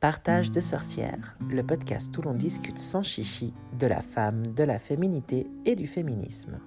Partage 0.00 0.52
de 0.52 0.60
sorcières, 0.60 1.36
le 1.50 1.66
podcast 1.66 2.16
où 2.16 2.22
l'on 2.22 2.32
discute 2.32 2.78
sans 2.78 3.02
chichi 3.02 3.52
de 3.80 3.88
la 3.88 4.00
femme, 4.00 4.46
de 4.46 4.62
la 4.62 4.78
féminité 4.78 5.48
et 5.64 5.74
du 5.74 5.88
féminisme. 5.88 6.60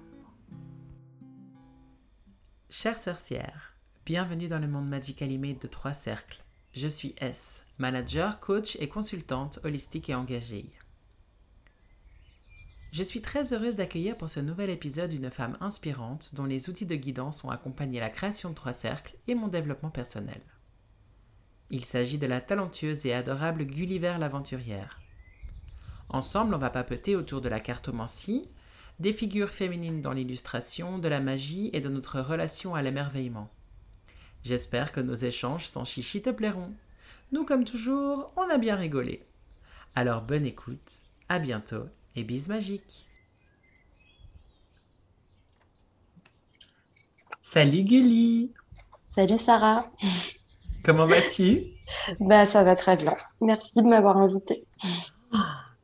Chères 2.68 2.98
sorcières, 2.98 3.74
bienvenue 4.04 4.48
dans 4.48 4.58
le 4.58 4.68
monde 4.68 4.86
Magic 4.86 5.22
Animé 5.22 5.54
de 5.54 5.66
Trois 5.66 5.94
Cercles. 5.94 6.44
Je 6.74 6.88
suis 6.88 7.14
S, 7.22 7.64
manager, 7.78 8.38
coach 8.38 8.76
et 8.80 8.90
consultante 8.90 9.60
holistique 9.64 10.10
et 10.10 10.14
engagée. 10.14 10.70
Je 12.92 13.02
suis 13.02 13.22
très 13.22 13.54
heureuse 13.54 13.76
d'accueillir 13.76 14.18
pour 14.18 14.28
ce 14.28 14.40
nouvel 14.40 14.68
épisode 14.68 15.10
une 15.10 15.30
femme 15.30 15.56
inspirante 15.62 16.34
dont 16.34 16.44
les 16.44 16.68
outils 16.68 16.84
de 16.84 16.96
guidance 16.96 17.44
ont 17.44 17.50
accompagné 17.50 17.98
la 17.98 18.10
création 18.10 18.50
de 18.50 18.54
Trois 18.54 18.74
Cercles 18.74 19.16
et 19.26 19.34
mon 19.34 19.48
développement 19.48 19.88
personnel. 19.88 20.42
Il 21.72 21.86
s'agit 21.86 22.18
de 22.18 22.26
la 22.26 22.42
talentueuse 22.42 23.06
et 23.06 23.14
adorable 23.14 23.64
Gulliver 23.64 24.16
l'aventurière. 24.20 25.00
Ensemble, 26.10 26.54
on 26.54 26.58
va 26.58 26.68
papeter 26.68 27.16
autour 27.16 27.40
de 27.40 27.48
la 27.48 27.60
cartomancie, 27.60 28.46
des 29.00 29.14
figures 29.14 29.48
féminines 29.48 30.02
dans 30.02 30.12
l'illustration, 30.12 30.98
de 30.98 31.08
la 31.08 31.20
magie 31.20 31.70
et 31.72 31.80
de 31.80 31.88
notre 31.88 32.20
relation 32.20 32.74
à 32.74 32.82
l'émerveillement. 32.82 33.50
J'espère 34.44 34.92
que 34.92 35.00
nos 35.00 35.14
échanges 35.14 35.66
sans 35.66 35.86
chichi 35.86 36.20
te 36.20 36.28
plairont. 36.28 36.74
Nous, 37.32 37.46
comme 37.46 37.64
toujours, 37.64 38.34
on 38.36 38.50
a 38.50 38.58
bien 38.58 38.76
rigolé. 38.76 39.24
Alors 39.94 40.20
bonne 40.20 40.44
écoute, 40.44 41.00
à 41.30 41.38
bientôt 41.38 41.86
et 42.16 42.22
bis 42.22 42.48
magique. 42.48 43.08
Salut 47.40 47.84
Gully 47.84 48.52
Salut 49.14 49.38
Sarah 49.38 49.90
Comment 50.84 51.06
vas-tu? 51.06 51.64
Bah 52.18 52.44
ça 52.44 52.64
va 52.64 52.74
très 52.74 52.96
bien. 52.96 53.14
Merci 53.40 53.74
de 53.76 53.82
m'avoir 53.82 54.16
invité. 54.16 54.64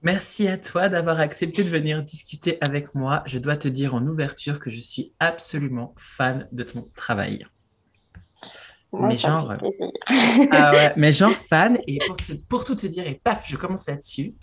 Merci 0.02 0.48
à 0.48 0.56
toi 0.58 0.88
d'avoir 0.88 1.20
accepté 1.20 1.62
de 1.62 1.68
venir 1.68 2.02
discuter 2.02 2.58
avec 2.60 2.94
moi. 2.94 3.22
Je 3.26 3.38
dois 3.38 3.56
te 3.56 3.68
dire 3.68 3.94
en 3.94 4.04
ouverture 4.06 4.58
que 4.58 4.70
je 4.70 4.80
suis 4.80 5.12
absolument 5.20 5.94
fan 5.96 6.48
de 6.50 6.62
ton 6.64 6.88
travail. 6.94 7.46
mais 8.92 9.14
genre, 9.14 9.54
ah 10.50 10.72
ouais, 10.72 10.92
mais 10.96 11.12
genre 11.12 11.32
fan 11.32 11.78
et 11.86 11.98
pour, 12.48 12.64
tout 12.64 12.74
te 12.74 12.86
dire 12.86 13.06
et 13.06 13.20
paf, 13.22 13.48
je 13.48 13.56
commence 13.56 13.88
là-dessus. 13.88 14.34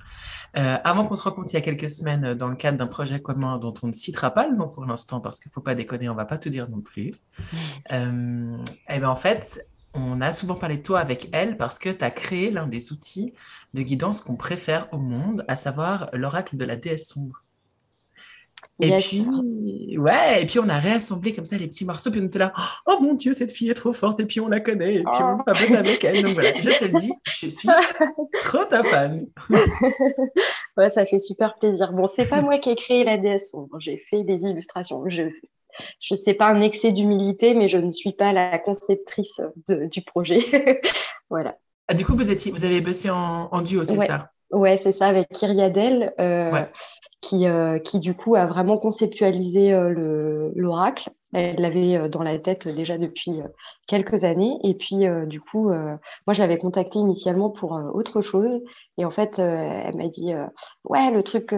Euh, 0.57 0.77
avant 0.85 1.05
qu'on 1.05 1.17
se 1.17 1.23
rencontre 1.23 1.47
il 1.51 1.55
y 1.55 1.57
a 1.57 1.61
quelques 1.61 1.89
semaines 1.89 2.33
dans 2.33 2.47
le 2.47 2.55
cadre 2.55 2.77
d'un 2.77 2.87
projet 2.87 3.19
commun 3.19 3.57
dont 3.57 3.73
on 3.83 3.87
ne 3.87 3.93
citera 3.93 4.31
pas 4.31 4.47
le 4.47 4.55
nom 4.55 4.69
pour 4.69 4.85
l'instant 4.85 5.19
parce 5.19 5.39
qu'il 5.39 5.49
ne 5.49 5.53
faut 5.53 5.61
pas 5.61 5.75
déconner, 5.75 6.07
on 6.07 6.15
va 6.15 6.23
pas 6.23 6.37
tout 6.37 6.47
dire 6.47 6.69
non 6.69 6.79
plus. 6.79 7.13
Euh, 7.91 8.57
et 8.89 8.99
ben 8.99 9.09
en 9.09 9.17
fait, 9.17 9.65
on 9.95 10.21
a 10.21 10.33
souvent 10.33 10.55
parlé 10.55 10.77
de 10.77 10.83
toi 10.83 10.99
avec 10.99 11.29
elle 11.31 11.57
parce 11.57 11.79
que 11.79 11.89
tu 11.89 12.03
as 12.03 12.11
créé 12.11 12.51
l'un 12.51 12.67
des 12.67 12.91
outils 12.91 13.33
de 13.73 13.81
guidance 13.81 14.21
qu'on 14.21 14.35
préfère 14.35 14.87
au 14.93 14.97
monde, 14.97 15.45
à 15.47 15.55
savoir 15.55 16.09
l'oracle 16.13 16.57
de 16.57 16.65
la 16.65 16.75
déesse 16.75 17.07
sombre. 17.07 17.41
Et 18.81 18.97
puis, 18.97 19.97
ouais, 19.97 20.41
et 20.41 20.45
puis 20.45 20.59
on 20.59 20.67
a 20.67 20.77
réassemblé 20.77 21.31
comme 21.31 21.45
ça 21.45 21.55
les 21.55 21.67
petits 21.67 21.85
morceaux, 21.85 22.11
puis 22.11 22.19
on 22.19 22.25
était 22.25 22.39
là, 22.39 22.51
oh 22.85 22.97
mon 22.99 23.13
Dieu, 23.13 23.33
cette 23.33 23.51
fille 23.51 23.69
est 23.69 23.75
trop 23.75 23.93
forte, 23.93 24.19
et 24.19 24.25
puis 24.25 24.41
on 24.41 24.49
la 24.49 24.59
connaît, 24.59 24.95
et 24.95 25.03
puis 25.03 25.21
on 25.21 25.37
on 25.37 25.43
oh. 25.47 25.75
avec 25.75 26.03
elle. 26.03 26.23
Donc 26.23 26.33
voilà, 26.33 26.53
je 26.59 26.69
te 26.71 26.85
le 26.85 26.99
dis, 26.99 27.13
je 27.23 27.47
suis 27.47 27.67
trop 28.43 28.65
ta 28.65 28.83
fan. 28.83 29.27
ouais, 30.77 30.89
ça 30.89 31.05
fait 31.05 31.19
super 31.19 31.55
plaisir. 31.57 31.93
Bon, 31.93 32.05
c'est 32.05 32.27
pas 32.27 32.41
moi 32.41 32.57
qui 32.57 32.69
ai 32.69 32.75
créé 32.75 33.05
la 33.05 33.17
déesse 33.17 33.51
sombre, 33.51 33.79
j'ai 33.79 33.97
fait 33.97 34.25
des 34.25 34.43
illustrations. 34.43 35.03
Je 35.07 35.23
je 35.99 36.15
sais 36.15 36.33
pas 36.33 36.47
un 36.47 36.61
excès 36.61 36.91
d'humilité, 36.91 37.53
mais 37.53 37.67
je 37.67 37.77
ne 37.77 37.91
suis 37.91 38.13
pas 38.13 38.33
la 38.33 38.59
conceptrice 38.59 39.41
du 39.67 40.01
projet. 40.03 40.39
voilà. 41.29 41.57
Ah, 41.87 41.93
du 41.93 42.05
coup, 42.05 42.15
vous, 42.15 42.31
étiez, 42.31 42.51
vous 42.51 42.65
avez 42.65 42.81
bossé 42.81 43.09
en, 43.09 43.61
duo, 43.61 43.83
c'est 43.83 43.97
ça? 43.97 44.31
Ouais, 44.51 44.77
c'est 44.77 44.91
ça, 44.91 45.07
avec 45.07 45.29
Kyriadel, 45.29 46.13
euh, 46.19 46.63
qui, 47.19 47.47
euh, 47.47 47.79
qui 47.79 47.99
du 47.99 48.13
coup 48.13 48.35
a 48.35 48.45
vraiment 48.45 48.77
conceptualisé 48.77 49.73
euh, 49.73 50.51
l'oracle. 50.55 51.09
Elle 51.33 51.57
l'avait 51.57 52.07
dans 52.07 52.23
la 52.23 52.39
tête 52.39 52.67
déjà 52.67 52.97
depuis 52.97 53.41
quelques 53.87 54.23
années. 54.23 54.57
Et 54.63 54.73
puis, 54.73 55.03
du 55.27 55.41
coup, 55.41 55.69
moi, 55.69 56.31
je 56.31 56.41
l'avais 56.41 56.57
contactée 56.57 56.99
initialement 56.99 57.49
pour 57.49 57.73
autre 57.93 58.21
chose. 58.21 58.61
Et 58.97 59.03
en 59.03 59.09
fait, 59.09 59.39
elle 59.39 59.97
m'a 59.97 60.07
dit 60.07 60.31
Ouais, 60.85 61.11
le 61.11 61.23
truc 61.23 61.53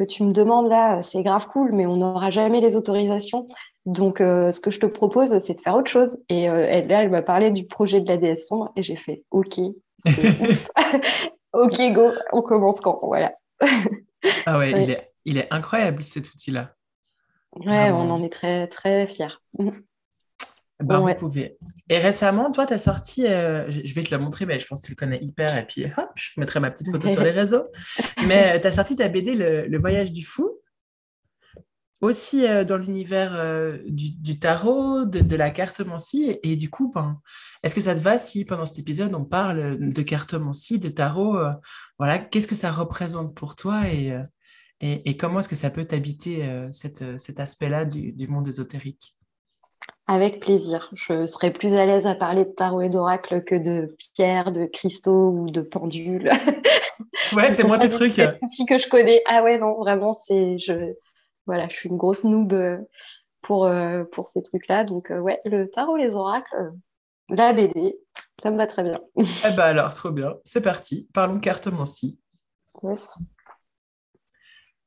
que 0.00 0.04
tu 0.04 0.24
me 0.24 0.32
demandes 0.32 0.70
là, 0.70 1.02
c'est 1.02 1.22
grave 1.22 1.46
cool, 1.48 1.72
mais 1.74 1.84
on 1.84 1.96
n'aura 1.96 2.30
jamais 2.30 2.62
les 2.62 2.74
autorisations. 2.74 3.46
Donc, 3.84 4.22
euh, 4.22 4.50
ce 4.50 4.58
que 4.58 4.70
je 4.70 4.80
te 4.80 4.86
propose, 4.86 5.36
c'est 5.38 5.54
de 5.54 5.60
faire 5.60 5.74
autre 5.74 5.90
chose. 5.90 6.22
Et 6.30 6.48
euh, 6.48 6.66
elle, 6.66 6.86
là, 6.86 7.02
elle 7.02 7.10
m'a 7.10 7.20
parlé 7.20 7.50
du 7.50 7.66
projet 7.66 8.00
de 8.00 8.08
la 8.08 8.16
DS 8.16 8.46
sombre 8.46 8.72
et 8.76 8.82
j'ai 8.82 8.96
fait 8.96 9.24
OK, 9.30 9.58
OK, 11.52 11.92
go, 11.92 12.12
on 12.32 12.40
commence 12.40 12.80
quand 12.80 12.98
Voilà. 13.02 13.34
ah 14.46 14.58
ouais, 14.58 14.70
Il, 14.70 14.90
est, 14.90 15.12
il 15.26 15.36
est 15.36 15.52
incroyable 15.52 16.02
cet 16.02 16.32
outil-là. 16.32 16.74
Ouais, 17.56 17.90
on 17.90 18.10
en 18.10 18.22
est 18.22 18.32
très, 18.32 18.68
très 18.68 19.06
fiers. 19.06 19.36
Ben, 20.82 20.98
vous 20.98 21.14
pouvez. 21.14 21.58
Et 21.88 21.98
récemment, 21.98 22.50
toi, 22.50 22.66
tu 22.66 22.72
as 22.72 22.78
sorti, 22.78 23.26
euh, 23.26 23.70
je 23.70 23.94
vais 23.94 24.02
te 24.02 24.10
la 24.10 24.18
montrer, 24.18 24.46
mais 24.46 24.58
je 24.58 24.66
pense 24.66 24.80
que 24.80 24.86
tu 24.86 24.92
le 24.92 24.96
connais 24.96 25.18
hyper, 25.22 25.56
et 25.56 25.66
puis 25.66 25.84
je 26.14 26.40
mettrai 26.40 26.60
ma 26.60 26.70
petite 26.70 26.90
photo 26.90 27.08
sur 27.08 27.22
les 27.22 27.30
réseaux. 27.30 27.64
Mais 28.26 28.56
euh, 28.56 28.60
tu 28.60 28.66
as 28.66 28.72
sorti 28.72 28.96
ta 28.96 29.08
BD, 29.08 29.34
le, 29.34 29.78
Voyage 29.78 30.12
du 30.12 30.24
Fou, 30.24 30.50
aussi 32.00 32.46
euh, 32.46 32.64
dans 32.64 32.78
l'univers 32.78 33.32
du, 33.86 34.38
tarot, 34.38 35.04
de, 35.04 35.36
la 35.36 35.50
cartomancie. 35.50 36.30
Et, 36.30 36.52
et 36.52 36.56
du 36.56 36.70
coup, 36.70 36.90
ben, 36.94 37.20
est-ce 37.62 37.74
que 37.74 37.80
ça 37.80 37.94
te 37.94 38.00
va 38.00 38.18
si 38.18 38.44
pendant 38.44 38.64
cet 38.64 38.78
épisode, 38.78 39.14
on 39.14 39.24
parle 39.24 39.78
de 39.78 40.02
cartomancie, 40.02 40.78
de 40.78 40.88
tarot 40.88 41.38
Voilà, 41.98 42.18
qu'est-ce 42.18 42.48
que 42.48 42.54
ça 42.54 42.70
représente 42.70 43.34
pour 43.34 43.54
toi 43.54 43.86
et, 43.88 44.16
et, 44.80 45.16
comment 45.18 45.40
est-ce 45.40 45.48
que 45.48 45.56
ça 45.56 45.68
peut 45.68 45.84
t'habiter 45.84 46.48
cet 46.72 47.40
aspect-là 47.40 47.84
du, 47.84 48.12
du 48.12 48.28
monde 48.28 48.48
ésotérique? 48.48 49.14
Avec 50.10 50.40
plaisir. 50.40 50.90
Je 50.92 51.24
serais 51.24 51.52
plus 51.52 51.76
à 51.76 51.86
l'aise 51.86 52.08
à 52.08 52.16
parler 52.16 52.44
de 52.44 52.50
tarot 52.50 52.80
et 52.80 52.88
d'oracle 52.88 53.44
que 53.44 53.54
de 53.54 53.94
pierres, 54.16 54.50
de 54.50 54.66
cristaux 54.66 55.30
ou 55.30 55.50
de 55.50 55.60
pendules. 55.60 56.30
Ouais, 57.32 57.52
c'est 57.52 57.64
moi 57.64 57.78
tes 57.78 57.88
trucs. 57.88 58.12
C'est 58.14 58.42
outils 58.42 58.66
que 58.66 58.76
je 58.76 58.88
connais. 58.88 59.22
Ah 59.26 59.42
ouais, 59.42 59.56
non, 59.56 59.78
vraiment, 59.78 60.12
c'est 60.12 60.58
je 60.58 60.94
voilà, 61.46 61.68
je 61.68 61.76
suis 61.76 61.88
une 61.88 61.96
grosse 61.96 62.24
noob 62.24 62.52
euh, 62.52 62.78
pour 63.40 63.64
euh, 63.66 64.04
pour 64.04 64.28
ces 64.28 64.42
trucs-là. 64.42 64.84
Donc 64.84 65.10
euh, 65.10 65.18
ouais, 65.18 65.38
le 65.44 65.66
tarot, 65.66 65.96
les 65.96 66.16
oracles, 66.16 66.72
la 67.30 67.52
BD, 67.52 67.96
ça 68.42 68.50
me 68.50 68.56
va 68.56 68.66
très 68.66 68.82
bien. 68.82 69.00
eh 69.16 69.56
ben 69.56 69.62
alors, 69.62 69.94
trop 69.94 70.10
bien. 70.10 70.34
C'est 70.44 70.60
parti. 70.60 71.08
Parlons 71.14 71.38
cartomancie. 71.38 72.18
Yes. 72.82 73.16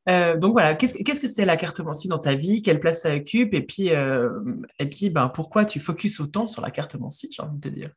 Euh, 0.09 0.37
donc 0.37 0.51
voilà, 0.53 0.75
qu'est-ce, 0.75 0.95
que 0.95 1.27
c'était 1.27 1.45
la 1.45 1.57
cartomancie 1.57 2.07
dans 2.07 2.19
ta 2.19 2.35
vie? 2.35 2.61
Quelle 2.61 2.79
place 2.79 3.01
ça 3.01 3.15
occupe? 3.15 3.53
Et 3.53 3.61
puis, 3.61 3.91
euh, 3.91 4.29
et 4.79 4.87
puis 4.87 5.09
ben, 5.09 5.29
pourquoi 5.29 5.65
tu 5.65 5.79
focuses 5.79 6.19
autant 6.19 6.47
sur 6.47 6.61
la 6.61 6.71
cartomancie, 6.71 7.29
j'ai 7.31 7.41
envie 7.41 7.57
de 7.57 7.69
te 7.69 7.73
dire? 7.73 7.89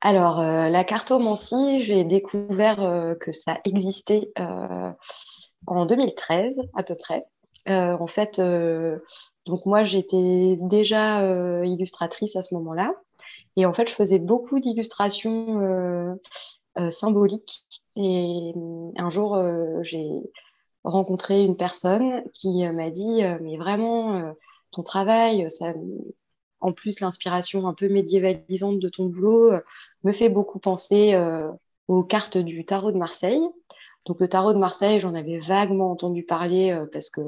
Alors, 0.00 0.40
euh, 0.40 0.68
la 0.68 0.84
cartomancie, 0.84 1.82
j'ai 1.82 2.04
découvert 2.04 3.16
que 3.20 3.30
ça 3.30 3.58
existait 3.64 4.32
en 5.66 5.86
2013 5.86 6.62
à 6.74 6.82
peu 6.82 6.96
près. 6.96 7.24
en 7.68 8.06
fait, 8.08 8.40
donc 9.46 9.66
moi, 9.66 9.84
j'étais 9.84 10.58
déjà 10.60 11.22
illustratrice 11.64 12.34
à 12.34 12.42
ce 12.42 12.54
moment-là. 12.54 12.92
Et 13.56 13.66
en 13.66 13.72
fait, 13.72 13.88
je 13.88 13.94
faisais 13.94 14.18
beaucoup 14.18 14.58
d'illustrations 14.58 16.18
symboliques. 16.90 17.62
Et 17.94 18.52
un 18.96 19.10
jour, 19.10 19.40
j'ai 19.82 20.22
rencontré 20.84 21.44
une 21.44 21.56
personne 21.56 22.22
qui 22.32 22.64
euh, 22.66 22.72
m'a 22.72 22.90
dit 22.90 23.22
euh, 23.22 23.38
mais 23.40 23.56
vraiment 23.56 24.16
euh, 24.16 24.32
ton 24.70 24.82
travail 24.82 25.48
ça 25.50 25.74
en 26.60 26.72
plus 26.72 27.00
l'inspiration 27.00 27.66
un 27.66 27.74
peu 27.74 27.88
médiévalisante 27.88 28.78
de 28.78 28.88
ton 28.88 29.06
boulot 29.06 29.52
me 30.04 30.12
fait 30.12 30.28
beaucoup 30.28 30.60
penser 30.60 31.20
aux 31.88 32.04
cartes 32.04 32.38
du 32.38 32.64
tarot 32.64 32.92
de 32.92 32.98
Marseille. 32.98 33.40
Donc 34.06 34.20
le 34.20 34.28
tarot 34.28 34.52
de 34.52 34.58
Marseille 34.58 35.00
j'en 35.00 35.14
avais 35.14 35.38
vaguement 35.38 35.90
entendu 35.90 36.22
parler 36.22 36.80
parce 36.92 37.10
que 37.10 37.20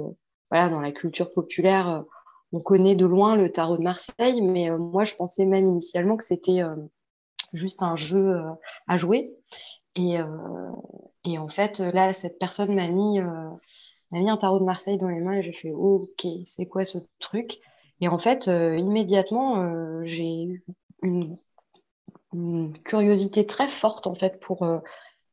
voilà 0.52 0.68
dans 0.68 0.80
la 0.80 0.92
culture 0.92 1.32
populaire 1.32 2.04
on 2.52 2.60
connaît 2.60 2.94
de 2.94 3.06
loin 3.06 3.34
le 3.34 3.50
tarot 3.50 3.76
de 3.76 3.82
Marseille 3.82 4.40
mais 4.40 4.70
moi 4.70 5.02
je 5.02 5.16
pensais 5.16 5.44
même 5.46 5.68
initialement 5.68 6.16
que 6.16 6.24
c'était 6.24 6.62
juste 7.52 7.82
un 7.82 7.96
jeu 7.96 8.40
à 8.86 8.96
jouer 8.96 9.34
et, 9.96 10.18
et 11.24 11.38
en 11.38 11.48
fait, 11.48 11.80
là, 11.80 12.12
cette 12.12 12.38
personne 12.38 12.74
m'a 12.74 12.88
mis, 12.88 13.20
euh, 13.20 13.50
mis 14.12 14.28
un 14.28 14.36
tarot 14.36 14.58
de 14.58 14.64
Marseille 14.64 14.98
dans 14.98 15.08
les 15.08 15.20
mains 15.20 15.34
et 15.34 15.42
j'ai 15.42 15.52
fait 15.52 15.72
OK, 15.72 16.26
c'est 16.44 16.66
quoi 16.66 16.84
ce 16.84 16.98
truc? 17.18 17.60
Et 18.00 18.08
en 18.08 18.18
fait, 18.18 18.48
euh, 18.48 18.76
immédiatement, 18.76 19.62
euh, 19.62 20.04
j'ai 20.04 20.44
eu 20.44 20.64
une, 21.02 21.38
curiosité 22.84 23.46
très 23.46 23.68
forte 23.68 24.08
en 24.08 24.14
fait 24.16 24.40
pour 24.40 24.66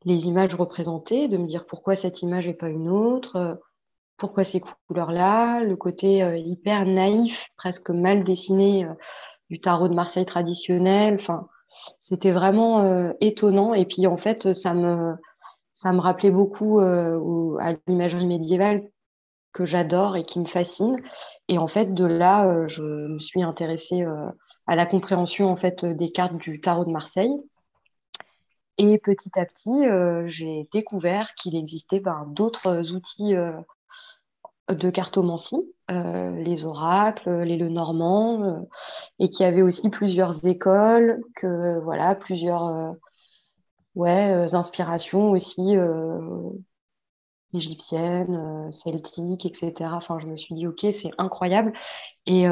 les 0.04 0.28
images 0.28 0.54
représentées, 0.54 1.26
de 1.26 1.36
me 1.36 1.46
dire 1.46 1.66
pourquoi 1.66 1.96
cette 1.96 2.22
image 2.22 2.46
et 2.46 2.54
pas 2.54 2.68
une 2.68 2.88
autre, 2.88 3.60
pourquoi 4.16 4.44
ces 4.44 4.60
couleurs-là, 4.60 5.64
le 5.64 5.74
côté 5.74 6.18
hyper 6.38 6.86
naïf, 6.86 7.48
presque 7.56 7.90
mal 7.90 8.22
dessiné 8.22 8.86
du 9.50 9.60
tarot 9.60 9.88
de 9.88 9.94
Marseille 9.94 10.26
traditionnel. 10.26 11.14
Enfin, 11.14 11.48
c'était 11.98 12.32
vraiment 12.32 13.12
étonnant. 13.20 13.74
Et 13.74 13.84
puis 13.84 14.06
en 14.06 14.16
fait, 14.16 14.52
ça 14.52 14.74
me, 14.74 15.14
ça 15.72 15.92
me 15.92 16.00
rappelait 16.00 16.30
beaucoup 16.30 16.80
à 16.80 17.72
l'imagerie 17.86 18.26
médiévale 18.26 18.88
que 19.52 19.64
j'adore 19.64 20.16
et 20.16 20.24
qui 20.24 20.40
me 20.40 20.46
fascine. 20.46 20.96
Et 21.48 21.58
en 21.58 21.68
fait, 21.68 21.92
de 21.92 22.04
là, 22.04 22.66
je 22.66 22.82
me 22.82 23.18
suis 23.18 23.42
intéressée 23.42 24.04
à 24.66 24.76
la 24.76 24.86
compréhension 24.86 25.50
en 25.50 25.56
fait 25.56 25.84
des 25.84 26.10
cartes 26.10 26.36
du 26.36 26.60
tarot 26.60 26.84
de 26.84 26.90
Marseille. 26.90 27.34
Et 28.78 28.98
petit 28.98 29.38
à 29.38 29.44
petit, 29.44 29.84
j'ai 30.24 30.68
découvert 30.72 31.34
qu'il 31.34 31.56
existait 31.56 32.00
ben, 32.00 32.24
d'autres 32.28 32.94
outils 32.94 33.34
de 34.68 34.90
cartomancie, 34.90 35.62
euh, 35.90 36.30
les 36.42 36.64
oracles, 36.64 37.42
les 37.42 37.56
Lenormand, 37.56 38.42
euh, 38.42 38.60
et 39.18 39.28
qui 39.28 39.44
avait 39.44 39.62
aussi 39.62 39.90
plusieurs 39.90 40.46
écoles, 40.46 41.22
que 41.34 41.80
voilà, 41.80 42.14
plusieurs 42.14 42.66
euh, 42.66 42.92
ouais, 43.94 44.54
inspirations 44.54 45.30
aussi 45.30 45.74
égyptiennes, 47.54 48.70
celtiques, 48.72 49.44
etc. 49.44 49.90
Enfin, 49.92 50.18
je 50.18 50.26
me 50.26 50.36
suis 50.36 50.54
dit, 50.54 50.66
ok, 50.66 50.86
c'est 50.90 51.10
incroyable. 51.18 51.74
Et, 52.24 52.44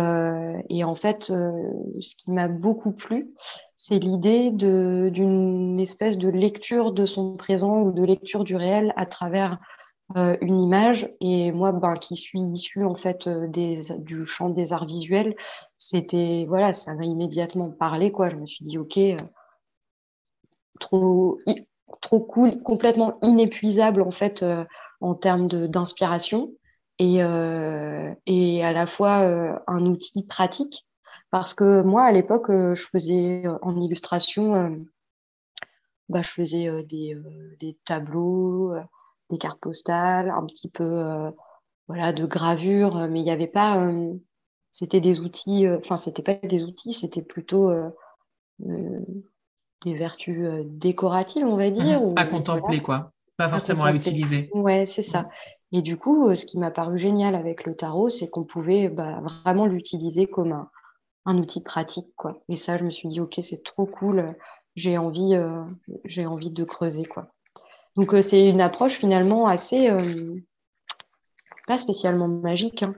et, 0.68 0.84
en 0.84 0.94
fait, 0.94 1.24
ce 1.26 2.16
qui 2.16 2.30
m'a 2.30 2.48
beaucoup 2.48 2.92
plu, 2.92 3.32
c'est 3.76 3.98
l'idée 3.98 4.50
d'une 4.50 5.80
espèce 5.80 6.18
de 6.18 6.28
lecture 6.28 6.92
de 6.92 7.06
son 7.06 7.36
présent 7.38 7.80
ou 7.80 7.92
de 7.92 8.04
lecture 8.04 8.44
du 8.44 8.56
réel 8.56 8.92
à 8.96 9.06
travers 9.06 9.58
euh, 10.16 10.36
une 10.40 10.60
image. 10.60 11.14
Et 11.20 11.52
moi, 11.52 11.72
ben, 11.72 11.94
qui 11.94 12.16
suis 12.16 12.40
issue 12.40 12.84
en 12.84 12.94
fait 12.94 13.26
euh, 13.26 13.46
des, 13.46 13.80
du 13.98 14.24
champ 14.24 14.50
des 14.50 14.72
arts 14.72 14.86
visuels, 14.86 15.36
c'était 15.76 16.46
voilà, 16.48 16.72
ça 16.72 16.94
m'a 16.94 17.04
immédiatement 17.04 17.70
parlé. 17.70 18.10
Quoi. 18.10 18.28
Je 18.28 18.36
me 18.36 18.46
suis 18.46 18.64
dit, 18.64 18.78
ok, 18.78 18.98
euh, 18.98 19.16
trop, 20.80 21.40
trop 22.00 22.20
cool, 22.20 22.62
complètement 22.62 23.18
inépuisable 23.22 24.02
en 24.02 24.10
fait 24.10 24.44
en 25.00 25.14
termes 25.14 25.46
d'inspiration. 25.46 26.52
Et, 26.98 27.20
et 28.26 28.64
à 28.64 28.72
la 28.74 28.86
fois 28.86 29.62
un 29.66 29.86
outil 29.86 30.26
pratique. 30.26 30.86
Parce 31.30 31.54
que 31.54 31.80
moi, 31.80 32.02
à 32.04 32.12
l'époque, 32.12 32.48
je 32.50 32.86
faisais 32.86 33.44
en 33.62 33.80
illustration, 33.80 34.76
bah, 36.10 36.20
je 36.20 36.28
faisais 36.28 36.82
des, 36.82 37.16
des 37.58 37.78
tableaux, 37.86 38.74
des 39.30 39.38
cartes 39.38 39.60
postales, 39.60 40.30
un 40.30 40.44
petit 40.44 40.68
peu 40.68 40.84
euh, 40.84 41.30
voilà, 41.88 42.12
de 42.12 42.26
gravure, 42.26 43.08
mais 43.08 43.20
il 43.20 43.24
n'y 43.24 43.30
avait 43.30 43.46
pas. 43.46 43.78
Euh, 43.78 44.12
c'était 44.72 45.00
des 45.00 45.20
outils, 45.20 45.66
euh, 45.66 45.78
enfin, 45.78 45.96
c'était 45.96 46.22
pas 46.22 46.34
des 46.34 46.64
outils, 46.64 46.92
c'était 46.92 47.22
plutôt 47.22 47.72
des 48.58 49.94
vertus 49.94 50.46
décoratives, 50.66 51.46
on 51.46 51.56
va 51.56 51.70
dire. 51.70 52.02
à 52.16 52.24
contempler, 52.24 52.80
quoi. 52.80 53.12
Pas 53.36 53.48
forcément 53.48 53.84
à, 53.84 53.94
utiliser. 53.94 54.50
Ouais, 54.52 54.84
c'est 54.84 55.02
ça. 55.02 55.30
Et 55.72 55.80
du 55.80 55.96
coup, 55.96 56.34
ce 56.34 56.44
qui 56.44 56.58
m'a 56.58 56.70
paru 56.70 56.98
génial 56.98 57.34
avec 57.34 57.64
le 57.64 57.74
tarot, 57.74 58.10
c'est 58.10 58.28
qu'on 58.28 58.44
pouvait 58.44 58.88
bah, 58.88 59.22
vraiment 59.44 59.64
l'utiliser 59.64 60.26
comme 60.26 60.52
un, 60.52 60.70
un, 61.24 61.38
outil 61.38 61.62
pratique, 61.62 62.08
quoi. 62.16 62.42
Et 62.50 62.56
ça, 62.56 62.76
je 62.76 62.84
me 62.84 62.90
suis 62.90 63.08
dit, 63.08 63.20
ok, 63.20 63.38
c'est 63.40 63.62
trop 63.62 63.86
cool. 63.86 64.34
J'ai 64.76 64.98
envie, 64.98 65.34
j'ai 66.04 66.26
envie 66.26 66.50
de 66.50 66.64
creuser, 66.64 67.04
quoi. 67.04 67.32
Donc 67.96 68.14
euh, 68.14 68.22
c'est 68.22 68.48
une 68.48 68.60
approche 68.60 68.94
finalement 68.94 69.46
assez 69.46 69.90
euh, 69.90 70.36
pas 71.66 71.78
spécialement 71.78 72.28
magique. 72.28 72.82
Hein. 72.82 72.94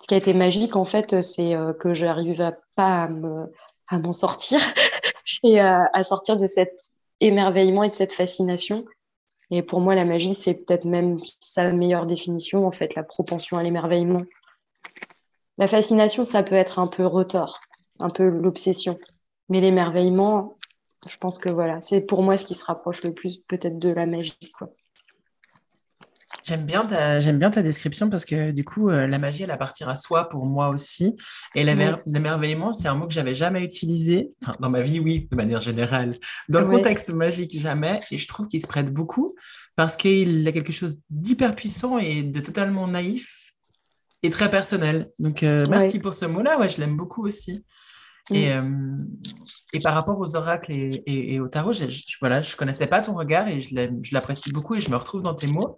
Ce 0.00 0.06
qui 0.06 0.14
a 0.14 0.18
été 0.18 0.34
magique 0.34 0.76
en 0.76 0.84
fait, 0.84 1.20
c'est 1.22 1.54
euh, 1.54 1.72
que 1.72 1.94
je 1.94 2.06
n'arrivais 2.06 2.52
pas 2.76 3.08
à 3.88 3.98
m'en 3.98 4.12
sortir 4.12 4.60
et 5.42 5.60
à, 5.60 6.02
sortir 6.02 6.36
de 6.36 6.46
cet 6.46 6.92
émerveillement 7.20 7.82
et 7.84 7.88
de 7.88 7.94
cette 7.94 8.12
fascination. 8.12 8.84
Et 9.50 9.62
pour 9.62 9.80
moi, 9.80 9.94
la 9.94 10.04
magie, 10.04 10.34
c'est 10.34 10.54
peut-être 10.54 10.84
même 10.84 11.18
sa 11.40 11.72
meilleure 11.72 12.04
définition, 12.04 12.66
en 12.66 12.70
fait, 12.70 12.94
la 12.94 13.02
propension 13.02 13.56
à 13.56 13.62
l'émerveillement. 13.62 14.20
La 15.56 15.66
fascination, 15.66 16.22
ça 16.22 16.42
peut 16.42 16.54
être 16.54 16.78
un 16.78 16.86
peu 16.86 17.06
retort, 17.06 17.58
un 17.98 18.10
peu 18.10 18.28
l'obsession. 18.28 18.98
Mais 19.48 19.62
l'émerveillement, 19.62 20.57
je 21.06 21.16
pense 21.18 21.38
que 21.38 21.48
voilà, 21.48 21.80
c'est 21.80 22.00
pour 22.00 22.22
moi 22.22 22.36
ce 22.36 22.46
qui 22.46 22.54
se 22.54 22.64
rapproche 22.64 23.02
le 23.04 23.12
plus 23.12 23.38
peut-être 23.48 23.78
de 23.78 23.90
la 23.90 24.06
magie. 24.06 24.38
J'aime 26.44 26.64
bien, 26.64 26.82
ta, 26.82 27.20
j'aime 27.20 27.38
bien 27.38 27.50
ta 27.50 27.60
description 27.60 28.08
parce 28.08 28.24
que 28.24 28.52
du 28.52 28.64
coup, 28.64 28.88
euh, 28.88 29.06
la 29.06 29.18
magie, 29.18 29.42
elle 29.42 29.50
appartient 29.50 29.84
à 29.84 29.96
soi 29.96 30.30
pour 30.30 30.46
moi 30.46 30.70
aussi. 30.70 31.14
Et 31.54 31.62
l'émerveillement, 31.62 32.72
c'est 32.72 32.88
un 32.88 32.94
mot 32.94 33.06
que 33.06 33.12
j'avais 33.12 33.34
jamais 33.34 33.60
utilisé. 33.62 34.30
Enfin, 34.42 34.54
dans 34.58 34.70
ma 34.70 34.80
vie, 34.80 34.98
oui, 34.98 35.28
de 35.30 35.36
manière 35.36 35.60
générale. 35.60 36.14
Dans 36.48 36.60
le 36.60 36.66
contexte 36.66 37.10
magique, 37.12 37.58
jamais. 37.58 38.00
Et 38.10 38.16
je 38.16 38.26
trouve 38.28 38.48
qu'il 38.48 38.62
se 38.62 38.66
prête 38.66 38.92
beaucoup 38.92 39.34
parce 39.76 39.96
qu'il 39.96 40.46
a 40.48 40.52
quelque 40.52 40.72
chose 40.72 41.00
d'hyper 41.10 41.54
puissant 41.54 41.98
et 41.98 42.22
de 42.22 42.40
totalement 42.40 42.88
naïf 42.88 43.52
et 44.22 44.30
très 44.30 44.50
personnel. 44.50 45.10
Donc, 45.18 45.42
euh, 45.42 45.62
merci 45.68 45.98
pour 45.98 46.14
ce 46.14 46.24
mot-là. 46.24 46.58
Ouais, 46.58 46.68
je 46.68 46.80
l'aime 46.80 46.96
beaucoup 46.96 47.26
aussi. 47.26 47.64
Et, 48.30 48.52
mm. 48.54 48.98
euh, 48.98 49.04
et, 49.72 49.80
par 49.80 49.94
rapport 49.94 50.18
aux 50.18 50.36
oracles 50.36 50.72
et, 50.72 51.02
et, 51.06 51.40
au 51.40 51.48
tarot, 51.48 51.72
je, 51.72 51.84
ne 51.84 51.90
voilà, 52.20 52.42
je 52.42 52.56
connaissais 52.56 52.86
pas 52.86 53.00
ton 53.00 53.14
regard 53.14 53.48
et 53.48 53.60
je 53.60 53.74
l'apprécie 54.12 54.52
beaucoup 54.52 54.74
et 54.74 54.80
je 54.80 54.90
me 54.90 54.96
retrouve 54.96 55.22
dans 55.22 55.34
tes 55.34 55.46
mots. 55.46 55.76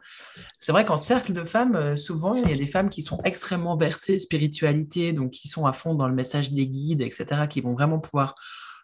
C'est 0.59 0.73
vrai 0.73 0.85
qu'en 0.85 0.97
cercle 0.97 1.33
de 1.33 1.45
femmes, 1.45 1.77
euh, 1.77 1.97
souvent, 1.97 2.35
il 2.35 2.49
y 2.49 2.53
a 2.53 2.57
des 2.57 2.67
femmes 2.67 2.89
qui 2.89 3.03
sont 3.03 3.19
extrêmement 3.25 3.77
versées 3.77 4.19
spiritualité, 4.19 5.13
donc 5.13 5.31
qui 5.31 5.49
sont 5.49 5.67
à 5.67 5.73
fond 5.73 5.95
dans 5.95 6.09
le 6.09 6.15
message 6.15 6.53
des 6.53 6.67
guides, 6.67 7.01
etc., 7.01 7.47
qui 7.49 7.61
vont 7.61 7.75
vraiment 7.75 7.99
pouvoir 7.99 8.35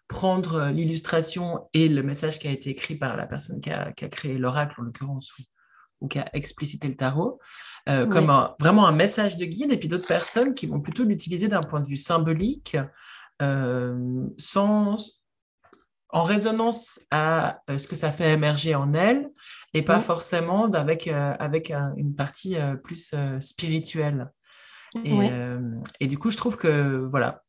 prendre 0.07 0.55
euh, 0.55 0.71
l'illustration 0.71 1.67
et 1.73 1.89
le 1.89 2.03
message 2.03 2.39
qui 2.39 2.47
a 2.47 2.51
été 2.51 2.69
écrit 2.69 2.95
par 2.95 3.17
la 3.17 3.27
personne 3.27 3.59
qui 3.59 3.71
a, 3.71 3.91
qui 3.91 4.05
a 4.05 4.09
créé 4.09 4.37
l'oracle, 4.37 4.75
en 4.79 4.83
l'occurrence, 4.83 5.33
ou, 5.37 5.41
ou, 6.01 6.07
qui 6.07 6.19
a 6.19 6.29
explicité 6.33 6.87
le 6.87 6.95
tarot, 6.95 7.39
comme 7.85 8.29
un, 8.29 8.53
vraiment 8.59 8.85
un 8.85 8.91
message 8.91 9.37
de 9.37 9.45
guide, 9.45 9.71
et 9.71 9.77
puis 9.77 9.87
d'autres 9.87 10.07
personnes 10.07 10.53
qui 10.53 10.67
vont 10.67 10.81
plutôt 10.81 11.03
l'utiliser 11.03 11.47
d'un 11.47 11.61
point 11.61 11.79
de 11.79 11.87
vue 11.87 11.97
symbolique, 11.97 12.75
euh, 12.75 12.83
sans, 13.39 14.97
en 16.09 16.23
résonance 16.23 16.99
à 17.11 17.61
euh, 17.69 17.77
ce 17.77 17.87
que 17.87 17.95
ça 17.95 18.11
fait 18.11 18.33
émerger 18.33 18.75
en 18.75 18.93
elle 18.93 19.29
et 19.73 19.81
pas 19.81 19.99
forcément 19.99 20.65
avec, 20.71 21.07
euh, 21.07 21.33
avec 21.39 21.71
une 21.97 22.15
partie 22.15 22.55
plus 22.83 23.13
spirituelle. 23.39 24.31
Et, 25.03 25.19
et, 25.99 26.07
du 26.07 26.17
coup, 26.17 26.31
je 26.31 26.37
trouve 26.37 26.55
que 26.55 27.05
voilà, 27.05 27.43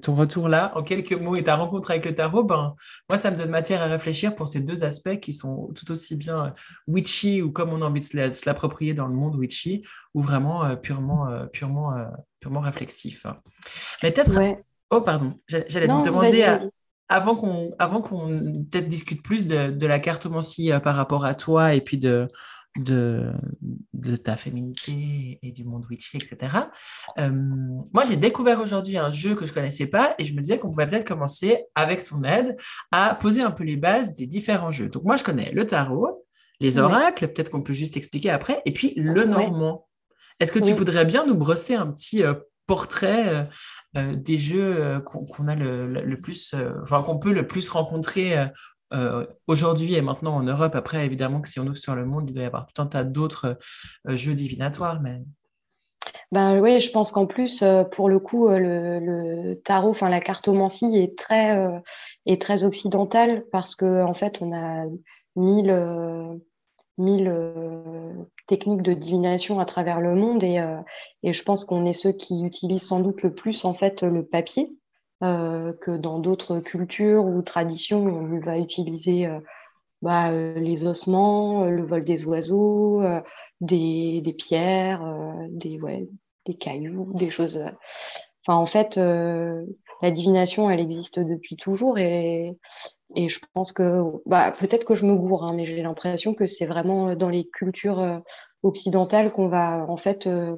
ton 0.00 0.14
retour 0.14 0.48
là, 0.48 0.72
en 0.76 0.82
quelques 0.82 1.12
mots, 1.12 1.34
et 1.36 1.42
ta 1.42 1.56
rencontre 1.56 1.90
avec 1.90 2.06
le 2.06 2.14
tarot, 2.14 2.44
ben, 2.44 2.74
moi, 3.10 3.18
ça 3.18 3.30
me 3.30 3.36
donne 3.36 3.50
matière 3.50 3.82
à 3.82 3.86
réfléchir 3.86 4.34
pour 4.36 4.48
ces 4.48 4.60
deux 4.60 4.84
aspects 4.84 5.18
qui 5.18 5.32
sont 5.32 5.70
tout 5.74 5.90
aussi 5.90 6.16
bien 6.16 6.54
witchy 6.86 7.42
ou 7.42 7.50
comme 7.50 7.70
on 7.70 7.82
a 7.82 7.86
envie 7.86 8.00
de 8.00 8.32
se 8.32 8.46
l'approprier 8.46 8.94
dans 8.94 9.08
le 9.08 9.14
monde 9.14 9.34
witchy, 9.34 9.84
ou 10.14 10.22
vraiment 10.22 10.76
purement, 10.76 11.46
purement, 11.52 11.92
purement 12.40 12.60
réflexif. 12.60 13.26
Mais 14.02 14.12
peut-être 14.12 14.62
Oh, 14.92 15.00
pardon, 15.00 15.32
j'allais 15.48 15.88
te 15.88 16.04
demander, 16.04 16.46
avant 17.08 17.34
qu'on 17.34 17.72
avant 17.78 18.02
qu'on 18.02 18.28
peut-être 18.70 18.88
discute 18.88 19.22
plus 19.22 19.46
de, 19.46 19.86
la 19.86 19.98
cartomancie 19.98 20.70
euh, 20.70 20.80
par 20.80 20.96
rapport 20.96 21.24
à 21.24 21.34
toi 21.34 21.72
et 21.74 21.80
puis 21.80 21.96
de, 21.96 22.28
de, 22.78 23.32
de 23.94 24.16
ta 24.16 24.36
féminité 24.36 25.38
et 25.42 25.50
du 25.50 25.64
monde 25.64 25.86
witchy, 25.90 26.18
etc. 26.18 26.36
Euh, 27.18 27.30
moi, 27.32 28.04
j'ai 28.06 28.16
découvert 28.16 28.60
aujourd'hui 28.60 28.98
un 28.98 29.12
jeu 29.12 29.34
que 29.34 29.46
je 29.46 29.50
ne 29.50 29.54
connaissais 29.54 29.86
pas 29.86 30.14
et 30.18 30.26
je 30.26 30.34
me 30.34 30.42
disais 30.42 30.58
qu'on 30.58 30.68
pouvait 30.68 30.86
peut-être 30.86 31.08
commencer, 31.08 31.64
avec 31.74 32.04
ton 32.04 32.22
aide, 32.22 32.58
à 32.90 33.14
poser 33.14 33.40
un 33.40 33.50
peu 33.50 33.64
les 33.64 33.76
bases 33.76 34.12
des 34.12 34.26
différents 34.26 34.72
jeux. 34.72 34.90
Donc, 34.90 35.04
moi, 35.04 35.16
je 35.16 35.24
connais 35.24 35.52
le 35.52 35.64
tarot, 35.64 36.26
les 36.60 36.78
oracles, 36.78 37.28
peut-être 37.28 37.50
qu'on 37.50 37.62
peut 37.62 37.72
juste 37.72 37.96
expliquer 37.96 38.28
après, 38.28 38.60
et 38.66 38.72
puis 38.74 38.92
le 38.96 39.24
normand. 39.24 39.88
Est-ce 40.38 40.52
que 40.52 40.58
tu 40.58 40.72
voudrais 40.74 41.06
bien 41.06 41.24
nous 41.24 41.34
brosser 41.34 41.74
un 41.74 41.86
petit 41.86 42.22
euh, 42.22 42.34
portrait 42.66 43.48
euh, 43.96 44.16
des 44.16 44.38
jeux 44.38 44.82
euh, 44.82 45.00
qu'on 45.00 45.48
a 45.48 45.54
le, 45.54 46.16
plus, 46.16 46.54
euh, 46.54 46.72
enfin 46.82 47.02
qu'on 47.02 47.18
peut 47.18 47.32
le 47.32 47.46
plus 47.46 47.68
rencontrer 47.68 48.34
aujourd'hui 49.46 49.94
et 49.94 50.02
maintenant 50.02 50.36
en 50.36 50.42
Europe. 50.42 50.74
Après, 50.74 51.06
évidemment 51.06 51.40
que 51.40 51.48
si 51.48 51.58
on 51.58 51.66
ouvre 51.66 51.78
sur 51.78 51.94
le 51.94 52.04
monde, 52.04 52.28
il 52.28 52.34
doit 52.34 52.42
y 52.42 52.46
avoir 52.46 52.66
tout 52.66 52.80
un 52.82 52.86
tas 52.86 53.04
d'autres 53.04 53.58
jeux 54.06 54.34
divinatoires, 54.34 55.00
mais 55.00 55.22
ben 56.30 56.60
oui, 56.60 56.80
je 56.80 56.90
pense 56.90 57.12
qu'en 57.12 57.26
plus, 57.26 57.62
pour 57.90 58.08
le 58.08 58.18
coup, 58.18 58.48
le, 58.48 59.54
tarot, 59.64 59.90
enfin 59.90 60.08
la 60.08 60.20
cartomancie 60.20 60.96
est 60.96 61.16
très, 61.16 61.82
est 62.26 62.40
très 62.40 62.64
occidentale 62.64 63.44
parce 63.50 63.74
qu'en 63.74 64.08
en 64.08 64.14
fait, 64.14 64.42
on 64.42 64.52
a 64.52 64.84
mille, 65.36 65.70
mille 66.98 67.28
euh, 67.28 68.12
techniques 68.46 68.82
de 68.82 68.92
divination 68.92 69.60
à 69.60 69.64
travers 69.64 70.00
le 70.00 70.14
monde 70.14 70.44
et, 70.44 70.58
euh, 70.58 70.80
et 71.22 71.32
je 71.32 71.42
pense 71.42 71.64
qu'on 71.64 71.86
est 71.86 71.92
ceux 71.92 72.12
qui 72.12 72.42
utilisent 72.42 72.86
sans 72.86 73.00
doute 73.00 73.22
le 73.22 73.34
plus 73.34 73.64
en 73.64 73.74
fait 73.74 74.02
le 74.02 74.24
papier 74.24 74.70
euh, 75.22 75.72
que 75.80 75.96
dans 75.96 76.18
d'autres 76.18 76.60
cultures 76.60 77.24
ou 77.24 77.42
traditions 77.42 78.04
on 78.04 78.40
va 78.40 78.58
utiliser 78.58 79.28
bah, 80.02 80.32
les 80.32 80.86
ossements, 80.86 81.64
le 81.64 81.84
vol 81.84 82.04
des 82.04 82.26
oiseaux, 82.26 83.02
des, 83.60 84.20
des, 84.20 84.32
pierres, 84.32 85.04
des, 85.48 85.80
ouais, 85.80 86.08
des 86.44 86.54
cailloux, 86.54 87.12
des 87.14 87.30
choses. 87.30 87.62
Enfin, 88.44 88.58
en 88.58 88.66
fait, 88.66 88.96
la 88.96 90.10
divination, 90.10 90.68
elle 90.68 90.80
existe 90.80 91.20
depuis 91.20 91.54
toujours 91.54 91.98
et, 91.98 92.58
et 93.14 93.28
je 93.28 93.40
pense 93.52 93.72
que, 93.72 94.02
bah, 94.26 94.52
peut-être 94.52 94.84
que 94.84 94.94
je 94.94 95.06
me 95.06 95.14
gourre, 95.14 95.44
hein, 95.44 95.54
mais 95.54 95.64
j'ai 95.64 95.82
l'impression 95.82 96.34
que 96.34 96.46
c'est 96.46 96.66
vraiment 96.66 97.14
dans 97.14 97.28
les 97.28 97.48
cultures 97.48 98.00
euh, 98.00 98.18
occidentales 98.62 99.32
qu'on 99.32 99.48
va 99.48 99.84
en 99.88 99.96
fait 99.96 100.26
euh, 100.26 100.56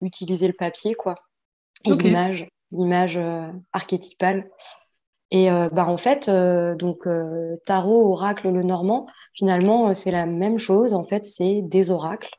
utiliser 0.00 0.46
le 0.46 0.52
papier, 0.52 0.94
quoi, 0.94 1.16
et 1.84 1.92
l'image, 1.92 2.48
l'image 2.72 3.16
euh, 3.16 3.50
archétypale. 3.72 4.50
Et 5.32 5.50
bah, 5.50 5.88
en 5.88 5.96
fait, 5.96 6.30
donc 6.30 7.08
tarot, 7.64 8.12
oracle, 8.12 8.48
le 8.48 8.62
normand, 8.62 9.06
finalement, 9.34 9.92
c'est 9.92 10.12
la 10.12 10.24
même 10.24 10.56
chose. 10.56 10.94
En 10.94 11.02
fait, 11.02 11.24
c'est 11.24 11.62
des 11.62 11.90
oracles. 11.90 12.30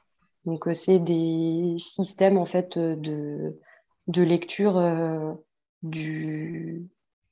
Donc, 0.45 0.69
c'est 0.71 0.99
des 0.99 1.75
systèmes 1.77 2.37
en 2.37 2.45
fait 2.45 2.79
de, 2.79 3.59
de 4.07 4.21
lecture 4.21 4.81
du, 5.83 6.87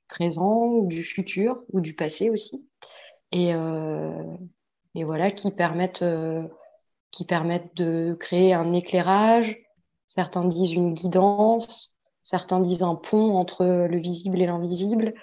présent 0.08 0.82
du 0.84 1.04
futur 1.04 1.64
ou 1.74 1.82
du 1.82 1.94
passé 1.94 2.30
aussi. 2.30 2.66
Et, 3.32 3.54
euh, 3.54 4.24
et 4.96 5.04
voilà, 5.04 5.30
qui 5.30 5.52
permettent, 5.52 6.04
euh, 6.04 6.44
qui 7.12 7.26
permettent 7.26 7.76
de 7.76 8.16
créer 8.20 8.54
un 8.54 8.74
éclairage. 8.74 9.60
Certains 10.08 10.46
disent 10.46 10.74
une 10.74 10.94
guidance, 10.94 11.96
certains 12.22 12.62
disent 12.62 12.84
un 12.84 12.96
pont 12.96 13.36
entre 13.36 13.66
le 13.66 13.98
visible 13.98 14.42
et 14.42 14.46
l'invisible. 14.46 15.14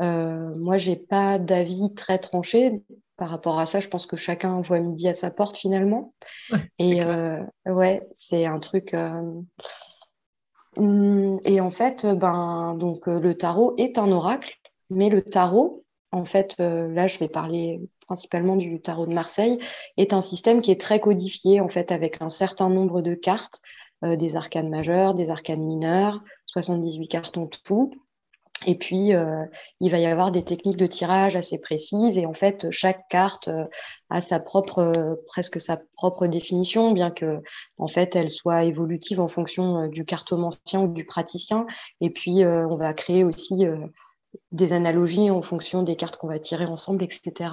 Euh, 0.00 0.54
moi, 0.56 0.78
j'ai 0.78 0.96
pas 0.96 1.38
d'avis 1.38 1.92
très 1.94 2.18
tranché 2.18 2.82
par 3.16 3.28
rapport 3.30 3.58
à 3.58 3.66
ça. 3.66 3.80
Je 3.80 3.88
pense 3.88 4.06
que 4.06 4.16
chacun 4.16 4.60
voit 4.60 4.80
midi 4.80 5.08
à 5.08 5.14
sa 5.14 5.30
porte 5.30 5.56
finalement. 5.56 6.14
et 6.78 7.02
euh, 7.02 7.42
ouais, 7.66 8.06
c'est 8.12 8.46
un 8.46 8.58
truc. 8.58 8.94
Hum, 8.94 9.46
et 10.78 11.60
en 11.60 11.70
fait, 11.70 12.06
ben, 12.06 12.74
donc, 12.78 13.08
euh, 13.08 13.20
le 13.20 13.36
tarot 13.36 13.74
est 13.76 13.98
un 13.98 14.10
oracle, 14.10 14.58
mais 14.90 15.08
le 15.08 15.22
tarot, 15.22 15.84
en 16.12 16.24
fait, 16.24 16.56
euh, 16.60 16.88
là, 16.88 17.06
je 17.06 17.18
vais 17.18 17.28
parler 17.28 17.80
principalement 18.06 18.56
du 18.56 18.80
tarot 18.80 19.06
de 19.06 19.14
Marseille, 19.14 19.58
est 19.96 20.12
un 20.12 20.20
système 20.20 20.60
qui 20.60 20.70
est 20.70 20.80
très 20.80 21.00
codifié, 21.00 21.60
en 21.60 21.68
fait, 21.68 21.92
avec 21.92 22.22
un 22.22 22.30
certain 22.30 22.68
nombre 22.68 23.02
de 23.02 23.14
cartes, 23.14 23.60
euh, 24.04 24.16
des 24.16 24.36
arcanes 24.36 24.68
majeures, 24.68 25.14
des 25.14 25.30
arcanes 25.30 25.64
mineures, 25.64 26.22
78 26.46 27.08
cartes 27.08 27.38
en 27.38 27.46
tout. 27.46 27.90
Et 28.66 28.76
puis, 28.76 29.14
euh, 29.14 29.44
il 29.80 29.90
va 29.90 29.98
y 29.98 30.06
avoir 30.06 30.30
des 30.30 30.44
techniques 30.44 30.76
de 30.76 30.86
tirage 30.86 31.36
assez 31.36 31.58
précises. 31.58 32.18
Et 32.18 32.26
en 32.26 32.34
fait, 32.34 32.70
chaque 32.70 33.08
carte 33.08 33.48
euh, 33.48 33.64
a 34.10 34.20
sa 34.20 34.40
propre, 34.40 34.78
euh, 34.78 35.14
presque 35.26 35.60
sa 35.60 35.80
propre 35.96 36.26
définition, 36.26 36.92
bien 36.92 37.10
que, 37.10 37.40
en 37.78 37.88
fait, 37.88 38.16
elle 38.16 38.30
soit 38.30 38.64
évolutive 38.64 39.20
en 39.20 39.28
fonction 39.28 39.88
du 39.88 40.04
cartomancien 40.04 40.82
ou 40.82 40.88
du 40.88 41.04
praticien. 41.04 41.66
Et 42.00 42.10
puis, 42.10 42.44
on 42.44 42.76
va 42.76 42.94
créer 42.94 43.24
aussi 43.24 43.66
des 44.50 44.72
analogies 44.72 45.30
en 45.30 45.42
fonction 45.42 45.82
des 45.82 45.96
cartes 45.96 46.16
qu'on 46.16 46.28
va 46.28 46.38
tirer 46.38 46.66
ensemble, 46.66 47.02
etc. 47.04 47.50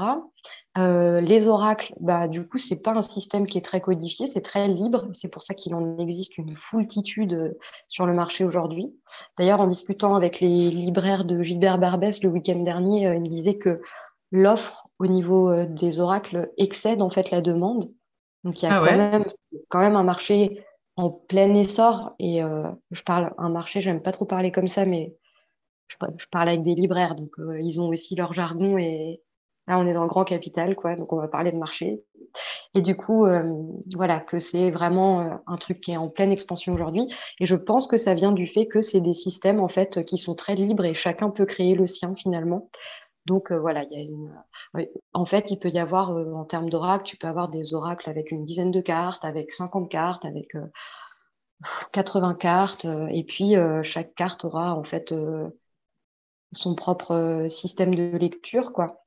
Euh, 0.78 1.22
les 1.22 1.48
oracles, 1.48 1.94
bah, 2.00 2.28
du 2.28 2.48
coup, 2.48 2.58
c'est 2.58 2.78
pas 2.78 2.92
un 2.92 3.02
système 3.02 3.48
qui 3.48 3.58
est 3.58 3.66
très 3.66 3.82
codifié, 3.82 4.28
c'est 4.28 4.42
très 4.42 4.68
libre. 4.68 5.08
C'est 5.14 5.30
pour 5.30 5.44
ça 5.44 5.54
qu'il 5.54 5.74
en 5.76 5.98
existe 5.98 6.38
une 6.38 6.56
foultitude 6.56 7.34
euh, 7.34 7.58
sur 7.88 8.06
le 8.06 8.14
marché 8.14 8.44
aujourd'hui. 8.44 8.94
D'ailleurs, 9.38 9.62
en 9.62 9.68
discutant 9.68 10.16
avec 10.16 10.40
les 10.40 10.70
libraires 10.70 11.26
de 11.26 11.42
Gilbert 11.42 11.80
Barbès 11.80 12.22
le 12.24 12.30
week-end 12.30 12.60
dernier, 12.60 13.08
euh, 13.08 13.16
il 13.16 13.22
me 13.22 13.28
disait 13.28 13.58
que 13.58 13.82
l'offre 14.32 14.88
au 15.00 15.08
niveau 15.08 15.66
des 15.66 16.00
oracles 16.00 16.52
excède 16.58 17.02
en 17.02 17.10
fait 17.10 17.32
la 17.32 17.42
demande. 17.42 17.92
Donc, 18.44 18.62
il 18.62 18.66
y 18.66 18.72
a 18.72 18.78
ah 18.78 18.86
quand, 18.86 18.96
même, 18.96 19.26
quand 19.70 19.80
même 19.80 19.96
un 19.96 20.04
marché 20.04 20.64
en 20.98 21.10
plein 21.10 21.54
essor. 21.56 22.14
Et 22.20 22.42
je 22.92 23.02
parle 23.02 23.34
un 23.40 23.50
marché, 23.50 23.82
j'aime 23.82 24.04
pas 24.04 24.12
trop 24.12 24.26
parler 24.26 24.52
comme 24.52 24.68
ça, 24.68 24.86
mais 24.86 25.16
je, 25.90 26.26
parle 26.32 26.50
avec 26.50 26.62
des 26.62 26.76
libraires, 26.76 27.16
donc 27.16 27.40
euh, 27.40 27.60
ils 27.62 27.82
ont 27.82 27.88
aussi 27.88 28.16
leur 28.16 28.34
jargon 28.34 28.78
et 28.78 29.22
là 29.68 29.78
on 29.78 29.88
est 29.88 29.94
dans 29.94 30.04
le 30.04 30.10
grand 30.10 30.24
capital, 30.24 30.76
quoi, 30.76 30.96
donc 30.96 31.12
on 31.14 31.18
va 31.18 31.28
parler 31.28 31.52
de 31.52 31.58
marché. 31.58 32.04
Et 32.76 32.82
du 32.82 32.96
coup, 32.96 33.26
euh, 33.26 33.44
voilà, 33.96 34.20
que 34.20 34.40
c'est 34.40 34.70
vraiment 34.70 35.22
euh, 35.22 35.36
un 35.48 35.56
truc 35.56 35.82
qui 35.82 35.92
est 35.92 35.98
en 35.98 36.10
pleine 36.10 36.32
expansion 36.32 36.74
aujourd'hui. 36.74 37.08
Et 37.40 37.46
je 37.46 37.56
pense 37.56 37.88
que 37.88 37.98
ça 37.98 38.14
vient 38.14 38.32
du 38.32 38.48
fait 38.48 38.68
que 38.68 38.82
c'est 38.82 39.02
des 39.02 39.14
systèmes 39.14 39.60
en 39.60 39.68
fait 39.68 40.06
qui 40.06 40.18
sont 40.18 40.36
très 40.36 40.56
libres 40.56 40.86
et 40.86 40.94
chacun 40.94 41.32
peut 41.32 41.46
créer 41.46 41.76
le 41.76 41.88
sien 41.88 42.14
finalement. 42.16 42.70
Donc 43.26 43.52
voilà, 43.52 43.84
il 43.84 43.92
y 43.92 43.98
a 43.98 44.04
une. 44.04 44.88
En 45.14 45.26
fait, 45.26 45.52
il 45.52 45.60
peut 45.60 45.70
y 45.70 45.78
avoir 45.78 46.10
en 46.12 46.46
termes 46.46 46.70
d'oracle, 46.70 47.04
tu 47.04 47.18
peux 47.18 47.28
avoir 47.28 47.50
des 47.50 47.76
oracles 47.76 48.10
avec 48.10 48.32
une 48.32 48.44
dizaine 48.44 48.72
de 48.72 48.82
cartes, 48.82 49.24
avec 49.24 49.54
50 49.54 49.90
cartes, 49.90 50.26
avec 50.26 50.54
80 51.92 52.36
cartes, 52.36 52.88
et 53.12 53.24
puis 53.24 53.54
chaque 53.84 54.16
carte 54.16 54.46
aura 54.46 54.74
en 54.74 54.84
fait 54.84 55.14
son 56.52 56.76
propre 56.76 57.12
euh, 57.12 57.50
système 57.50 57.96
de 57.96 58.18
lecture, 58.18 58.74
quoi. 58.74 59.04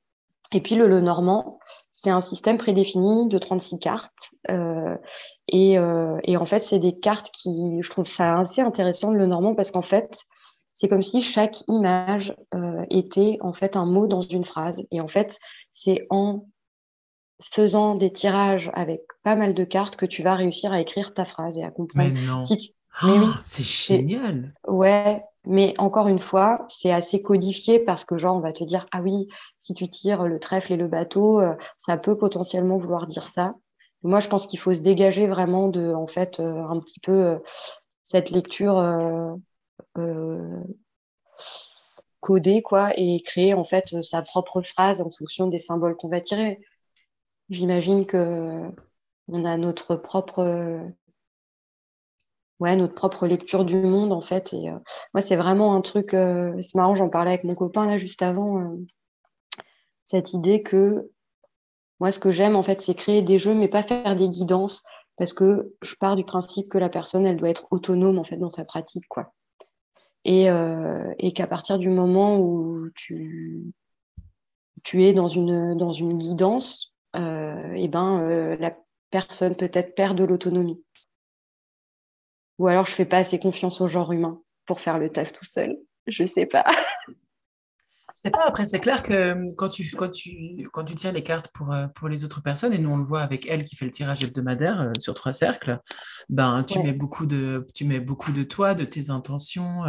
Et 0.53 0.61
puis 0.61 0.75
le, 0.75 0.87
le 0.87 1.01
normand, 1.01 1.59
c'est 1.93 2.11
un 2.11 2.21
système 2.21 2.59
prédéfini 2.59 3.29
de 3.29 3.39
36 3.39 3.79
cartes. 3.79 4.35
Euh, 4.51 4.97
et, 5.49 5.79
euh, 5.79 6.19
et, 6.25 6.37
en 6.37 6.47
fait, 6.47 6.61
c'est 6.61 6.79
des 6.79 6.99
cartes 6.99 7.31
qui, 7.31 7.81
je 7.81 7.91
trouve 7.91 8.07
ça 8.07 8.41
assez 8.41 8.61
intéressant, 8.61 9.13
le 9.13 9.27
normand, 9.27 9.55
parce 9.55 9.71
qu'en 9.71 9.83
fait, 9.83 10.25
c'est 10.73 10.89
comme 10.89 11.03
si 11.03 11.23
chaque 11.23 11.63
image 11.69 12.35
euh, 12.55 12.85
était 12.91 13.39
en 13.41 13.53
fait 13.53 13.77
un 13.77 13.87
mot 13.87 14.07
dans 14.07 14.23
une 14.23 14.45
phrase. 14.45 14.83
Et 14.91 15.01
en 15.01 15.09
fait, 15.09 15.39
c'est 15.71 16.07
en 16.11 16.47
faisant 17.51 17.95
des 17.95 18.13
tirages 18.13 18.71
avec 18.75 19.03
pas 19.23 19.35
mal 19.35 19.55
de 19.55 19.65
cartes 19.65 19.97
que 19.97 20.07
tu 20.07 20.23
vas 20.23 20.35
réussir 20.35 20.73
à 20.73 20.81
écrire 20.81 21.13
ta 21.13 21.25
phrase 21.25 21.59
et 21.59 21.65
à 21.65 21.71
comprendre. 21.71 22.13
Mais 22.15 22.27
non. 22.27 22.43
Mais 23.03 23.19
oui. 23.19 23.27
c'est 23.45 23.65
génial. 23.65 24.55
Ouais, 24.67 25.23
mais 25.45 25.75
encore 25.79 26.09
une 26.09 26.21
fois, 26.21 26.67
c'est 26.69 26.93
assez 26.93 27.21
codifié 27.21 27.81
parce 27.81 28.05
que 28.05 28.17
genre 28.17 28.37
on 28.37 28.41
va 28.41 28.53
te 28.53 28.63
dire 28.65 28.87
ah 28.93 29.03
oui, 29.03 29.29
si 29.59 29.75
tu 29.75 29.89
tires 29.89 30.25
le 30.25 30.39
trèfle 30.39 30.73
et 30.73 30.77
le 30.77 30.87
bateau, 30.87 31.41
euh, 31.41 31.55
ça 31.79 31.97
peut 31.97 32.17
potentiellement 32.17 32.77
vouloir 32.79 33.07
dire 33.07 33.27
ça. 33.27 33.55
Moi, 34.05 34.21
je 34.21 34.29
pense 34.29 34.47
qu'il 34.47 34.59
faut 34.59 34.73
se 34.73 34.83
dégager 34.83 35.27
vraiment 35.27 35.69
de 35.69 35.93
en 35.93 36.07
fait 36.07 36.41
euh, 36.41 36.65
un 36.65 36.79
petit 36.81 37.01
peu 37.01 37.13
euh, 37.13 37.39
cette 38.05 38.31
lecture 38.31 38.77
codée 42.21 42.63
quoi 42.63 42.91
et 42.97 43.21
créer 43.23 43.55
en 43.55 43.65
fait 43.65 44.01
sa 44.03 44.23
propre 44.23 44.63
phrase 44.63 45.03
en 45.03 45.11
fonction 45.11 45.49
des 45.49 45.59
symboles 45.59 45.97
qu'on 45.97 46.09
va 46.09 46.21
tirer. 46.21 46.61
J'imagine 47.51 48.07
que 48.07 48.71
on 49.29 49.45
a 49.45 49.57
notre 49.57 49.97
propre 49.97 50.85
ouais, 52.61 52.77
notre 52.77 52.95
propre 52.95 53.27
lecture 53.27 53.65
du 53.65 53.77
monde, 53.77 54.13
en 54.13 54.21
fait. 54.21 54.53
Et 54.53 54.71
euh, 54.71 54.79
moi, 55.15 55.21
c'est 55.21 55.37
vraiment 55.37 55.75
un 55.75 55.81
truc, 55.81 56.15
euh, 56.15 56.55
c'est 56.61 56.77
marrant, 56.77 56.95
j'en 56.95 57.09
parlais 57.09 57.31
avec 57.31 57.45
mon 57.45 57.55
copain 57.55 57.87
là 57.87 57.97
juste 57.97 58.23
avant, 58.23 58.61
euh, 58.61 58.77
cette 60.05 60.33
idée 60.33 60.63
que 60.63 61.11
moi, 62.01 62.11
ce 62.11 62.19
que 62.19 62.31
j'aime, 62.31 62.57
en 62.57 62.63
fait, 62.63 62.81
c'est 62.81 62.95
créer 62.95 63.23
des 63.23 63.39
jeux, 63.39 63.55
mais 63.55 63.69
pas 63.69 63.83
faire 63.83 64.17
des 64.17 64.29
guidances, 64.29 64.83
parce 65.17 65.33
que 65.33 65.73
je 65.83 65.95
pars 65.97 66.17
du 66.17 66.25
principe 66.25 66.69
que 66.69 66.79
la 66.79 66.89
personne, 66.89 67.27
elle 67.27 67.37
doit 67.37 67.51
être 67.51 67.67
autonome, 67.71 68.19
en 68.19 68.25
fait, 68.25 68.37
dans 68.37 68.49
sa 68.49 68.65
pratique. 68.65 69.05
Et, 70.25 70.45
qu'à 71.35 71.47
partir 71.47 71.79
du 71.79 71.89
moment 71.89 72.39
où 72.39 72.89
tu, 72.95 73.73
es 74.95 75.13
dans 75.13 75.29
une, 75.29 76.19
guidance, 76.19 76.93
et 77.15 77.89
ben, 77.89 78.57
la 78.59 78.77
personne 79.11 79.55
peut-être 79.55 79.95
perd 79.95 80.19
de 80.19 80.25
l'autonomie. 80.25 80.83
Ou 82.63 82.69
alors 82.69 82.85
je 82.85 82.93
fais 82.93 83.05
pas 83.05 83.17
assez 83.17 83.41
confiance 83.41 83.81
au 83.81 83.89
genre 83.89 84.13
humain 84.13 84.41
pour 84.67 84.81
faire 84.81 84.97
le 85.01 85.11
taf 85.11 85.33
tout 85.33 85.45
seul. 85.45 85.77
Je 86.07 86.23
sais 86.23 86.47
pas. 86.47 86.65
C'est 88.15 88.31
pas 88.31 88.47
après, 88.47 88.67
c'est 88.67 88.79
clair 88.79 89.03
que 89.03 89.35
quand 89.57 89.69
tu, 89.69 89.91
quand, 89.97 90.09
tu, 90.09 90.69
quand 90.73 90.85
tu 90.85 90.95
tiens 90.95 91.11
les 91.11 91.25
cartes 91.25 91.49
pour, 91.55 91.73
euh, 91.73 91.89
pour 91.89 92.09
les 92.09 92.25
autres 92.25 92.41
personnes, 92.41 92.73
et 92.73 92.79
nous 92.79 92.91
on 92.91 92.99
le 92.99 93.03
voit 93.03 93.23
avec 93.23 93.49
elle 93.49 93.65
qui 93.65 93.75
fait 93.75 93.85
le 93.87 93.91
tirage 93.91 94.23
hebdomadaire 94.23 94.81
euh, 94.81 94.93
sur 95.01 95.15
trois 95.15 95.33
cercles, 95.33 95.81
ben, 96.29 96.63
tu, 96.63 96.79
mets 96.79 96.93
beaucoup 96.93 97.27
de, 97.27 97.67
tu 97.75 97.85
mets 97.85 97.99
beaucoup 97.99 98.31
de 98.31 98.45
toi, 98.45 98.75
de 98.75 98.85
tes 98.85 99.11
intentions 99.11 99.83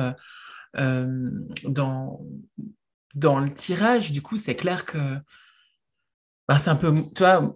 euh, 0.77 1.19
dans, 1.65 2.25
dans 3.13 3.37
le 3.37 3.53
tirage. 3.53 4.11
Du 4.11 4.23
coup, 4.23 4.37
c'est 4.37 4.55
clair 4.55 4.85
que 4.85 5.19
ben, 6.47 6.57
c'est 6.57 6.71
un 6.71 6.75
peu, 6.75 6.91
tu 7.13 7.23
vois, 7.23 7.55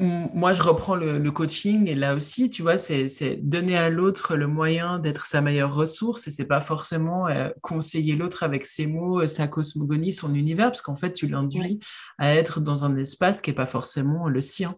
moi, 0.00 0.54
je 0.54 0.62
reprends 0.62 0.94
le, 0.94 1.30
coaching 1.30 1.86
et 1.86 1.94
là 1.94 2.14
aussi, 2.14 2.48
tu 2.48 2.62
vois, 2.62 2.78
c'est 2.78 3.36
donner 3.42 3.76
à 3.76 3.90
l'autre 3.90 4.34
le 4.34 4.46
moyen 4.46 4.98
d'être 4.98 5.26
sa 5.26 5.42
meilleure 5.42 5.74
ressource 5.74 6.26
et 6.26 6.30
c'est 6.30 6.46
pas 6.46 6.60
forcément 6.60 7.28
euh, 7.28 7.50
conseiller 7.60 8.16
l'autre 8.16 8.42
avec 8.42 8.64
ses 8.64 8.86
mots, 8.86 9.26
sa 9.26 9.46
cosmogonie, 9.46 10.12
son 10.12 10.34
univers, 10.34 10.70
parce 10.70 10.82
qu'en 10.82 10.96
fait, 10.96 11.12
tu 11.12 11.28
l'induis 11.28 11.80
à 12.18 12.34
être 12.34 12.60
dans 12.60 12.84
un 12.84 12.96
espace 12.96 13.40
qui 13.40 13.50
est 13.50 13.54
pas 13.54 13.66
forcément 13.66 14.28
le 14.28 14.40
sien. 14.40 14.74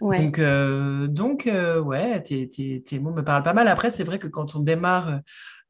Donc, 0.00 0.38
euh, 0.38 1.08
donc 1.08 1.46
euh, 1.46 1.80
ouais, 1.80 2.22
tes, 2.22 2.48
tes, 2.48 2.98
mots 3.00 3.12
me 3.12 3.22
parlent 3.22 3.42
pas 3.42 3.52
mal. 3.52 3.68
Après, 3.68 3.90
c'est 3.90 4.04
vrai 4.04 4.18
que 4.18 4.28
quand 4.28 4.54
on 4.54 4.60
démarre 4.60 5.20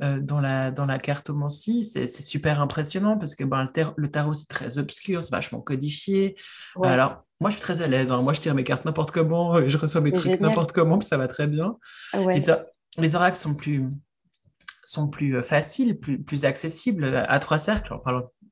dans, 0.00 0.40
la, 0.40 0.70
dans 0.70 0.86
la 0.86 0.98
cartomancie, 0.98 1.84
c'est 1.84 2.08
super 2.08 2.60
impressionnant 2.60 3.18
parce 3.18 3.34
que 3.34 3.44
ben, 3.44 3.64
le, 3.64 3.84
le 3.96 4.10
tarot, 4.10 4.34
c'est 4.34 4.48
très 4.48 4.78
obscur, 4.78 5.22
c'est 5.22 5.30
vachement 5.30 5.60
codifié. 5.60 6.36
Alors, 6.82 7.24
moi, 7.40 7.50
je 7.50 7.56
suis 7.56 7.62
très 7.62 7.82
à 7.82 7.86
l'aise. 7.86 8.12
Hein. 8.12 8.22
Moi, 8.22 8.32
je 8.32 8.40
tire 8.40 8.54
mes 8.54 8.64
cartes 8.64 8.84
n'importe 8.84 9.10
comment, 9.10 9.68
je 9.68 9.76
reçois 9.76 10.00
mes 10.00 10.12
trucs 10.12 10.40
n'importe 10.40 10.72
comment, 10.72 10.98
puis 10.98 11.06
ça 11.08 11.16
va 11.16 11.28
très 11.28 11.46
bien. 11.46 11.76
Ah 12.12 12.18
les 12.96 13.14
oracles 13.14 13.36
sont 13.36 13.54
plus, 13.54 13.84
sont 14.82 15.08
plus 15.08 15.42
faciles, 15.42 15.98
plus, 15.98 16.20
plus 16.20 16.44
accessibles 16.44 17.24
à 17.28 17.38
trois 17.38 17.58
cercles. 17.58 17.94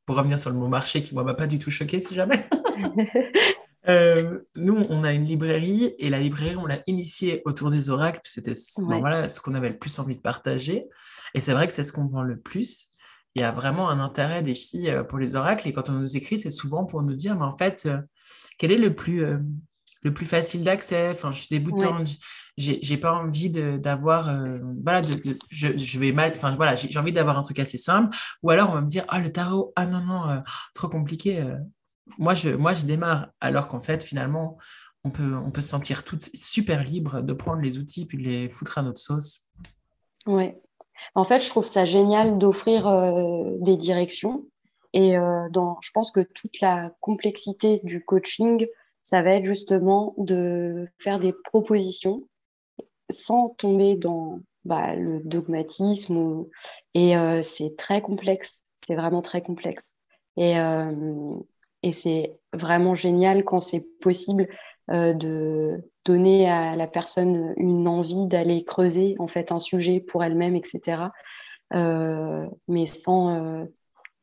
pour 0.05 0.17
revenir 0.17 0.39
sur 0.39 0.51
le 0.51 0.57
mot 0.57 0.69
marché 0.69 1.03
qui, 1.03 1.15
moi, 1.15 1.25
m'a 1.25 1.35
pas 1.35 1.47
du 1.47 1.59
tout 1.59 1.71
choqué, 1.71 2.01
si 2.01 2.15
jamais. 2.15 2.47
nous, 3.87 4.87
on 4.89 5.05
a 5.05 5.13
une 5.13 5.25
librairie 5.25 5.95
et 5.99 6.11
la 6.11 6.19
librairie, 6.19 6.57
on 6.57 6.67
l'a 6.67 6.81
initiée 6.87 7.43
autour 7.45 7.71
des 7.71 7.91
oracles. 7.91 8.21
C'était 8.25 8.53
voilà, 8.79 9.29
ce 9.29 9.41
qu'on 9.41 9.55
avait 9.55 9.71
le 9.71 9.79
plus 9.79 9.99
envie 9.99 10.17
de 10.17 10.21
partager. 10.21 10.87
Et 11.35 11.41
c'est 11.41 11.53
vrai 11.53 11.67
que 11.67 11.73
c'est 11.73 11.85
ce 11.85 11.93
qu'on 11.93 12.07
vend 12.07 12.23
le 12.23 12.39
plus. 12.39 12.89
Il 13.35 13.43
y 13.43 13.45
a 13.45 13.53
vraiment 13.53 13.91
un 13.91 14.01
intérêt 14.01 14.43
des 14.43 14.55
filles 14.55 15.03
pour 15.09 15.19
les 15.19 15.37
oracles. 15.37 15.69
Et 15.69 15.73
quand 15.73 15.89
on 15.89 15.93
nous 15.93 16.17
écrit, 16.17 16.39
c'est 16.39 16.51
souvent 16.51 16.85
pour 16.85 17.03
nous 17.03 17.15
dire, 17.15 17.37
mais 17.37 17.45
en 17.45 17.57
fait, 17.57 17.89
quel 18.59 18.73
est 18.73 18.79
le 18.79 18.95
plus, 18.95 19.25
le 20.03 20.15
plus 20.15 20.27
facile 20.27 20.65
d'accès? 20.65 21.11
Enfin, 21.11 21.31
je 21.31 21.41
suis 21.41 21.49
débutante, 21.51 22.09
j'ai 22.57 22.97
pas 22.97 23.13
envie 23.13 23.51
d'avoir, 23.51 24.35
voilà, 24.83 25.03
je, 25.51 25.99
vais 25.99 26.13
mal, 26.13 26.33
enfin 26.35 26.57
voilà, 26.57 26.75
j'ai 26.75 26.99
envie 26.99 27.13
d'avoir 27.13 27.39
un 27.39 27.43
truc 27.43 27.59
assez 27.59 27.79
simple. 27.79 28.17
Ou 28.43 28.51
alors 28.51 28.71
on 28.71 28.75
va 28.75 28.81
me 28.81 28.89
dire, 28.89 29.05
ah 29.09 29.21
le 29.21 29.31
tarot, 29.31 29.73
ah 29.77 29.87
non 29.87 30.01
non, 30.01 30.43
trop 30.75 30.89
compliqué. 30.89 31.45
Moi 32.19 32.35
je, 32.35 32.51
moi 32.51 32.75
je 32.75 32.85
démarre, 32.85 33.29
alors 33.41 33.69
qu'en 33.69 33.81
fait 33.81 34.03
finalement 34.03 34.59
on 35.05 35.11
peut, 35.11 35.35
on 35.37 35.51
peut 35.51 35.61
se 35.61 35.69
sentir 35.69 36.05
toutes 36.05 36.31
super 36.35 36.83
libre 36.83 37.21
de 37.23 37.33
prendre 37.33 37.61
les 37.61 37.79
outils 37.79 38.07
puis 38.07 38.19
de 38.19 38.23
les 38.23 38.51
foutre 38.51 38.79
à 38.79 38.83
notre 38.83 39.01
sauce. 39.01 39.49
Oui. 40.27 40.53
En 41.15 41.25
fait, 41.25 41.41
je 41.45 41.51
trouve 41.51 41.67
ça 41.67 41.85
génial 41.85 42.39
d'offrir 42.39 42.91
des 43.61 43.77
directions 43.77 44.47
et 44.97 45.19
euh, 45.19 45.49
dans, 45.51 45.77
je 45.83 45.91
pense 45.93 46.11
que 46.11 46.21
toute 46.21 46.59
la 46.63 46.91
complexité 47.01 47.81
du 47.85 48.03
coaching, 48.03 48.67
ça 49.03 49.21
va 49.21 49.33
être 49.33 49.45
justement 49.45 50.15
de 50.17 50.89
faire 50.99 51.19
des 51.19 51.35
propositions 51.35 52.27
sans 53.11 53.51
tomber 53.51 53.97
dans 53.97 54.41
bah, 54.65 54.97
le 54.97 55.21
dogmatisme. 55.21 56.47
Et 56.95 57.15
euh, 57.15 57.43
c'est 57.43 57.77
très 57.77 58.01
complexe, 58.01 58.65
c'est 58.75 58.97
vraiment 58.97 59.21
très 59.21 59.43
complexe. 59.43 59.97
Et, 60.39 60.59
euh, 60.59 61.35
et 61.87 61.93
c'est 61.93 62.39
vraiment 62.53 62.95
génial 62.95 63.45
quand 63.45 63.61
c'est 63.61 63.87
possible 64.01 64.49
de 64.89 65.83
donner 66.05 66.49
à 66.49 66.77
la 66.77 66.87
personne 66.87 67.55
une 67.57 67.89
envie 67.89 68.27
d'aller 68.27 68.65
creuser 68.65 69.17
en 69.19 69.27
fait 69.27 69.51
un 69.51 69.59
sujet 69.59 70.01
pour 70.01 70.23
elle-même, 70.23 70.55
etc. 70.55 71.09
mais 71.73 72.87
sans 72.87 73.67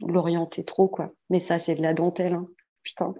l'orienter 0.07 0.63
trop, 0.63 0.87
quoi. 0.87 1.13
Mais 1.29 1.39
ça, 1.39 1.59
c'est 1.59 1.75
de 1.75 1.81
la 1.81 1.93
dentelle, 1.93 2.33
hein. 2.33 2.47
putain. 2.83 3.13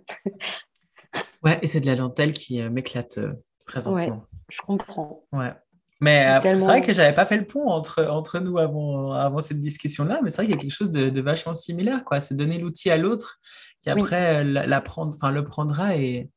ouais, 1.43 1.59
et 1.61 1.67
c'est 1.67 1.79
de 1.79 1.85
la 1.85 1.95
dentelle 1.95 2.33
qui 2.33 2.61
euh, 2.61 2.69
m'éclate 2.69 3.17
euh, 3.17 3.33
présentement. 3.65 4.15
Ouais, 4.15 4.39
je 4.49 4.61
comprends. 4.61 5.23
Ouais. 5.31 5.51
Mais 6.03 6.25
euh, 6.27 6.59
c'est 6.59 6.65
vrai 6.65 6.81
que 6.81 6.93
j'avais 6.93 7.13
pas 7.13 7.25
fait 7.25 7.37
le 7.37 7.45
pont 7.45 7.69
entre, 7.69 8.03
entre 8.05 8.39
nous 8.39 8.57
avant, 8.57 9.13
avant 9.13 9.39
cette 9.39 9.59
discussion-là, 9.59 10.19
mais 10.23 10.29
c'est 10.29 10.37
vrai 10.37 10.45
qu'il 10.45 10.55
y 10.55 10.57
a 10.57 10.61
quelque 10.61 10.71
chose 10.71 10.91
de, 10.91 11.21
vachement 11.21 11.55
similaire, 11.55 12.03
quoi. 12.03 12.19
C'est 12.19 12.35
donner 12.35 12.57
l'outil 12.57 12.89
à 12.89 12.97
l'autre 12.97 13.39
qui 13.79 13.89
après 13.89 14.43
enfin, 14.97 15.31
le 15.31 15.43
prendra 15.43 15.95
et, 15.97 16.29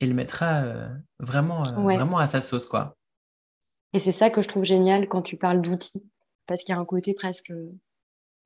et 0.00 0.06
le 0.06 0.14
mettra 0.14 0.64
vraiment, 1.18 1.62
vraiment 1.62 2.18
à 2.18 2.26
sa 2.26 2.40
sauce, 2.40 2.66
quoi. 2.66 2.96
Et 3.94 4.00
c'est 4.00 4.12
ça 4.12 4.30
que 4.30 4.42
je 4.42 4.48
trouve 4.48 4.64
génial 4.64 5.08
quand 5.08 5.22
tu 5.22 5.36
parles 5.36 5.62
d'outils, 5.62 6.06
parce 6.46 6.62
qu'il 6.62 6.74
y 6.74 6.78
a 6.78 6.80
un 6.80 6.84
côté 6.84 7.14
presque 7.14 7.52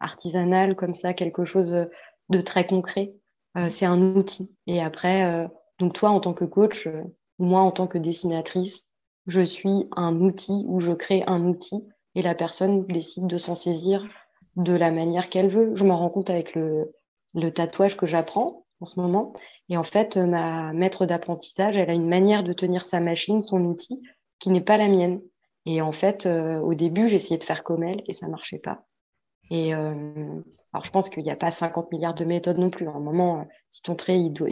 artisanal 0.01 0.77
comme 0.77 0.93
ça, 0.93 1.15
quelque 1.15 1.45
chose 1.45 1.89
de 2.29 2.41
très 2.41 2.67
concret. 2.67 3.15
Euh, 3.57 3.69
c'est 3.69 3.87
un 3.87 4.01
outil. 4.01 4.55
Et 4.67 4.81
après, 4.81 5.25
euh, 5.25 5.49
donc 5.79 5.95
toi 5.95 6.11
en 6.11 6.21
tant 6.21 6.35
que 6.35 6.45
coach, 6.45 6.87
euh, 6.87 7.03
moi 7.39 7.61
en 7.61 7.71
tant 7.71 7.87
que 7.87 7.99
dessinatrice, 7.99 8.85
je 9.27 9.41
suis 9.41 9.87
un 9.97 10.21
outil 10.21 10.65
ou 10.67 10.81
je 10.81 10.93
crée 10.93 11.23
un 11.27 11.45
outil 11.47 11.85
et 12.15 12.23
la 12.23 12.35
personne 12.35 12.87
décide 12.87 13.27
de 13.27 13.39
s'en 13.39 13.55
saisir 13.55 14.07
de 14.57 14.73
la 14.73 14.91
manière 14.91 15.29
qu'elle 15.29 15.49
veut. 15.49 15.75
Je 15.75 15.85
m'en 15.85 15.99
rends 15.99 16.11
compte 16.11 16.31
avec 16.31 16.55
le, 16.55 16.93
le 17.35 17.51
tatouage 17.51 17.97
que 17.97 18.07
j'apprends 18.07 18.67
en 18.81 18.85
ce 18.85 19.01
moment. 19.01 19.33
Et 19.69 19.77
en 19.77 19.83
fait, 19.83 20.17
ma 20.17 20.73
maître 20.73 21.07
d'apprentissage, 21.07 21.77
elle 21.77 21.91
a 21.91 21.95
une 21.95 22.09
manière 22.09 22.43
de 22.43 22.53
tenir 22.53 22.85
sa 22.85 23.01
machine, 23.01 23.41
son 23.41 23.65
outil, 23.65 24.03
qui 24.39 24.51
n'est 24.51 24.61
pas 24.61 24.77
la 24.77 24.89
mienne. 24.89 25.23
Et 25.65 25.81
en 25.81 25.93
fait, 25.93 26.27
au 26.27 26.75
début, 26.75 27.07
j'essayais 27.07 27.39
de 27.39 27.45
faire 27.45 27.63
comme 27.63 27.85
elle 27.85 28.03
et 28.07 28.13
ça 28.13 28.29
marchait 28.29 28.59
pas. 28.59 28.85
Et 29.53 29.75
euh, 29.75 30.41
alors, 30.73 30.85
je 30.85 30.91
pense 30.91 31.11
qu'il 31.11 31.23
n'y 31.23 31.31
a 31.31 31.37
pas 31.37 31.51
50 31.51 31.93
milliards 31.93 32.15
de 32.15 32.25
méthodes 32.25 32.59
non 32.59 32.71
plus. 32.71 32.89
À 32.89 32.93
un 32.93 33.01
moment, 33.01 33.41
euh, 33.41 33.45
si 33.69 33.83
ton 33.83 33.95
trait 33.95 34.19
il, 34.19 34.33
doit, 34.33 34.49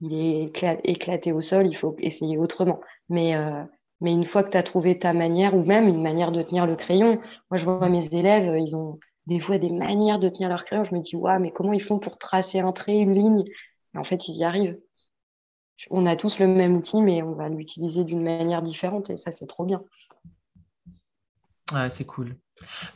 il, 0.00 0.12
est 0.12 0.52
éclaté 0.84 1.32
au 1.32 1.40
sol, 1.40 1.68
il 1.68 1.76
faut 1.76 1.94
essayer 2.00 2.36
autrement. 2.36 2.80
Mais, 3.08 3.36
euh, 3.36 3.62
mais 4.00 4.12
une 4.12 4.24
fois 4.24 4.42
que 4.42 4.50
tu 4.50 4.56
as 4.56 4.62
trouvé 4.62 4.98
ta 4.98 5.12
manière, 5.12 5.54
ou 5.54 5.64
même 5.64 5.88
une 5.88 6.02
manière 6.02 6.32
de 6.32 6.42
tenir 6.42 6.66
le 6.66 6.76
crayon, 6.76 7.20
moi 7.50 7.58
je 7.58 7.64
vois 7.64 7.88
mes 7.88 8.14
élèves, 8.14 8.56
ils 8.58 8.76
ont 8.76 8.98
des 9.26 9.40
fois 9.40 9.58
des 9.58 9.70
manières 9.70 10.18
de 10.18 10.28
tenir 10.28 10.48
leur 10.48 10.64
crayon. 10.64 10.84
Je 10.84 10.94
me 10.94 11.00
dis, 11.00 11.16
waouh, 11.16 11.38
mais 11.40 11.50
comment 11.50 11.72
ils 11.72 11.82
font 11.82 11.98
pour 11.98 12.18
tracer 12.18 12.60
un 12.60 12.72
trait, 12.72 12.96
une 12.96 13.14
ligne? 13.14 13.44
En 13.94 14.04
fait, 14.04 14.28
ils 14.28 14.36
y 14.36 14.44
arrivent. 14.44 14.78
On 15.90 16.06
a 16.06 16.16
tous 16.16 16.38
le 16.38 16.46
même 16.46 16.76
outil, 16.76 17.02
mais 17.02 17.22
on 17.22 17.34
va 17.34 17.48
l'utiliser 17.48 18.04
d'une 18.04 18.22
manière 18.22 18.62
différente 18.62 19.10
et 19.10 19.16
ça, 19.16 19.30
c'est 19.30 19.46
trop 19.46 19.64
bien. 19.64 19.82
Ouais, 21.72 21.90
c'est 21.90 22.04
cool. 22.04 22.36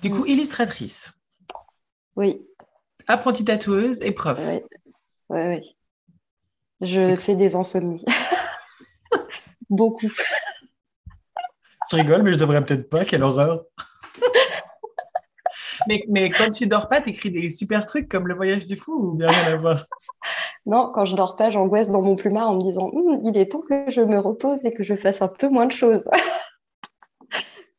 Du 0.01 0.11
coup, 0.11 0.25
illustratrice. 0.25 1.13
Oui. 2.17 2.47
Apprentie 3.07 3.45
tatoueuse 3.45 4.01
et 4.03 4.13
prof. 4.13 4.41
Oui, 4.49 4.63
oui, 5.29 5.41
oui. 5.49 5.77
Je 6.81 7.15
fais 7.17 7.37
des 7.37 7.55
insomnies. 7.55 8.05
Beaucoup. 9.71 10.11
Je 11.93 11.97
rigole, 11.97 12.23
mais 12.23 12.33
je 12.33 12.39
devrais 12.39 12.65
peut-être 12.65 12.89
pas. 12.89 13.05
Quelle 13.05 13.23
horreur. 13.23 13.65
mais, 15.87 16.03
mais 16.09 16.31
quand 16.31 16.49
tu 16.49 16.67
dors 16.67 16.89
pas, 16.89 17.03
tu 17.03 17.11
écris 17.11 17.31
des 17.31 17.51
super 17.51 17.85
trucs 17.85 18.09
comme 18.09 18.27
le 18.27 18.35
voyage 18.35 18.65
du 18.65 18.77
fou 18.77 18.95
ou 18.95 19.13
bien 19.13 19.29
rien 19.29 19.55
à 19.55 19.57
voir 19.57 19.87
Non, 20.67 20.91
quand 20.95 21.05
je 21.05 21.17
dors 21.17 21.37
pas, 21.37 21.51
j'angoisse 21.51 21.91
dans 21.91 22.01
mon 22.01 22.17
plumard 22.17 22.49
en 22.49 22.55
me 22.55 22.61
disant 22.61 22.91
hum, 22.95 23.21
il 23.27 23.37
est 23.37 23.53
temps 23.53 23.61
que 23.61 23.91
je 23.91 24.01
me 24.01 24.19
repose 24.19 24.65
et 24.65 24.73
que 24.73 24.83
je 24.83 24.95
fasse 24.95 25.21
un 25.21 25.29
peu 25.29 25.49
moins 25.49 25.67
de 25.67 25.73
choses 25.73 26.09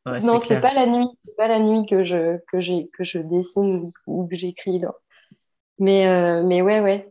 non, 0.22 0.38
c'est 0.38 0.60
pas 0.60 0.74
la 0.74 0.86
nuit. 0.86 1.08
C'est 1.24 1.36
pas 1.36 1.48
la 1.48 1.58
nuit 1.58 1.86
que 1.86 2.04
je, 2.04 2.36
que 2.52 2.60
j'ai, 2.60 2.88
que 2.96 3.04
je 3.04 3.18
dessine 3.18 3.90
ou 4.06 4.26
que 4.26 4.36
j'écris. 4.36 4.82
Mais, 5.78 6.06
euh, 6.06 6.42
mais 6.44 6.62
ouais, 6.62 6.80
ouais. 6.80 7.10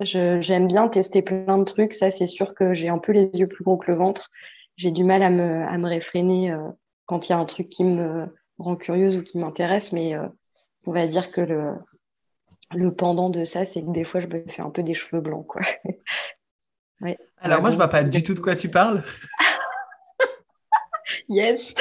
j'aime 0.00 0.66
bien 0.66 0.88
tester 0.88 1.22
plein 1.22 1.56
de 1.56 1.64
trucs. 1.64 1.94
Ça, 1.94 2.10
c'est 2.10 2.26
sûr 2.26 2.54
que 2.54 2.74
j'ai 2.74 2.88
un 2.88 2.98
peu 2.98 3.12
les 3.12 3.30
yeux 3.34 3.48
plus 3.48 3.64
gros 3.64 3.78
que 3.78 3.90
le 3.90 3.96
ventre. 3.96 4.30
J'ai 4.76 4.90
du 4.90 5.04
mal 5.04 5.22
à 5.22 5.30
me, 5.30 5.64
à 5.64 5.78
me 5.78 5.88
réfréner 5.88 6.50
euh, 6.50 6.70
quand 7.06 7.28
il 7.28 7.32
y 7.32 7.34
a 7.34 7.38
un 7.38 7.44
truc 7.44 7.68
qui 7.68 7.84
me 7.84 8.26
rend 8.58 8.76
curieuse 8.76 9.16
ou 9.16 9.22
qui 9.22 9.38
m'intéresse. 9.38 9.92
Mais 9.92 10.14
euh, 10.14 10.26
on 10.86 10.92
va 10.92 11.06
dire 11.06 11.30
que 11.30 11.40
le, 11.40 11.74
le 12.72 12.94
pendant 12.94 13.30
de 13.30 13.44
ça, 13.44 13.64
c'est 13.64 13.82
que 13.82 13.90
des 13.90 14.04
fois, 14.04 14.20
je 14.20 14.26
me 14.26 14.44
fais 14.48 14.62
un 14.62 14.70
peu 14.70 14.82
des 14.82 14.94
cheveux 14.94 15.20
blancs. 15.20 15.46
Quoi. 15.46 15.62
ouais. 17.00 17.18
Alors, 17.38 17.60
moi, 17.60 17.70
je 17.70 17.76
vois 17.76 17.88
pas 17.88 18.02
du 18.02 18.22
tout 18.22 18.34
de 18.34 18.40
quoi 18.40 18.56
tu 18.56 18.68
parles. 18.68 19.02
yes. 21.28 21.74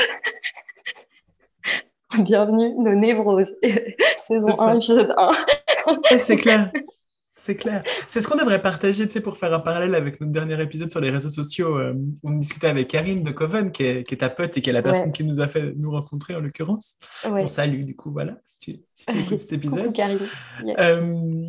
Bienvenue, 2.19 2.75
nos 2.77 2.93
névroses. 2.93 3.56
Saison 4.17 4.60
1, 4.60 4.75
épisode 4.75 5.15
1. 5.17 5.32
c'est 6.19 6.38
clair. 6.38 6.71
C'est 7.36 7.56
clair. 7.56 7.82
C'est 8.06 8.22
ce 8.22 8.28
qu'on 8.28 8.38
devrait 8.38 8.62
partager, 8.62 9.06
tu 9.06 9.12
sais, 9.12 9.19
pour 9.19 9.38
faire 9.38 9.52
un 9.54 9.60
parallèle 9.60 9.96
avec 9.96 10.22
notre 10.22 10.32
dernier 10.32 10.62
épisode 10.62 10.91
sur 10.91 11.02
les 11.02 11.10
réseaux 11.10 11.30
sociaux. 11.30 11.78
Euh, 11.78 11.96
on 12.22 12.34
discutait 12.34 12.67
avec 12.67 12.89
Karine 12.89 13.24
de 13.24 13.32
Coven, 13.32 13.72
qui 13.72 13.84
est, 13.84 14.19
ta 14.19 14.30
pote 14.30 14.56
et 14.56 14.62
qui 14.62 14.69
est 14.69 14.74
la 14.74 14.84
personne 14.84 15.12
qui 15.12 15.24
nous 15.24 15.41
a 15.41 15.48
fait 15.48 15.74
nous 15.76 15.89
rencontrer 15.89 16.36
en 16.36 16.41
l'occurrence. 16.41 16.98
On 17.26 17.48
salue, 17.48 17.86
du 17.86 17.96
coup, 17.96 18.12
voilà, 18.12 18.38
si 18.43 18.58
tu, 18.60 18.72
écoutes 19.19 19.39
cet 19.39 19.54
épisode. 19.54 19.80
Coucou, 19.80 19.93
Karine. 19.93 20.19
Euh, 20.78 21.41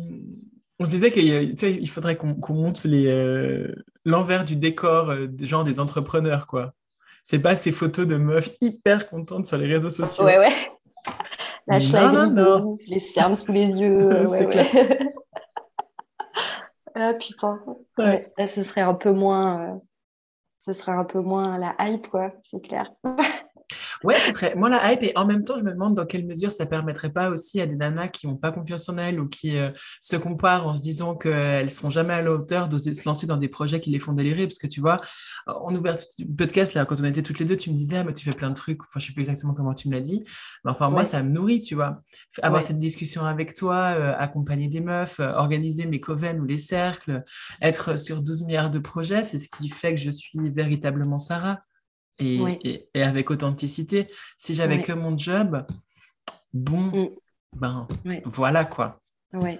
on 0.79 0.85
se 0.85 0.89
disait 0.89 1.11
qu'il 1.11 1.89
faudrait 1.89 2.17
qu'on 2.17 2.53
monte 2.53 2.83
euh, 2.87 3.71
l'envers 4.05 4.43
du 4.43 4.55
décor, 4.55 5.13
genre 5.39 5.63
des 5.63 5.79
entrepreneurs, 5.79 6.47
quoi 6.47 6.73
c'est 7.25 7.39
pas 7.39 7.55
ces 7.55 7.71
photos 7.71 8.07
de 8.07 8.15
meufs 8.15 8.51
hyper 8.61 9.09
contentes 9.09 9.47
sur 9.47 9.57
les 9.57 9.65
réseaux 9.65 9.89
sociaux. 9.89 10.23
Ouais, 10.23 10.37
ouais. 10.37 10.53
La 11.67 11.79
non, 12.29 12.77
les 12.87 12.99
cernes 12.99 13.35
sous 13.35 13.51
les 13.51 13.75
yeux. 13.75 13.97
ouais, 14.27 14.45
ouais. 14.45 14.99
ah 16.95 17.13
putain. 17.13 17.61
Ouais. 17.97 18.33
Là, 18.37 18.45
ce 18.45 18.63
serait 18.63 18.81
un 18.81 18.93
peu 18.93 19.11
moins. 19.11 19.75
Euh, 19.75 19.79
ce 20.59 20.73
serait 20.73 20.93
un 20.93 21.03
peu 21.03 21.19
moins 21.19 21.57
la 21.57 21.75
hype, 21.79 22.07
quoi, 22.07 22.31
c'est 22.41 22.61
clair. 22.61 22.91
Ouais, 24.03 24.15
ce 24.15 24.31
serait 24.31 24.55
moi 24.55 24.69
la 24.69 24.91
hype 24.91 25.03
et 25.03 25.11
en 25.15 25.25
même 25.25 25.43
temps, 25.43 25.57
je 25.57 25.63
me 25.63 25.71
demande 25.71 25.95
dans 25.95 26.05
quelle 26.05 26.25
mesure 26.25 26.51
ça 26.51 26.65
permettrait 26.65 27.11
pas 27.11 27.29
aussi 27.29 27.61
à 27.61 27.67
des 27.67 27.75
nanas 27.75 28.09
qui 28.09 28.27
n'ont 28.27 28.35
pas 28.35 28.51
confiance 28.51 28.89
en 28.89 28.97
elles 28.97 29.19
ou 29.19 29.27
qui 29.27 29.57
euh, 29.57 29.71
se 30.01 30.15
comparent 30.15 30.67
en 30.67 30.75
se 30.75 30.81
disant 30.81 31.15
qu'elles 31.15 31.69
seront 31.69 31.89
jamais 31.89 32.13
à 32.13 32.21
la 32.21 32.31
hauteur 32.31 32.67
d'oser 32.67 32.93
se 32.93 33.07
lancer 33.07 33.27
dans 33.27 33.37
des 33.37 33.47
projets 33.47 33.79
qui 33.79 33.89
les 33.89 33.99
font 33.99 34.13
délirer. 34.13 34.47
Parce 34.47 34.59
que 34.59 34.67
tu 34.67 34.81
vois, 34.81 35.01
en 35.47 35.73
ouverture 35.75 36.07
du 36.17 36.25
podcast, 36.25 36.73
là, 36.73 36.85
quand 36.85 36.99
on 36.99 37.05
était 37.05 37.21
toutes 37.21 37.39
les 37.39 37.45
deux, 37.45 37.57
tu 37.57 37.71
me 37.71 37.75
disais, 37.75 37.97
ah, 37.97 38.03
mais 38.03 38.13
tu 38.13 38.25
fais 38.25 38.35
plein 38.35 38.49
de 38.49 38.55
trucs. 38.55 38.81
Enfin, 38.83 38.99
je 38.99 39.07
sais 39.07 39.13
plus 39.13 39.21
exactement 39.21 39.53
comment 39.53 39.73
tu 39.73 39.87
me 39.89 39.93
l'as 39.93 40.01
dit. 40.01 40.23
Mais 40.63 40.71
enfin, 40.71 40.89
moi, 40.89 41.03
ça 41.03 41.23
me 41.23 41.29
nourrit, 41.29 41.61
tu 41.61 41.75
vois. 41.75 42.01
Avoir 42.41 42.61
cette 42.61 42.79
discussion 42.79 43.25
avec 43.25 43.53
toi, 43.53 43.93
euh, 43.95 44.13
accompagner 44.17 44.67
des 44.67 44.81
meufs, 44.81 45.19
euh, 45.19 45.31
organiser 45.33 45.85
mes 45.85 45.99
coven 45.99 46.39
ou 46.39 46.45
les 46.45 46.57
cercles, 46.57 47.23
être 47.61 47.97
sur 47.99 48.21
12 48.21 48.43
milliards 48.43 48.71
de 48.71 48.79
projets, 48.79 49.23
c'est 49.23 49.39
ce 49.39 49.49
qui 49.49 49.69
fait 49.69 49.95
que 49.95 49.99
je 49.99 50.11
suis 50.11 50.49
véritablement 50.49 51.19
Sarah 51.19 51.61
et, 52.19 52.87
avec 52.95 53.31
authenticité. 53.31 54.09
Si 54.37 54.53
j'avais 54.53 54.81
que 54.81 54.93
mon 54.93 55.17
job, 55.17 55.65
bon, 56.53 56.79
mm. 56.81 57.09
ben 57.53 57.87
voilà 58.25 58.65
quoi. 58.65 59.01
Ouais. 59.33 59.59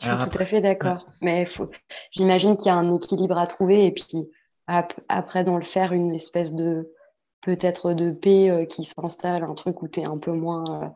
Je 0.00 0.08
suis 0.08 0.30
tout 0.30 0.38
à 0.38 0.44
fait 0.44 0.60
d'accord. 0.60 1.06
Mais 1.22 1.46
faut... 1.46 1.70
j'imagine 2.10 2.56
qu'il 2.56 2.66
y 2.66 2.70
a 2.70 2.74
un 2.74 2.94
équilibre 2.94 3.38
à 3.38 3.46
trouver 3.46 3.86
et 3.86 3.92
puis 3.92 4.28
après, 4.66 5.44
dans 5.44 5.56
le 5.56 5.62
faire, 5.62 5.92
une 5.92 6.12
espèce 6.12 6.54
de 6.54 6.92
peut-être 7.42 7.92
de 7.92 8.10
paix 8.10 8.50
euh, 8.50 8.64
qui 8.64 8.82
s'installe, 8.82 9.44
un 9.44 9.54
truc 9.54 9.82
où 9.82 9.88
tu 9.88 10.00
es 10.00 10.04
un 10.04 10.18
peu 10.18 10.32
moins 10.32 10.64
euh, 10.82 10.88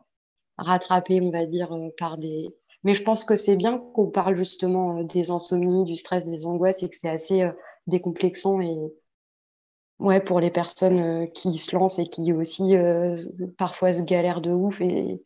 rattrapé, 0.57 1.21
on 1.21 1.31
va 1.31 1.45
dire, 1.45 1.73
euh, 1.73 1.89
par 1.97 2.17
des. 2.17 2.53
Mais 2.83 2.93
je 2.93 3.03
pense 3.03 3.23
que 3.23 3.35
c'est 3.35 3.55
bien 3.55 3.77
qu'on 3.93 4.09
parle 4.09 4.35
justement 4.35 5.03
des 5.03 5.31
insomnies, 5.31 5.85
du 5.85 5.95
stress, 5.95 6.25
des 6.25 6.45
angoisses 6.45 6.83
et 6.83 6.89
que 6.89 6.95
c'est 6.95 7.09
assez 7.09 7.49
décomplexant 7.87 8.59
et 8.59 8.91
ouais, 10.01 10.21
pour 10.21 10.39
les 10.39 10.51
personnes 10.51 11.31
qui 11.31 11.57
se 11.57 11.75
lancent 11.75 11.99
et 11.99 12.07
qui 12.07 12.33
aussi 12.33 12.75
parfois 13.57 13.93
se 13.93 14.03
galèrent 14.03 14.41
de 14.41 14.51
ouf 14.51 14.81
et, 14.81 15.21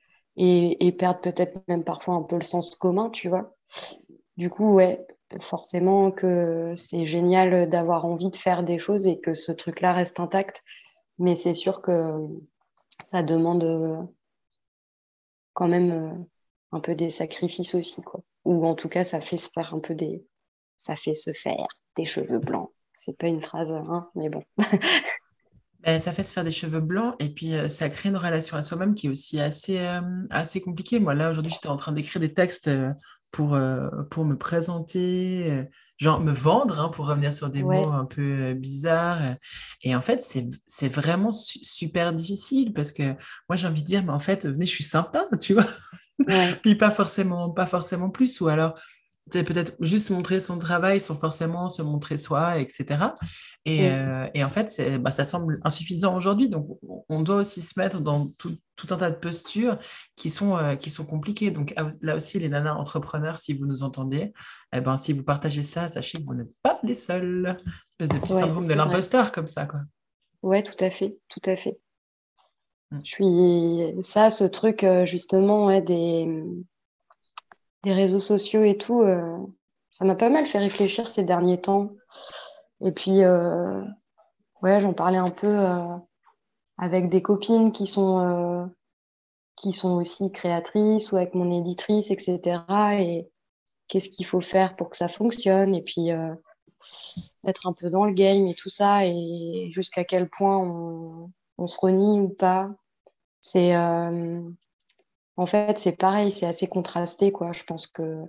perdent 0.98 1.22
peut-être 1.22 1.58
même 1.68 1.84
parfois 1.84 2.16
un 2.16 2.24
peu 2.24 2.36
le 2.36 2.42
sens 2.44 2.76
commun, 2.76 3.10
tu 3.10 3.30
vois. 3.30 3.56
Du 4.38 4.50
coup, 4.50 4.74
ouais, 4.74 5.06
forcément 5.40 6.12
que 6.12 6.74
c'est 6.76 7.06
génial 7.06 7.68
d'avoir 7.70 8.06
envie 8.06 8.30
de 8.30 8.36
faire 8.36 8.64
des 8.64 8.78
choses 8.78 9.08
et 9.08 9.20
que 9.20 9.34
ce 9.34 9.52
truc-là 9.52 9.94
reste 9.94 10.20
intact. 10.20 10.64
Mais 11.18 11.36
c'est 11.36 11.54
sûr 11.54 11.82
que 11.82 12.28
ça 13.04 13.24
demande 13.24 13.64
euh, 13.64 14.02
quand 15.54 15.68
même 15.68 15.92
euh, 15.92 16.26
un 16.72 16.80
peu 16.80 16.96
des 16.96 17.10
sacrifices 17.10 17.76
aussi, 17.76 18.02
quoi. 18.02 18.22
Ou 18.44 18.66
en 18.66 18.76
tout 18.76 18.90
cas, 18.90 19.04
ça 19.04 19.22
fait 19.22 19.38
se 19.38 19.50
faire 19.54 19.74
un 19.74 19.80
peu 19.80 19.96
des, 19.96 20.26
ça 20.78 20.96
fait 20.96 21.14
se 21.14 21.32
faire 21.32 21.68
des 21.96 22.06
cheveux 22.06 22.40
blancs. 22.40 22.72
C'est 22.96 23.18
pas 23.18 23.28
une 23.28 23.42
phrase, 23.42 23.72
hein, 23.72 24.10
mais 24.16 24.30
bon. 24.30 24.44
Ben, 25.84 26.00
ça 26.00 26.14
fait 26.14 26.24
se 26.24 26.34
faire 26.34 26.44
des 26.44 26.50
cheveux 26.50 26.80
blancs 26.80 27.14
et 27.20 27.30
puis 27.30 27.54
euh, 27.54 27.70
ça 27.70 27.90
crée 27.90 28.10
une 28.10 28.18
relation 28.18 28.58
à 28.58 28.64
soi-même 28.64 28.96
qui 28.96 29.06
est 29.06 29.10
aussi 29.12 29.40
assez, 29.40 29.80
assez 30.32 30.60
compliquée. 30.60 31.00
Moi, 31.00 31.14
là, 31.14 31.30
aujourd'hui, 31.30 31.52
j'étais 31.54 31.68
en 31.68 31.76
train 31.76 31.92
d'écrire 31.92 32.20
des 32.20 32.34
textes 32.34 32.72
pour, 33.36 33.54
euh, 33.54 33.90
pour 34.12 34.24
me 34.24 34.38
présenter, 34.38 35.52
euh, 35.52 35.64
genre 35.98 36.22
me 36.22 36.32
vendre, 36.32 36.80
hein, 36.80 36.88
pour 36.88 37.08
revenir 37.08 37.34
sur 37.34 37.50
des 37.50 37.64
mots 37.64 37.92
un 37.92 38.06
peu 38.06 38.22
euh, 38.22 38.54
bizarres. 38.54 39.36
Et 39.84 39.94
en 39.94 40.02
fait, 40.02 40.26
c'est 40.66 40.88
vraiment 40.88 41.34
super 41.34 42.14
difficile 42.14 42.72
parce 42.72 42.94
que 42.94 43.04
moi, 43.50 43.58
j'ai 43.58 43.68
envie 43.68 43.82
de 43.82 43.88
dire, 43.88 44.06
mais 44.06 44.14
en 44.14 44.20
fait, 44.20 44.48
venez, 44.48 44.66
je 44.66 44.72
suis 44.72 44.86
sympa, 44.86 45.26
tu 45.42 45.54
vois. 45.54 45.66
Puis 46.64 46.76
pas 46.76 46.92
forcément, 46.92 47.50
pas 47.50 47.66
forcément 47.66 48.10
plus. 48.10 48.40
Ou 48.40 48.48
alors, 48.48 48.80
peut-être 49.32 49.76
juste 49.80 50.12
montrer 50.12 50.40
son 50.40 50.60
travail 50.60 51.00
sans 51.00 51.18
forcément 51.18 51.68
se 51.70 51.82
montrer 51.82 52.18
soi, 52.18 52.60
etc. 52.60 52.86
Et, 53.66 53.90
euh, 53.90 54.28
et 54.34 54.44
en 54.44 54.50
fait, 54.50 55.00
bah, 55.00 55.12
ça 55.12 55.26
semble 55.26 55.60
insuffisant 55.64 56.16
aujourd'hui. 56.16 56.48
Donc, 56.48 56.68
on 57.10 57.22
doit 57.22 57.38
aussi 57.38 57.62
se 57.62 57.80
mettre 57.80 58.02
dans 58.02 58.28
tout, 58.38 58.56
tout 58.76 58.88
un 58.92 58.98
tas 58.98 59.10
de 59.10 59.16
postures 59.16 59.80
qui 60.16 60.30
sont, 60.30 60.58
euh, 60.58 60.76
qui 60.76 60.92
sont 60.92 61.06
compliquées. 61.06 61.50
Donc, 61.50 61.74
là 62.02 62.16
aussi, 62.16 62.40
les 62.40 62.50
nanas 62.50 62.76
entrepreneurs, 62.76 63.40
si 63.40 63.54
vous 63.54 63.66
nous 63.66 63.84
entendez, 63.84 64.32
eh 64.74 64.82
ben, 64.82 64.98
si 64.98 65.14
vous 65.14 65.24
partagez 65.24 65.64
ça, 65.64 65.90
sachez 65.90 66.20
que 66.20 66.24
vous 66.24 66.36
n'êtes 66.36 66.54
pas 66.62 66.80
les 66.84 66.94
seuls. 66.94 67.58
Une 68.00 68.06
espèce 68.06 68.10
de 68.10 68.22
petit 68.22 68.34
syndrome 68.34 68.68
de 68.68 68.74
l'imposteur 68.74 69.32
comme 69.32 69.48
ça. 69.48 69.66
Quoi. 69.66 69.80
Ouais, 70.44 70.62
tout 70.62 70.84
à 70.84 70.92
fait, 70.92 71.18
tout 71.30 71.42
à 71.46 71.56
fait. 71.56 71.80
Mmh. 72.92 73.00
Je 73.04 73.10
suis 73.10 74.04
ça, 74.04 74.30
ce 74.30 74.44
truc 74.44 74.84
euh, 74.84 75.06
justement 75.06 75.66
ouais, 75.66 75.82
des 75.82 76.44
des 77.86 77.94
réseaux 77.94 78.20
sociaux 78.20 78.64
et 78.64 78.78
tout, 78.78 79.04
euh, 79.04 79.38
ça 79.92 80.04
m'a 80.06 80.16
pas 80.16 80.30
mal 80.30 80.46
fait 80.46 80.58
réfléchir 80.58 81.10
ces 81.10 81.24
derniers 81.24 81.62
temps. 81.62 81.92
Et 82.82 82.92
puis, 82.92 83.24
euh, 83.24 83.82
ouais, 84.62 84.80
j'en 84.80 84.94
parlais 84.94 85.20
un 85.20 85.30
peu 85.30 85.48
euh, 85.48 85.96
avec 86.78 87.10
des 87.10 87.22
copines 87.22 87.72
qui 87.72 87.86
sont, 87.88 88.70
qui 89.56 89.72
sont 89.72 89.96
aussi 89.96 90.32
créatrices 90.32 91.12
ou 91.12 91.16
avec 91.16 91.36
mon 91.36 91.58
éditrice, 91.58 92.12
etc. 92.12 92.60
Et 93.00 93.30
qu'est-ce 93.88 94.10
qu'il 94.10 94.26
faut 94.26 94.42
faire 94.42 94.76
pour 94.76 94.90
que 94.90 94.98
ça 94.98 95.08
fonctionne 95.08 95.74
et 95.76 95.84
puis 95.84 96.10
être 97.48 97.68
un 97.68 97.74
peu 97.74 97.90
dans 97.90 98.06
le 98.06 98.14
game 98.14 98.48
et 98.48 98.56
tout 98.56 98.70
ça 98.70 99.06
et 99.06 99.70
jusqu'à 99.72 100.04
quel 100.04 100.28
point 100.28 100.58
on, 100.58 101.32
on, 101.58 101.68
se 101.68 101.80
renie 101.80 102.20
ou 102.20 102.30
pas. 102.30 102.70
C'est 103.40 103.74
en 105.38 105.46
fait, 105.46 105.78
c'est 105.78 105.98
pareil, 105.98 106.32
c'est 106.32 106.46
assez 106.46 106.68
contrasté, 106.68 107.32
quoi. 107.32 107.52
Je 107.52 107.64
pense 107.64 107.88
que 107.88 108.24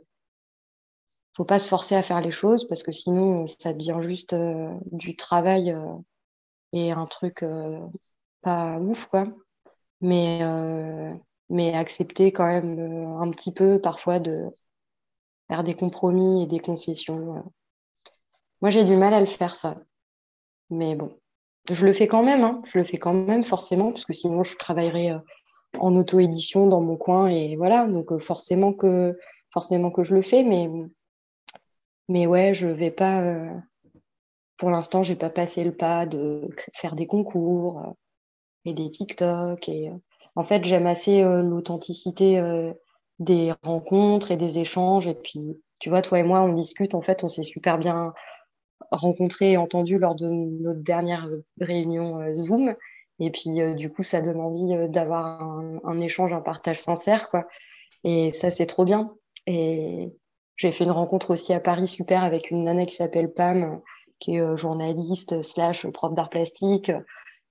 faut 1.37 1.45
pas 1.45 1.59
se 1.59 1.69
forcer 1.69 1.95
à 1.95 2.03
faire 2.03 2.21
les 2.23 2.31
choses 2.31 2.67
parce 2.67 2.83
que 2.83 2.93
sinon, 2.93 3.47
ça 3.47 3.75
devient 3.75 3.99
juste 4.01 4.33
euh, 4.33 4.71
du 4.91 5.17
travail 5.17 5.71
euh, 5.71 5.95
et 6.73 6.93
un 6.93 7.05
truc 7.07 7.43
euh, 7.43 7.79
pas 8.43 8.79
ouf, 8.79 9.07
quoi. 9.07 9.27
Mais, 10.03 10.43
mais 11.49 11.73
accepter 11.73 12.31
quand 12.31 12.47
même 12.47 12.79
un 13.19 13.31
petit 13.31 13.51
peu 13.51 13.81
parfois 13.81 14.19
de 14.21 14.45
faire 15.49 15.65
des 15.65 15.75
compromis 15.75 16.43
et 16.43 16.47
des 16.47 16.59
concessions. 16.59 17.43
Moi, 18.61 18.69
j'ai 18.69 18.85
du 18.85 18.95
mal 18.95 19.15
à 19.15 19.21
le 19.21 19.27
faire, 19.27 19.57
ça. 19.57 19.79
Mais 20.69 20.95
bon, 20.95 21.19
je 21.71 21.87
le 21.87 21.95
fais 21.95 22.09
quand 22.09 22.23
même, 22.23 22.45
hein. 22.45 22.61
je 22.67 22.79
le 22.79 22.85
fais 22.85 22.99
quand 22.99 23.15
même 23.15 23.43
forcément, 23.43 23.91
parce 23.91 24.05
que 24.05 24.13
sinon, 24.13 24.43
je 24.43 24.57
travaillerais 24.59 25.15
en 25.81 25.97
auto-édition 25.97 26.67
dans 26.67 26.81
mon 26.81 26.97
coin 26.97 27.29
et 27.29 27.57
voilà 27.57 27.87
donc 27.87 28.13
euh, 28.13 28.19
forcément 28.19 28.73
que 28.73 29.19
forcément 29.53 29.91
que 29.91 30.03
je 30.03 30.15
le 30.15 30.23
fais 30.23 30.43
mais 30.43 30.69
mais 32.09 32.27
ouais 32.27 32.55
je 32.55 32.67
vais 32.67 32.91
pas 32.91 33.23
euh, 33.23 33.51
pour 34.57 34.71
l'instant 34.71 35.03
j'ai 35.03 35.17
pas 35.17 35.31
passé 35.31 35.65
le 35.65 35.75
pas 35.75 36.07
de 36.07 36.49
faire 36.75 36.95
des 36.95 37.07
concours 37.07 37.81
euh, 37.81 37.91
et 38.65 38.75
des 38.75 38.91
TikTok 38.91 39.69
et 39.69 39.91
en 40.35 40.43
fait 40.43 40.65
j'aime 40.65 40.87
assez 40.87 41.23
l'authenticité 41.23 42.43
des 43.21 43.53
rencontres 43.63 44.33
et 44.33 44.37
des 44.37 44.59
échanges 44.59 45.07
et 45.07 45.15
puis 45.15 45.63
tu 45.79 45.89
vois 45.89 46.03
toi 46.03 46.19
et 46.19 46.25
moi 46.25 46.43
on 46.43 46.53
discute 46.53 46.95
en 46.95 47.01
fait 47.01 47.23
on 47.23 47.29
s'est 47.29 47.45
super 47.45 47.79
bien 47.79 48.13
rencontrés 48.91 49.53
et 49.53 49.57
entendus 49.57 49.99
lors 49.99 50.17
de 50.17 50.29
notre 50.29 50.83
dernière 50.83 51.29
réunion 51.61 52.33
Zoom 52.35 52.75
et 53.19 53.31
puis, 53.31 53.61
euh, 53.61 53.75
du 53.75 53.91
coup, 53.91 54.03
ça 54.03 54.21
donne 54.21 54.41
envie 54.41 54.75
euh, 54.75 54.89
d'avoir 54.89 55.43
un, 55.43 56.01
échange, 56.01 56.35
un 56.35 56.41
partage 56.41 56.79
sincère, 56.79 57.31
quoi. 57.31 57.47
Et 58.05 58.31
ça, 58.31 58.51
c'est 58.51 58.67
trop 58.67 58.85
bien. 58.85 59.15
Et 59.47 60.13
j'ai 60.57 60.73
fait 60.73 60.85
une 60.85 60.91
rencontre 60.91 61.31
aussi 61.31 61.53
à 61.53 61.61
Paris 61.61 61.87
super 61.87 62.25
avec 62.25 62.51
une 62.51 62.65
nana 62.65 62.85
qui 62.87 62.95
s'appelle 62.95 63.33
Pam, 63.33 63.81
qui 64.19 64.37
est 64.37 64.41
euh, 64.41 64.57
journaliste 64.57 65.43
slash 65.43 65.87
prof 65.89 66.15
d'art 66.15 66.31
plastique. 66.31 66.93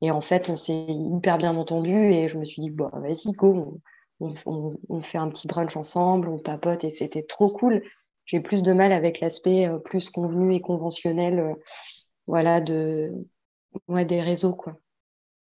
Et 0.02 0.12
en 0.12 0.22
fait, 0.22 0.50
on 0.50 0.56
s'est 0.56 0.86
hyper 0.88 1.38
bien 1.38 1.56
entendu 1.56 1.96
et 2.12 2.28
je 2.28 2.38
me 2.38 2.46
suis 2.46 2.62
dit, 2.62 2.70
bon, 2.70 2.90
vas-y, 2.94 3.32
go, 3.32 3.80
on, 4.20 4.34
on, 4.90 5.02
fait 5.02 5.18
un 5.18 5.30
petit 5.30 5.48
brunch 5.48 5.76
ensemble, 5.78 6.28
on 6.30 6.38
papote 6.38 6.84
et 6.84 6.90
c'était 6.90 7.24
trop 7.24 7.50
cool. 7.50 7.82
J'ai 8.26 8.40
plus 8.40 8.62
de 8.62 8.74
mal 8.74 8.92
avec 8.92 9.20
l'aspect 9.20 9.70
plus 9.86 10.10
convenu 10.10 10.54
et 10.54 10.62
conventionnel, 10.62 11.56
voilà, 12.28 12.60
de, 12.62 13.14
ouais, 13.88 14.06
des 14.06 14.22
réseaux, 14.22 14.54
quoi. 14.54 14.78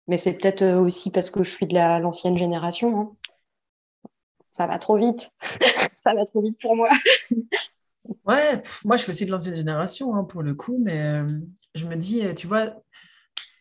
Mais 0.09 0.17
c'est 0.17 0.35
peut-être 0.35 0.63
euh, 0.63 0.81
aussi 0.81 1.11
parce 1.11 1.31
que 1.31 1.43
je 1.43 1.51
suis 1.51 1.67
de 1.67 1.75
l'ancienne 1.75 2.37
génération. 2.37 3.01
Hein. 3.01 4.11
Ça 4.51 4.67
va 4.67 4.79
trop 4.79 4.97
vite. 4.97 5.31
ça 5.97 6.15
va 6.15 6.25
trop 6.25 6.43
vite 6.43 6.59
pour 6.61 6.77
moi. 6.77 6.91
ouais, 8.27 8.61
moi 8.85 8.97
je 8.97 9.03
suis 9.03 9.13
aussi 9.13 9.27
de 9.27 9.31
l'ancienne 9.31 9.57
génération 9.57 10.15
hein, 10.15 10.25
pour 10.25 10.43
le 10.43 10.55
coup, 10.55 10.79
mais 10.83 11.01
euh, 11.01 11.39
je 11.75 11.87
me 11.87 11.97
dis, 11.97 12.25
euh, 12.25 12.35
tu 12.35 12.47
vois, 12.47 12.75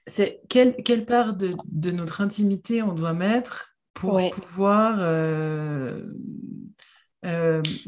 c'est 0.08 0.42
quelle, 0.50 0.76
quelle 0.84 1.06
part 1.06 1.36
de, 1.36 1.54
de, 1.66 1.92
notre 1.92 2.22
intimité 2.22 2.82
on 2.82 2.94
doit 2.94 3.14
mettre 3.14 3.76
pour 3.94 4.20
pouvoir 4.32 4.98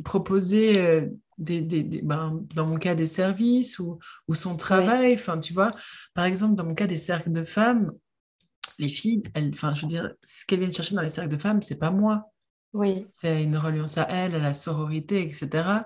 proposer 0.05 1.09
des, 1.37 1.61
des, 1.61 2.01
ben, 2.03 2.45
dans 2.53 2.67
mon 2.67 2.77
cas 2.77 2.95
des 2.95 3.05
services 3.05 3.79
ou, 3.79 3.99
ou 4.27 4.35
son 4.35 4.57
travail. 4.57 5.13
Enfin, 5.13 5.39
tu 5.39 5.53
vois, 5.53 5.71
par 6.13 6.25
exemple, 6.25 6.55
dans 6.55 6.65
mon 6.65 6.75
cas 6.75 6.87
des 6.87 6.97
cercles 6.97 7.31
de 7.31 7.43
femmes, 7.43 7.91
les 8.79 8.88
filles, 8.88 9.23
enfin, 9.36 9.71
je 9.75 9.81
veux 9.81 9.88
dire, 9.88 10.13
ce 10.23 10.45
qu'elles 10.45 10.59
viennent 10.59 10.71
chercher 10.71 10.95
dans 10.95 11.01
les 11.01 11.09
cercles 11.09 11.29
de 11.29 11.38
femmes, 11.38 11.62
c'est 11.62 11.79
pas 11.79 11.91
moi. 11.91 12.31
Oui. 12.73 13.05
C'est 13.09 13.43
une 13.43 13.57
reliance 13.57 13.97
à 13.97 14.07
elle, 14.09 14.36
à 14.36 14.39
la 14.39 14.53
sororité, 14.53 15.21
etc. 15.21 15.83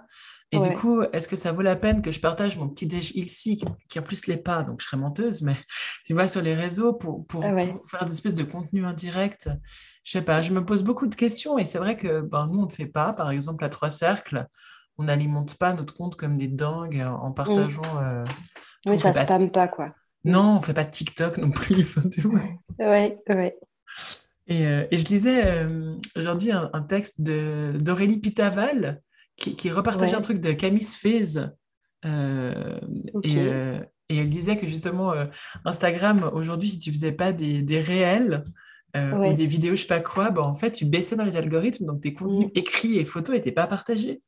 Et 0.54 0.60
du 0.60 0.74
coup, 0.76 1.02
est-ce 1.12 1.28
que 1.28 1.36
ça 1.36 1.52
vaut 1.52 1.62
la 1.62 1.76
peine 1.76 2.02
que 2.02 2.10
je 2.10 2.22
partage 2.22 2.58
mon 2.58 2.70
petit 2.70 2.88
déj 2.88 3.12
ici, 3.16 3.62
qui 3.90 4.00
en 4.00 4.02
plus 4.02 4.28
l'est 4.28 4.38
pas, 4.38 4.64
donc 4.64 4.80
je 4.80 4.86
serais 4.86 4.96
menteuse, 4.96 5.42
mais 5.42 5.56
tu 6.06 6.14
vois, 6.14 6.30
sur 6.30 6.42
les 6.42 6.56
réseaux 6.56 6.94
pour, 6.94 7.28
pour, 7.28 7.44
ah 7.44 7.54
faire 7.88 8.06
des 8.06 8.14
espèces 8.14 8.34
de 8.34 8.44
contenu 8.44 8.86
indirect 8.86 9.50
Je 10.06 10.12
sais 10.12 10.22
pas, 10.22 10.42
je 10.42 10.54
me 10.54 10.64
pose 10.64 10.84
beaucoup 10.84 11.08
de 11.08 11.16
questions 11.16 11.58
et 11.58 11.66
c'est 11.66 11.80
vrai 11.80 11.98
que 11.98 12.22
ben, 12.22 12.48
nous, 12.48 12.62
on 12.62 12.66
ne 12.66 12.72
fait 12.72 12.86
pas. 12.86 13.12
Par 13.12 13.32
exemple, 13.32 13.66
à 13.66 13.70
Trois 13.70 13.90
Cercles, 13.90 14.48
on 14.98 15.04
n'alimente 15.04 15.58
pas 15.58 15.74
notre 15.74 15.94
compte 15.94 16.16
comme 16.16 16.38
des 16.38 16.48
dingues 16.48 17.06
en 17.06 17.32
partageant. 17.32 18.02
Euh, 18.02 18.24
oui, 18.86 18.98
ça 18.98 19.10
ne 19.10 19.14
spamme 19.16 19.52
pas, 19.52 19.68
quoi. 19.68 19.94
Non, 20.24 20.58
on 20.58 20.62
fait 20.62 20.74
pas 20.74 20.84
de 20.84 20.92
TikTok 20.92 21.38
non 21.38 21.52
plus. 21.52 21.96
ouais, 22.80 23.18
ouais. 23.30 23.58
Et, 24.48 24.66
euh, 24.66 24.86
et 24.92 24.98
je 24.98 25.08
lisais 25.08 25.46
euh, 25.46 25.96
aujourd'hui 26.16 26.52
un, 26.52 26.82
texte 26.82 27.22
d'Aurélie 27.22 28.18
Pitaval 28.18 29.02
qui, 29.36 29.56
qui 29.56 29.70
repartageait 29.70 30.16
un 30.16 30.22
truc 30.22 30.40
de 30.40 30.54
Camille 30.54 30.82
Sfez. 30.82 31.40
Euh, 32.06 32.80
et, 33.24 33.36
et, 34.10 34.18
elle 34.18 34.30
disait 34.30 34.56
que 34.56 34.68
justement, 34.68 35.14
Instagram, 35.66 36.30
aujourd'hui, 36.34 36.70
si 36.70 36.80
tu 36.80 36.92
faisais 36.92 37.12
pas 37.12 37.34
des, 37.34 37.62
des 37.62 37.80
réels, 37.80 38.46
ou 38.96 39.34
des 39.34 39.46
vidéos, 39.46 39.76
je 39.76 39.82
sais 39.82 39.88
pas 39.88 40.00
quoi, 40.00 40.32
bah, 40.32 40.42
en 40.42 40.56
fait, 40.56 40.72
tu 40.72 40.86
baissais 40.86 41.16
dans 41.16 41.26
les 41.26 41.36
algorithmes, 41.36 41.86
donc 41.86 42.02
tes 42.02 42.16
contenus 42.16 42.48
mm. 42.48 42.58
écrits 42.58 42.98
et 42.98 43.06
photos 43.06 43.36
n'étaient 43.36 43.52
pas 43.52 43.68
partagés. 43.68 44.24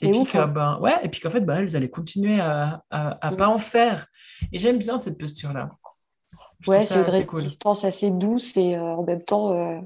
Et 0.00 0.10
puis, 0.10 0.38
hein. 0.38 0.46
ben, 0.48 0.78
ouais, 0.80 0.94
et 1.02 1.08
puis 1.08 1.20
qu'en 1.20 1.30
fait, 1.30 1.40
ben, 1.40 1.58
elles 1.58 1.76
allaient 1.76 1.90
continuer 1.90 2.40
à 2.40 2.82
ne 2.92 3.30
mm. 3.30 3.36
pas 3.36 3.48
en 3.48 3.58
faire. 3.58 4.06
Et 4.52 4.58
j'aime 4.58 4.78
bien 4.78 4.96
cette 4.98 5.18
posture-là. 5.18 5.68
Ouais, 6.66 6.84
c'est 6.84 6.94
une 6.94 7.02
résistance 7.02 7.84
assez 7.84 8.10
douce 8.10 8.56
et 8.56 8.78
en 8.78 9.02
même 9.02 9.22
temps, 9.22 9.82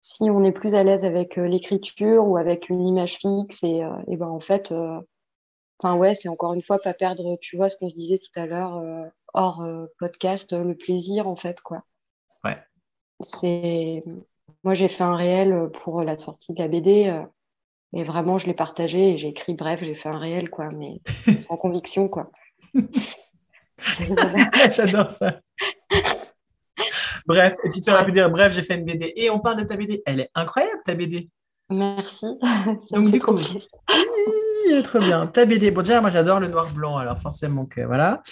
si 0.00 0.22
on 0.22 0.44
est 0.44 0.52
plus 0.52 0.74
à 0.74 0.84
l'aise 0.84 1.04
avec 1.04 1.36
l'écriture 1.36 2.26
ou 2.26 2.36
avec 2.38 2.68
une 2.70 2.86
image 2.86 3.16
fixe, 3.16 3.64
et, 3.64 3.82
et 4.06 4.16
ben, 4.16 4.28
en 4.28 4.40
fait, 4.40 4.72
Enfin, 5.82 5.96
ouais, 5.96 6.14
c'est 6.14 6.28
encore 6.28 6.52
une 6.52 6.62
fois 6.62 6.78
pas 6.78 6.92
perdre, 6.92 7.38
tu 7.40 7.56
vois, 7.56 7.70
ce 7.70 7.76
qu'on 7.78 7.88
se 7.88 7.94
disait 7.94 8.18
tout 8.18 8.38
à 8.38 8.46
l'heure, 8.46 8.76
euh, 8.76 9.04
hors 9.32 9.62
euh, 9.62 9.86
podcast, 9.98 10.52
le 10.52 10.74
plaisir, 10.74 11.26
en 11.26 11.36
fait, 11.36 11.60
quoi. 11.62 11.84
Ouais. 12.44 12.58
C'est... 13.20 14.04
Moi, 14.62 14.74
j'ai 14.74 14.88
fait 14.88 15.04
un 15.04 15.16
réel 15.16 15.70
pour 15.72 16.02
la 16.02 16.18
sortie 16.18 16.52
de 16.52 16.58
la 16.58 16.68
BD, 16.68 17.24
et 17.92 18.04
vraiment, 18.04 18.38
je 18.38 18.46
l'ai 18.46 18.54
partagé, 18.54 19.12
et 19.12 19.18
j'ai 19.18 19.28
écrit, 19.28 19.54
bref, 19.54 19.82
j'ai 19.82 19.94
fait 19.94 20.08
un 20.08 20.18
réel, 20.18 20.48
quoi, 20.50 20.68
mais 20.70 21.00
sans 21.42 21.56
conviction, 21.56 22.08
quoi. 22.08 22.30
J'adore 24.70 25.10
ça. 25.10 25.40
bref, 27.26 27.56
et 27.64 27.70
puis 27.70 27.80
tu 27.80 27.90
aurais 27.90 28.04
pu 28.04 28.12
dire, 28.12 28.30
bref, 28.30 28.52
j'ai 28.52 28.62
fait 28.62 28.74
une 28.74 28.84
BD, 28.84 29.12
et 29.16 29.30
on 29.30 29.40
parle 29.40 29.58
de 29.58 29.64
ta 29.64 29.76
BD. 29.76 30.02
Elle 30.06 30.20
est 30.20 30.30
incroyable, 30.34 30.80
ta 30.84 30.94
BD. 30.94 31.28
Merci. 31.68 32.26
Donc, 32.92 33.10
du 33.10 33.20
coup, 33.20 33.36
oui, 33.36 34.82
très 34.82 34.98
bien. 34.98 35.26
Ta 35.26 35.44
BD, 35.44 35.70
bon, 35.70 35.82
déjà, 35.82 36.00
moi, 36.00 36.10
j'adore 36.10 36.40
le 36.40 36.48
noir-blanc, 36.48 36.96
alors 36.96 37.18
forcément 37.18 37.66
que 37.66 37.80
voilà. 37.80 38.22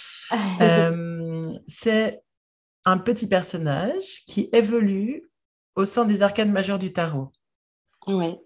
Euh, 0.61 1.51
c'est 1.67 2.21
un 2.85 2.97
petit 2.97 3.27
personnage 3.27 4.23
qui 4.25 4.49
évolue 4.53 5.29
au 5.75 5.85
sein 5.85 6.05
des 6.05 6.21
arcades 6.21 6.51
majeures 6.51 6.79
du 6.79 6.93
tarot. 6.93 7.31
Oui. 8.07 8.37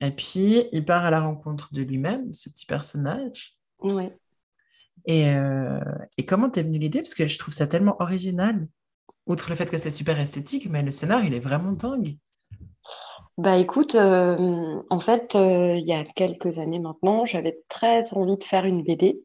Et 0.00 0.10
puis, 0.10 0.64
il 0.72 0.84
part 0.84 1.04
à 1.04 1.10
la 1.10 1.20
rencontre 1.20 1.72
de 1.72 1.82
lui-même, 1.82 2.32
ce 2.34 2.50
petit 2.50 2.66
personnage. 2.66 3.56
Oui. 3.80 4.10
Et, 5.06 5.28
euh, 5.28 5.80
et 6.18 6.24
comment 6.24 6.50
t'es 6.50 6.62
venue 6.62 6.78
l'idée? 6.78 7.00
Parce 7.00 7.14
que 7.14 7.26
je 7.26 7.38
trouve 7.38 7.54
ça 7.54 7.66
tellement 7.66 7.96
original. 8.00 8.66
Outre 9.26 9.50
le 9.50 9.56
fait 9.56 9.70
que 9.70 9.78
c'est 9.78 9.90
super 9.90 10.18
esthétique, 10.18 10.68
mais 10.68 10.82
le 10.82 10.90
scénar, 10.90 11.24
il 11.24 11.34
est 11.34 11.40
vraiment 11.40 11.72
dingue. 11.72 12.16
Bah 13.38 13.58
écoute, 13.58 13.94
euh, 13.96 14.80
en 14.88 15.00
fait, 15.00 15.34
euh, 15.34 15.76
il 15.76 15.86
y 15.86 15.92
a 15.92 16.04
quelques 16.04 16.58
années 16.58 16.78
maintenant, 16.78 17.26
j'avais 17.26 17.60
très 17.68 18.14
envie 18.14 18.38
de 18.38 18.44
faire 18.44 18.64
une 18.64 18.82
BD. 18.82 19.20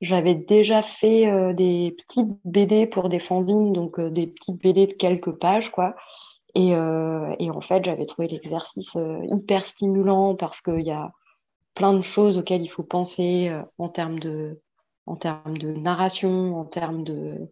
J'avais 0.00 0.34
déjà 0.34 0.82
fait 0.82 1.54
des 1.54 1.94
petites 1.96 2.30
BD 2.44 2.88
pour 2.88 3.08
des 3.08 3.20
fanzines, 3.20 3.72
donc 3.72 4.00
des 4.00 4.26
petites 4.26 4.60
BD 4.60 4.88
de 4.88 4.94
quelques 4.94 5.30
pages, 5.30 5.70
quoi. 5.70 5.94
Et, 6.54 6.70
et 6.70 7.50
en 7.50 7.60
fait, 7.62 7.84
j'avais 7.84 8.04
trouvé 8.04 8.28
l'exercice 8.28 8.98
hyper 9.30 9.64
stimulant 9.64 10.34
parce 10.34 10.60
qu'il 10.60 10.82
y 10.82 10.90
a 10.90 11.10
plein 11.74 11.94
de 11.94 12.02
choses 12.02 12.38
auxquelles 12.38 12.62
il 12.62 12.68
faut 12.68 12.82
penser 12.82 13.50
en 13.78 13.88
termes 13.88 14.18
de, 14.18 14.60
en 15.06 15.16
termes 15.16 15.56
de 15.56 15.72
narration, 15.72 16.58
en 16.58 16.64
termes 16.64 17.04
de, 17.04 17.50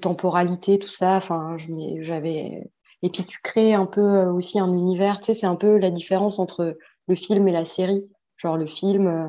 temporalité, 0.00 0.78
tout 0.78 0.88
ça. 0.88 1.16
Enfin, 1.16 1.56
j'avais 2.00 2.70
et 3.02 3.10
puis 3.10 3.24
tu 3.24 3.38
crées 3.42 3.74
un 3.74 3.86
peu 3.86 4.00
euh, 4.00 4.32
aussi 4.32 4.58
un 4.58 4.72
univers. 4.72 5.20
Tu 5.20 5.26
sais, 5.26 5.34
c'est 5.34 5.46
un 5.46 5.56
peu 5.56 5.78
la 5.78 5.90
différence 5.90 6.38
entre 6.38 6.76
le 7.06 7.14
film 7.14 7.46
et 7.48 7.52
la 7.52 7.64
série. 7.64 8.08
Genre 8.36 8.56
le 8.56 8.66
film, 8.66 9.06
euh, 9.06 9.28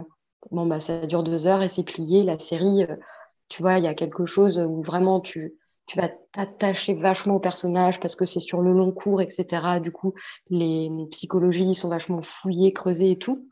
bon 0.52 0.66
bah 0.66 0.80
ça 0.80 1.06
dure 1.08 1.24
deux 1.24 1.48
heures 1.48 1.62
et 1.62 1.68
c'est 1.68 1.84
plié. 1.84 2.24
La 2.24 2.40
série, 2.40 2.84
euh, 2.84 2.96
tu 3.48 3.62
vois, 3.62 3.78
il 3.78 3.84
y 3.86 3.88
a 3.88 3.94
quelque 3.94 4.26
chose 4.26 4.60
où 4.60 4.82
vraiment 4.82 5.20
tu 5.20 5.56
tu 5.90 5.98
vas 5.98 6.10
t'attacher 6.32 6.94
vachement 6.94 7.36
au 7.36 7.40
personnage 7.40 8.00
parce 8.00 8.16
que 8.16 8.24
c'est 8.24 8.40
sur 8.40 8.62
le 8.62 8.72
long 8.72 8.92
cours, 8.92 9.22
etc. 9.22 9.80
Du 9.82 9.92
coup, 9.92 10.14
les 10.52 10.92
psychologies 11.10 11.74
sont 11.74 11.90
vachement 11.90 12.22
fouillées, 12.22 12.74
creusées 12.74 13.12
et 13.12 13.18
tout. 13.18 13.48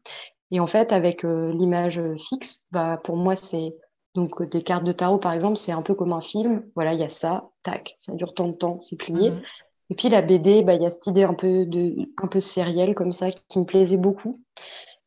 Et 0.51 0.59
en 0.59 0.67
fait, 0.67 0.93
avec 0.93 1.23
l'image 1.23 1.99
fixe, 2.17 2.65
bah, 2.71 3.01
pour 3.03 3.17
moi, 3.17 3.35
c'est 3.35 3.75
donc 4.13 4.39
les 4.53 4.61
cartes 4.61 4.83
de 4.83 4.91
tarot, 4.91 5.17
par 5.17 5.33
exemple, 5.33 5.57
c'est 5.57 5.71
un 5.71 5.81
peu 5.81 5.95
comme 5.95 6.13
un 6.13 6.21
film. 6.21 6.63
Voilà, 6.75 6.93
il 6.93 6.99
y 6.99 7.03
a 7.03 7.09
ça, 7.09 7.49
tac, 7.63 7.95
ça 7.97 8.13
dure 8.13 8.35
tant 8.35 8.47
de 8.47 8.53
temps, 8.53 8.77
c'est 8.79 8.97
plié. 8.97 9.31
Mhm. 9.31 9.41
Et 9.89 9.95
puis 9.95 10.09
la 10.09 10.21
BD, 10.21 10.63
bah, 10.63 10.75
il 10.75 10.81
y 10.83 10.85
a 10.85 10.89
cette 10.91 11.07
idée 11.07 11.23
un 11.23 11.33
peu, 11.33 11.65
de, 11.65 11.95
un 12.21 12.27
peu 12.27 12.39
sérielle 12.39 12.93
comme 12.93 13.13
ça 13.13 13.31
qui 13.31 13.59
me 13.59 13.65
plaisait 13.65 13.97
beaucoup. 13.97 14.39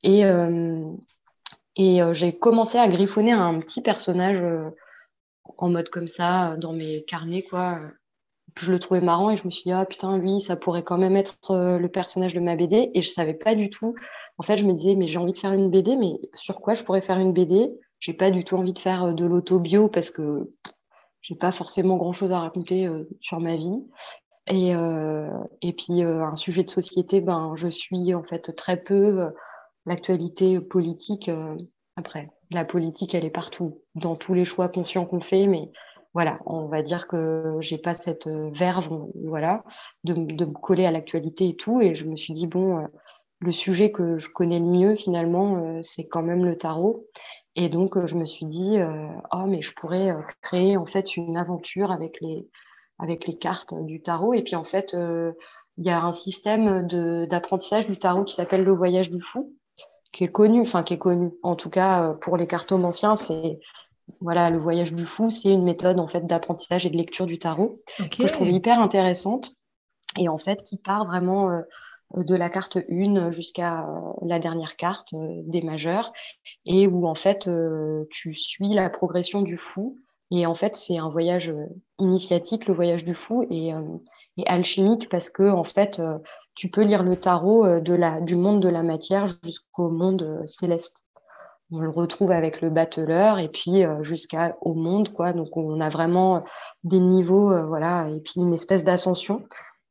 Et, 0.02 0.24
euh, 0.24 0.84
et 1.76 2.02
euh, 2.02 2.12
j'ai 2.12 2.38
commencé 2.38 2.78
à 2.78 2.88
griffonner 2.88 3.32
un 3.32 3.60
petit 3.60 3.82
personnage 3.82 4.42
euh, 4.42 4.70
en 5.44 5.68
mode 5.68 5.88
comme 5.88 6.08
ça 6.08 6.56
dans 6.56 6.72
mes 6.72 7.04
carnets. 7.04 7.42
quoi. 7.42 7.78
je 8.58 8.72
le 8.72 8.78
trouvais 8.78 9.00
marrant 9.00 9.30
et 9.30 9.36
je 9.36 9.44
me 9.44 9.50
suis 9.50 9.64
dit, 9.64 9.72
ah 9.72 9.84
putain, 9.86 10.18
lui, 10.18 10.40
ça 10.40 10.56
pourrait 10.56 10.82
quand 10.84 10.98
même 10.98 11.16
être 11.16 11.36
le 11.78 11.88
personnage 11.88 12.34
de 12.34 12.40
ma 12.40 12.56
BD. 12.56 12.90
Et 12.94 13.02
je 13.02 13.10
savais 13.10 13.34
pas 13.34 13.54
du 13.54 13.70
tout. 13.70 13.94
En 14.38 14.42
fait, 14.42 14.56
je 14.56 14.66
me 14.66 14.72
disais, 14.72 14.94
mais 14.94 15.06
j'ai 15.06 15.18
envie 15.18 15.32
de 15.32 15.38
faire 15.38 15.52
une 15.52 15.70
BD, 15.70 15.96
mais 15.96 16.18
sur 16.34 16.60
quoi 16.60 16.74
je 16.74 16.84
pourrais 16.84 17.02
faire 17.02 17.18
une 17.18 17.32
BD 17.32 17.70
J'ai 18.00 18.14
pas 18.14 18.30
du 18.30 18.44
tout 18.44 18.56
envie 18.56 18.72
de 18.72 18.78
faire 18.78 19.14
de 19.14 19.24
l'autobio 19.24 19.88
parce 19.88 20.10
que 20.10 20.52
j'ai 21.22 21.34
pas 21.34 21.50
forcément 21.50 21.96
grand 21.96 22.12
chose 22.12 22.32
à 22.32 22.40
raconter 22.40 22.88
sur 23.20 23.40
ma 23.40 23.56
vie. 23.56 23.82
Et, 24.50 24.74
euh, 24.74 25.30
et 25.62 25.72
puis, 25.72 26.02
euh, 26.02 26.24
un 26.24 26.36
sujet 26.36 26.64
de 26.64 26.70
société, 26.70 27.20
ben, 27.20 27.54
je 27.54 27.68
suis 27.68 28.14
en 28.14 28.24
fait 28.24 28.54
très 28.56 28.82
peu 28.82 29.20
euh, 29.20 29.30
l'actualité 29.86 30.60
politique. 30.60 31.30
après, 31.96 32.30
la 32.50 32.64
politique, 32.64 33.14
elle 33.14 33.24
est 33.24 33.30
partout, 33.30 33.82
dans 33.94 34.16
tous 34.16 34.34
les 34.34 34.44
choix 34.44 34.68
conscients 34.68 35.06
qu'on 35.06 35.20
fait, 35.20 35.46
mais 35.46 35.70
voilà, 36.14 36.40
on 36.46 36.66
va 36.66 36.82
dire 36.82 37.06
que 37.06 37.56
j'ai 37.60 37.78
pas 37.78 37.94
cette 37.94 38.28
verve, 38.28 39.08
voilà, 39.24 39.62
de, 40.04 40.14
me 40.14 40.52
coller 40.52 40.84
à 40.84 40.90
l'actualité 40.90 41.48
et 41.50 41.56
tout. 41.56 41.80
Et 41.80 41.94
je 41.94 42.06
me 42.06 42.16
suis 42.16 42.32
dit, 42.32 42.48
bon, 42.48 42.88
le 43.38 43.52
sujet 43.52 43.92
que 43.92 44.16
je 44.16 44.28
connais 44.28 44.58
le 44.58 44.66
mieux, 44.66 44.96
finalement, 44.96 45.80
c'est 45.82 46.08
quand 46.08 46.22
même 46.22 46.44
le 46.44 46.56
tarot. 46.56 47.06
Et 47.54 47.68
donc, 47.68 48.04
je 48.06 48.16
me 48.16 48.24
suis 48.24 48.46
dit, 48.46 48.78
oh, 49.32 49.44
mais 49.46 49.60
je 49.60 49.72
pourrais 49.74 50.14
créer 50.42 50.76
en 50.76 50.86
fait 50.86 51.16
une 51.16 51.36
aventure 51.36 51.92
avec 51.92 52.20
les, 52.20 53.38
cartes 53.38 53.74
du 53.84 54.02
tarot. 54.02 54.34
Et 54.34 54.42
puis 54.42 54.56
en 54.56 54.64
fait, 54.64 54.94
euh, 54.94 55.32
il 55.78 55.86
y 55.86 55.90
a 55.90 56.02
un 56.02 56.12
système 56.12 56.86
d'apprentissage 57.26 57.86
du 57.86 57.98
tarot 57.98 58.24
qui 58.24 58.34
s'appelle 58.34 58.64
le 58.64 58.74
voyage 58.74 59.10
du 59.10 59.20
fou, 59.20 59.54
qui 60.12 60.24
est 60.24 60.32
connu, 60.32 60.60
enfin 60.60 60.82
qui 60.82 60.94
est 60.94 60.98
connu. 60.98 61.32
En 61.42 61.56
tout 61.56 61.70
cas, 61.70 62.02
euh, 62.02 62.14
pour 62.14 62.36
les 62.36 62.46
cartomanciens, 62.46 63.16
c'est 63.16 63.58
voilà, 64.20 64.50
le 64.50 64.58
voyage 64.58 64.92
du 64.92 65.06
fou, 65.06 65.30
c'est 65.30 65.50
une 65.50 65.62
méthode 65.62 66.00
en 66.00 66.08
fait 66.08 66.26
d'apprentissage 66.26 66.84
et 66.84 66.90
de 66.90 66.96
lecture 66.96 67.26
du 67.26 67.38
tarot 67.38 67.76
que 68.10 68.26
je 68.26 68.32
trouve 68.32 68.48
hyper 68.48 68.80
intéressante 68.80 69.52
et 70.18 70.28
en 70.28 70.36
fait 70.36 70.64
qui 70.64 70.78
part 70.78 71.06
vraiment 71.06 71.48
euh, 71.50 71.62
de 72.16 72.34
la 72.34 72.50
carte 72.50 72.76
1 72.90 73.30
jusqu'à 73.30 73.86
la 74.22 74.40
dernière 74.40 74.74
carte 74.74 75.14
des 75.14 75.62
majeurs 75.62 76.12
et 76.66 76.88
où 76.88 77.06
en 77.06 77.14
fait 77.14 77.48
tu 78.10 78.34
suis 78.34 78.74
la 78.74 78.90
progression 78.90 79.42
du 79.42 79.56
fou 79.56 79.96
et 80.30 80.46
en 80.46 80.54
fait, 80.54 80.76
c'est 80.76 80.96
un 80.96 81.08
voyage 81.08 81.50
euh, 81.50 81.66
initiatique, 81.98 82.66
le 82.66 82.74
voyage 82.74 83.04
du 83.04 83.14
fou, 83.14 83.44
et, 83.50 83.74
euh, 83.74 83.82
alchimique 84.46 85.08
parce 85.08 85.30
que 85.30 85.48
en 85.50 85.64
fait, 85.64 86.00
euh, 86.00 86.18
tu 86.54 86.70
peux 86.70 86.82
lire 86.82 87.02
le 87.02 87.16
tarot 87.16 87.80
de 87.80 87.94
la, 87.94 88.20
du 88.20 88.36
monde 88.36 88.60
de 88.60 88.68
la 88.68 88.82
matière 88.82 89.26
jusqu'au 89.26 89.88
monde 89.88 90.42
céleste. 90.46 91.04
On 91.72 91.78
le 91.78 91.90
retrouve 91.90 92.32
avec 92.32 92.60
le 92.60 92.70
battleur 92.70 93.38
et 93.38 93.48
puis 93.48 93.84
jusqu'au 94.00 94.74
monde, 94.74 95.12
quoi. 95.12 95.32
Donc, 95.32 95.56
on 95.56 95.80
a 95.80 95.88
vraiment 95.88 96.42
des 96.82 96.98
niveaux, 96.98 97.66
voilà, 97.68 98.08
et 98.10 98.20
puis 98.20 98.40
une 98.40 98.52
espèce 98.52 98.82
d'ascension. 98.82 99.44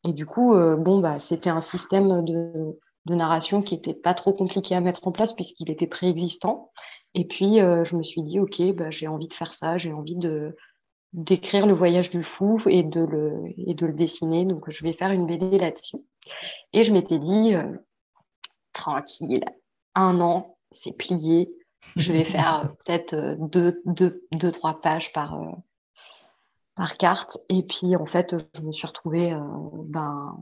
Et 0.03 0.12
du 0.12 0.25
coup, 0.25 0.53
bon, 0.53 0.99
bah, 0.99 1.17
c'était 1.17 1.49
un 1.49 1.62
système 1.62 2.23
de, 2.25 2.77
de 3.05 3.15
narration 3.15 3.62
qui 3.62 3.75
était 3.75 3.93
pas 3.93 4.13
trop 4.13 4.33
compliqué 4.33 4.75
à 4.75 4.81
mettre 4.81 5.07
en 5.07 5.12
place 5.12 5.33
puisqu'il 5.33 5.71
était 5.71 5.88
préexistant. 5.88 6.71
Et 7.15 7.25
puis, 7.25 7.59
euh, 7.59 7.83
je 7.83 7.95
me 7.95 8.03
suis 8.03 8.23
dit, 8.23 8.39
OK, 8.39 8.62
bah, 8.75 8.91
j'ai 8.91 9.07
envie 9.07 9.27
de 9.27 9.33
faire 9.33 9.53
ça, 9.53 9.77
j'ai 9.77 9.93
envie 9.93 10.15
de 10.15 10.55
d'écrire 11.13 11.65
le 11.65 11.73
voyage 11.73 12.09
du 12.09 12.23
fou 12.23 12.61
et 12.67 12.83
de, 12.83 13.01
le, 13.01 13.43
et 13.57 13.73
de 13.73 13.85
le 13.85 13.93
dessiner. 13.93 14.45
Donc, 14.45 14.69
je 14.69 14.83
vais 14.83 14.93
faire 14.93 15.11
une 15.11 15.25
BD 15.25 15.57
là-dessus. 15.57 15.97
Et 16.73 16.83
je 16.83 16.93
m'étais 16.93 17.19
dit, 17.19 17.55
euh, 17.55 17.71
tranquille, 18.73 19.43
un 19.95 20.21
an, 20.21 20.57
c'est 20.71 20.95
plié. 20.95 21.51
Je 21.95 22.11
vais 22.13 22.23
faire 22.23 22.65
euh, 22.65 22.67
peut-être 22.85 23.37
deux, 23.39 23.81
deux, 23.85 24.23
deux, 24.31 24.51
trois 24.51 24.81
pages 24.81 25.11
par, 25.13 25.39
par 26.75 26.97
carte. 26.97 27.39
Et 27.49 27.63
puis, 27.63 27.95
en 27.95 28.05
fait, 28.05 28.35
je 28.55 28.61
me 28.61 28.71
suis 28.71 28.87
retrouvée, 28.87 29.35
ben, 29.85 30.37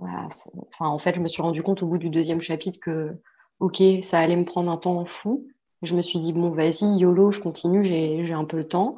enfin, 0.00 0.86
en 0.86 0.98
fait, 0.98 1.14
je 1.14 1.20
me 1.20 1.28
suis 1.28 1.42
rendu 1.42 1.62
compte 1.62 1.82
au 1.82 1.86
bout 1.86 1.98
du 1.98 2.10
deuxième 2.10 2.40
chapitre 2.40 2.78
que, 2.80 3.20
OK, 3.58 3.82
ça 4.02 4.20
allait 4.20 4.36
me 4.36 4.44
prendre 4.44 4.70
un 4.70 4.76
temps 4.76 5.04
fou 5.04 5.46
je 5.82 5.96
me 5.96 6.02
suis 6.02 6.20
dit, 6.20 6.32
bon, 6.32 6.50
vas-y, 6.50 6.98
YOLO, 6.98 7.32
je 7.32 7.40
continue, 7.40 7.82
j'ai 7.82 8.32
un 8.32 8.44
peu 8.44 8.56
le 8.56 8.66
temps. 8.68 8.96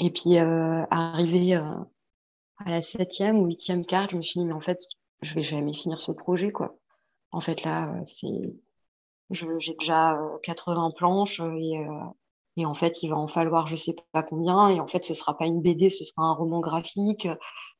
Et 0.00 0.10
puis, 0.10 0.38
euh, 0.38 0.82
arrivé 0.90 1.54
euh, 1.54 1.74
à 2.56 2.70
la 2.70 2.80
septième 2.80 3.38
ou 3.38 3.46
huitième 3.46 3.84
carte, 3.84 4.12
je 4.12 4.16
me 4.16 4.22
suis 4.22 4.40
dit, 4.40 4.46
mais 4.46 4.54
en 4.54 4.60
fait, 4.60 4.80
je 5.20 5.34
vais 5.34 5.42
jamais 5.42 5.74
finir 5.74 6.00
ce 6.00 6.10
projet, 6.10 6.50
quoi. 6.50 6.74
En 7.32 7.40
fait, 7.40 7.64
là, 7.64 7.86
euh, 7.88 8.00
c'est, 8.02 8.54
j'ai 9.30 9.74
déjà 9.78 10.18
80 10.42 10.92
planches 10.96 11.40
et, 11.40 11.86
et, 12.56 12.66
en 12.66 12.74
fait, 12.74 13.02
il 13.02 13.10
va 13.10 13.16
en 13.16 13.28
falloir 13.28 13.66
je 13.66 13.76
sais 13.76 13.94
pas 14.12 14.22
combien. 14.22 14.70
Et 14.70 14.80
en 14.80 14.86
fait, 14.86 15.04
ce 15.04 15.12
sera 15.12 15.36
pas 15.36 15.46
une 15.46 15.60
BD, 15.60 15.90
ce 15.90 16.02
sera 16.02 16.22
un 16.22 16.32
roman 16.32 16.60
graphique 16.60 17.28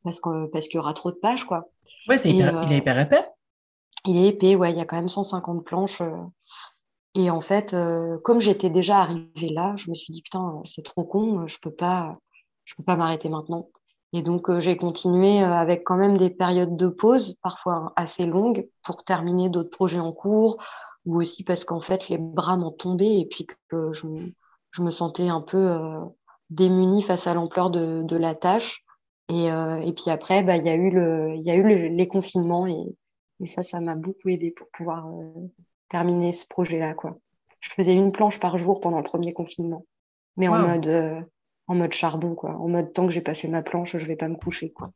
parce 0.05 0.21
que 0.21 0.47
parce 0.47 0.69
qu'il 0.69 0.77
y 0.77 0.79
aura 0.79 0.95
trop 0.95 1.11
de 1.11 1.17
pages, 1.17 1.45
quoi. 1.45 1.69
Ouais, 2.07 2.19
c'est 2.19 2.31
il 2.31 2.41
est 2.41 2.77
hyper 2.77 3.01
épais. 3.01 3.25
Il 4.05 4.17
est 4.19 4.29
épais, 4.29 4.55
ouais, 4.55 4.71
il 4.71 4.79
y 4.79 4.81
a 4.81 4.85
quand 4.85 4.97
même 4.97 5.09
150 5.09 5.65
planches. 5.65 6.03
Et 7.15 7.31
en 7.31 7.41
fait, 7.41 7.75
comme 8.23 8.41
j'étais 8.41 8.71
déjà 8.71 8.99
arrivée 9.01 9.51
là, 9.51 9.75
je 9.77 9.91
me 9.91 9.95
suis 9.95 10.13
dit, 10.13 10.23
putain, 10.23 10.63
c'est 10.65 10.85
trop 10.85 11.05
con, 11.05 11.47
je 11.47 11.59
peux 11.61 11.73
pas, 11.73 12.19
je 12.65 12.75
peux 12.77 12.85
pas 12.85 12.97
m'arrêter 12.97 13.29
maintenant. 13.29 13.69
Et 14.13 14.23
donc, 14.23 14.59
j'ai 14.59 14.77
continué 14.77 15.41
avec 15.41 15.85
quand 15.85 15.97
même 15.97 16.17
des 16.17 16.31
périodes 16.31 16.77
de 16.77 16.89
pause, 16.89 17.37
parfois 17.43 17.93
assez 17.97 18.27
longues, 18.27 18.69
pour 18.85 19.05
terminer 19.05 19.49
d'autres 19.49 19.71
projets 19.71 20.01
en 20.01 20.13
cours, 20.13 20.59
ou 21.07 21.21
aussi 21.21 21.45
parce 21.45 21.65
qu'en 21.65 21.81
fait, 21.81 22.09
les 22.09 22.19
bras 22.19 22.57
m'ont 22.57 22.73
tombé 22.73 23.07
et 23.07 23.27
puis 23.27 23.47
que 23.47 23.93
je, 23.93 24.07
me 24.83 24.91
sentais 24.91 25.29
un 25.29 25.41
peu 25.41 25.57
euh, 25.57 26.01
démunie 26.51 27.03
face 27.03 27.27
à 27.27 27.35
l'ampleur 27.35 27.71
de, 27.71 28.17
la 28.17 28.35
tâche. 28.35 28.85
Et, 29.29 29.51
euh, 29.53 29.93
puis 29.93 30.11
après, 30.11 30.43
bah, 30.43 30.57
il 30.57 30.67
y 30.67 30.69
a 30.69 30.75
eu, 30.75 30.91
le, 30.91 31.37
y 31.37 31.51
a 31.51 31.55
eu 31.55 31.89
les 31.89 32.09
confinements 32.09 32.67
et, 32.67 32.85
ça, 33.47 33.63
ça 33.63 33.81
m'a 33.81 33.97
beaucoup 33.97 34.29
aidé 34.29 34.51
pour 34.51 34.69
pouvoir 34.71 35.07
euh, 35.09 35.49
terminer 35.91 36.33
ce 36.33 36.47
projet-là. 36.49 36.95
Quoi. 36.95 37.19
Je 37.61 37.71
faisais 37.71 37.95
une 37.95 38.13
planche 38.13 38.41
par 38.41 38.57
jour 38.57 38.81
pendant 38.81 38.97
le 38.97 39.05
premier 39.05 39.35
confinement, 39.35 39.85
mais 40.39 40.49
en, 40.49 40.67
mode, 40.67 41.27
en 41.67 41.75
mode 41.75 41.93
charbon, 41.93 42.35
quoi. 42.35 42.57
en 42.57 42.69
mode 42.69 42.95
tant 42.95 43.07
que 43.07 43.13
j'ai 43.13 43.21
pas 43.21 43.35
fait 43.35 43.49
ma 43.49 43.61
planche, 43.61 43.99
je 43.99 44.07
vais 44.07 44.17
pas 44.17 44.29
me 44.29 44.37
coucher. 44.37 44.73
Quoi. 44.73 44.91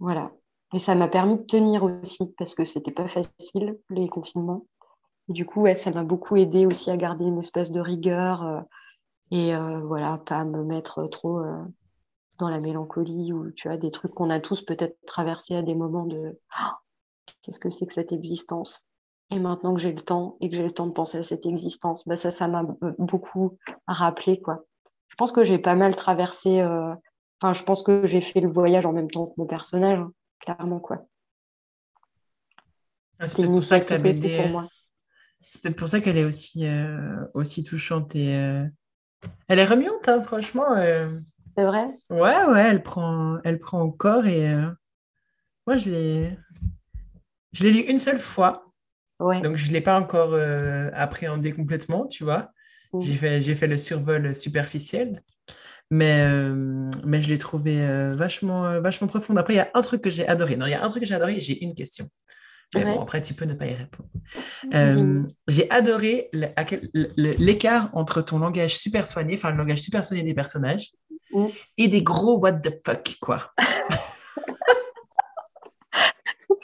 Voilà. 0.00 0.32
Et 0.72 0.78
ça 0.78 0.94
m'a 0.94 1.08
permis 1.08 1.36
de 1.36 1.42
tenir 1.42 1.82
aussi, 1.84 2.32
parce 2.38 2.54
que 2.54 2.64
c'était 2.64 2.92
pas 2.92 3.08
facile, 3.08 3.78
les 3.90 4.08
confinements. 4.08 4.66
Et 5.28 5.32
du 5.32 5.44
coup, 5.44 5.62
ouais, 5.62 5.74
ça 5.74 5.90
m'a 5.90 6.04
beaucoup 6.04 6.36
aidé 6.36 6.66
aussi 6.66 6.90
à 6.90 6.96
garder 6.96 7.24
une 7.24 7.38
espèce 7.38 7.70
de 7.70 7.80
rigueur 7.80 8.42
euh, 8.44 8.60
et 9.30 9.54
euh, 9.54 9.80
voilà, 9.80 10.18
pas 10.18 10.44
me 10.44 10.64
mettre 10.64 11.06
trop 11.06 11.38
euh, 11.40 11.62
dans 12.38 12.48
la 12.48 12.60
mélancolie 12.60 13.32
ou 13.32 13.50
tu 13.52 13.68
vois, 13.68 13.76
des 13.76 13.90
trucs 13.90 14.14
qu'on 14.14 14.30
a 14.30 14.40
tous 14.40 14.62
peut-être 14.62 14.96
traversés 15.06 15.54
à 15.54 15.62
des 15.62 15.74
moments 15.74 16.06
de 16.06 16.38
oh, 16.60 16.72
qu'est-ce 17.42 17.60
que 17.60 17.70
c'est 17.70 17.86
que 17.86 17.94
cette 17.94 18.12
existence? 18.12 18.84
Et 19.30 19.38
maintenant 19.38 19.74
que 19.74 19.80
j'ai 19.80 19.92
le 19.92 20.00
temps 20.00 20.36
et 20.40 20.50
que 20.50 20.56
j'ai 20.56 20.64
le 20.64 20.72
temps 20.72 20.86
de 20.86 20.92
penser 20.92 21.18
à 21.18 21.22
cette 21.22 21.46
existence, 21.46 22.06
bah 22.06 22.16
ça, 22.16 22.30
ça 22.30 22.48
m'a 22.48 22.64
beaucoup 22.98 23.58
rappelé, 23.86 24.40
quoi. 24.40 24.64
Je 25.08 25.16
pense 25.16 25.32
que 25.32 25.44
j'ai 25.44 25.58
pas 25.58 25.76
mal 25.76 25.94
traversé, 25.94 26.62
enfin, 26.62 27.52
je 27.52 27.62
pense 27.62 27.82
que 27.82 28.06
j'ai 28.06 28.20
fait 28.20 28.40
le 28.40 28.50
voyage 28.50 28.86
en 28.86 28.92
même 28.92 29.10
temps 29.10 29.26
que 29.26 29.34
mon 29.36 29.46
personnage. 29.46 29.98
Hein 29.98 30.12
clairement 30.40 30.80
quoi. 30.80 31.06
Ah, 33.18 33.26
c'est 33.26 33.44
pour 33.44 33.62
ça 33.62 33.80
que 33.80 34.48
moi. 34.50 34.68
C'est 35.48 35.62
peut-être 35.62 35.76
pour 35.76 35.88
ça 35.88 36.00
qu'elle 36.00 36.16
est 36.16 36.24
aussi, 36.24 36.66
euh, 36.66 37.26
aussi 37.34 37.62
touchante 37.62 38.14
et 38.14 38.36
euh, 38.36 38.64
elle 39.48 39.58
est 39.58 39.64
remuante, 39.64 40.08
hein, 40.08 40.20
franchement. 40.20 40.72
Euh. 40.76 41.10
C'est 41.56 41.64
vrai? 41.64 41.88
Ouais, 42.08 42.44
ouais, 42.44 42.68
elle 42.70 42.82
prend, 42.82 43.38
elle 43.44 43.58
prend 43.58 43.80
encore 43.80 44.24
et 44.26 44.48
moi 45.66 45.76
je 45.76 45.90
l'ai, 45.90 46.38
je 47.52 47.64
l'ai 47.64 47.72
lu 47.72 47.80
une 47.80 47.98
seule 47.98 48.20
fois. 48.20 48.69
Ouais. 49.20 49.40
Donc 49.42 49.56
je 49.56 49.68
ne 49.68 49.72
l'ai 49.74 49.80
pas 49.80 49.98
encore 49.98 50.36
appréhendé 50.94 51.52
complètement, 51.52 52.06
tu 52.06 52.24
vois. 52.24 52.52
Mmh. 52.92 53.00
J'ai 53.00 53.54
fait, 53.54 53.66
le 53.66 53.76
survol 53.76 54.34
superficiel. 54.34 55.22
Mais, 55.92 56.20
euh, 56.20 56.88
mais 57.04 57.20
je 57.20 57.28
l'ai 57.28 57.38
trouvé 57.38 57.80
euh, 57.80 58.14
vachement, 58.14 58.64
euh, 58.66 58.80
vachement 58.80 59.08
profonde. 59.08 59.38
Après, 59.38 59.54
il 59.54 59.56
y 59.56 59.60
a 59.60 59.70
un 59.74 59.82
truc 59.82 60.02
que 60.02 60.10
j'ai 60.10 60.26
adoré. 60.26 60.56
Non, 60.56 60.66
il 60.66 60.70
y 60.70 60.74
a 60.74 60.84
un 60.84 60.88
truc 60.88 61.02
que 61.02 61.08
j'ai 61.08 61.14
adoré 61.14 61.36
et 61.36 61.40
j'ai 61.40 61.64
une 61.64 61.74
question. 61.74 62.08
bon, 62.74 63.00
après, 63.00 63.20
tu 63.20 63.34
peux 63.34 63.44
ne 63.44 63.54
pas 63.54 63.66
y 63.66 63.74
répondre. 63.74 64.08
j'ai 65.48 65.68
adoré 65.70 66.30
l'écart 67.16 67.90
entre 67.92 68.22
ton 68.22 68.38
langage 68.38 68.78
super 68.78 69.08
soigné, 69.08 69.34
enfin 69.34 69.50
le 69.50 69.56
langage 69.56 69.80
super 69.80 70.04
soigné 70.04 70.22
des 70.22 70.34
personnages, 70.34 70.92
mmh. 71.32 71.46
et 71.78 71.88
des 71.88 72.02
gros 72.04 72.38
what 72.38 72.52
the 72.52 72.70
fuck, 72.84 73.16
quoi. 73.20 73.52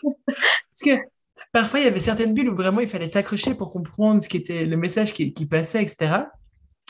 Parce 0.04 0.82
que 0.84 0.90
parfois, 1.56 1.80
il 1.80 1.84
y 1.84 1.88
avait 1.88 2.00
certaines 2.00 2.34
bulles 2.34 2.50
où 2.50 2.54
vraiment 2.54 2.80
il 2.80 2.86
fallait 2.86 3.08
s'accrocher 3.08 3.54
pour 3.54 3.72
comprendre 3.72 4.20
ce 4.20 4.28
qui 4.28 4.36
était 4.36 4.66
le 4.66 4.76
message 4.76 5.14
qui, 5.14 5.46
passait, 5.46 5.82
etc. 5.82 6.24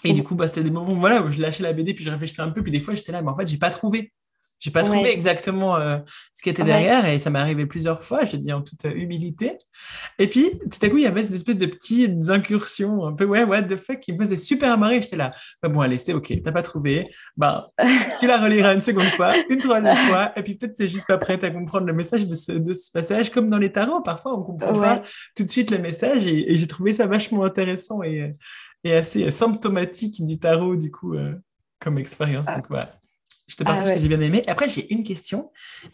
Et 0.03 0.13
du 0.13 0.25
coup, 0.25 0.35
bah, 0.35 0.49
c'était 0.49 0.65
des 0.65 0.73
moments 0.73 0.97
voilà, 0.97 1.23
où 1.23 1.31
je 1.31 1.41
lâchais 1.41 1.63
la 1.63 1.73
BD, 1.73 1.95
puis 1.95 2.03
je 2.03 2.11
réfléchissais 2.11 2.43
un 2.43 2.51
peu, 2.51 2.65
puis 2.65 2.73
des 2.73 2.81
fois, 2.81 2.97
j'étais 2.97 3.13
là, 3.13 3.23
mais 3.23 3.29
en 3.29 3.37
fait, 3.37 3.47
j'ai 3.47 3.59
pas 3.59 3.71
trouvé. 3.71 4.13
J'ai 4.67 4.73
pas 4.73 4.83
trouvé 4.83 5.13
exactement 5.13 5.77
euh, 5.77 5.99
ce 6.35 6.43
qui 6.43 6.51
était 6.51 6.65
derrière 6.65 7.07
et 7.07 7.21
ça 7.21 7.31
m'est 7.31 7.39
arrivé 7.39 7.67
plusieurs 7.67 8.03
fois, 8.03 8.25
je 8.25 8.33
te 8.33 8.37
dis 8.37 8.53
en 8.53 8.63
toute 8.63 8.85
euh, 8.85 8.91
humilité. 8.97 9.59
Et 10.19 10.27
puis, 10.27 10.59
tout 10.59 10.85
à 10.85 10.89
coup, 10.89 10.97
il 10.97 11.05
y 11.05 11.07
avait 11.07 11.23
cette 11.23 11.37
espèce 11.37 11.57
de 11.57 11.67
petites 11.67 12.31
incursions, 12.31 13.07
un 13.07 13.13
peu, 13.13 13.27
ouais, 13.27 13.45
what 13.45 13.63
the 13.63 13.77
fuck, 13.77 14.01
qui 14.01 14.13
me 14.13 14.19
faisait 14.19 14.37
super 14.37 14.77
marrer. 14.77 15.01
J'étais 15.01 15.15
là, 15.15 15.33
bah, 15.63 15.69
bon, 15.69 15.83
allez, 15.83 15.99
c'est 15.99 16.15
OK, 16.15 16.33
t'as 16.43 16.51
pas 16.51 16.63
trouvé. 16.63 17.09
Bah, 17.37 17.69
tu 18.19 18.27
la 18.27 18.41
reliras 18.41 18.75
une 18.75 18.81
seconde 18.81 19.05
fois, 19.05 19.35
une 19.49 19.61
troisième 19.61 19.95
fois, 19.95 20.33
et 20.37 20.43
puis 20.43 20.57
peut-être 20.57 20.75
c'est 20.75 20.89
juste 20.89 21.07
pas 21.07 21.19
prête 21.19 21.45
à 21.45 21.51
comprendre 21.51 21.87
le 21.87 21.93
message 21.93 22.27
de 22.27 22.35
ce, 22.35 22.51
de 22.51 22.73
ce, 22.73 22.91
passage, 22.91 23.31
comme 23.31 23.49
dans 23.49 23.59
les 23.59 23.71
tarots, 23.71 24.01
parfois 24.01 24.37
on 24.37 24.43
comprend 24.43 24.81
pas 24.81 25.05
tout 25.37 25.45
de 25.45 25.49
suite 25.49 25.71
le 25.71 25.79
message 25.79 26.27
et, 26.27 26.51
et 26.51 26.57
j'ai 26.57 26.67
trouvé 26.67 26.93
ça 26.93 27.07
vachement 27.07 27.45
intéressant 27.45 28.03
et, 28.03 28.35
et 28.83 28.95
assez 28.95 29.31
symptomatique 29.31 30.25
du 30.25 30.41
tarot, 30.41 30.75
du 30.75 30.91
coup, 30.91 31.15
euh, 31.15 31.35
comme 31.79 31.99
expérience. 31.99 32.47
Donc, 32.47 32.67
voilà. 32.69 32.99
Je 33.47 33.57
te 33.57 33.65
partage 33.65 33.85
ah 33.85 33.87
ce 33.91 33.95
que 33.95 34.01
j'ai 34.01 34.09
bien 34.09 34.21
aimé. 34.21 34.43
Après, 34.49 34.69
j'ai 34.69 34.93
une 34.93 35.05
question. 35.05 35.53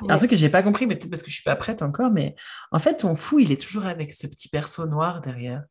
Un 0.08 0.16
truc 0.16 0.30
que 0.30 0.36
j'ai 0.36 0.48
pas 0.48 0.62
compris, 0.62 0.86
mais 0.86 0.96
peut-être 0.96 1.10
parce 1.10 1.22
que 1.22 1.30
je 1.30 1.34
suis 1.34 1.44
pas 1.44 1.56
prête 1.56 1.82
encore. 1.82 2.10
Mais 2.10 2.34
en 2.70 2.78
fait, 2.78 2.96
ton 2.96 3.14
fou, 3.14 3.40
il 3.40 3.52
est 3.52 3.60
toujours 3.60 3.84
avec 3.84 4.12
ce 4.12 4.26
petit 4.26 4.48
perso 4.48 4.86
noir 4.86 5.20
derrière. 5.20 5.64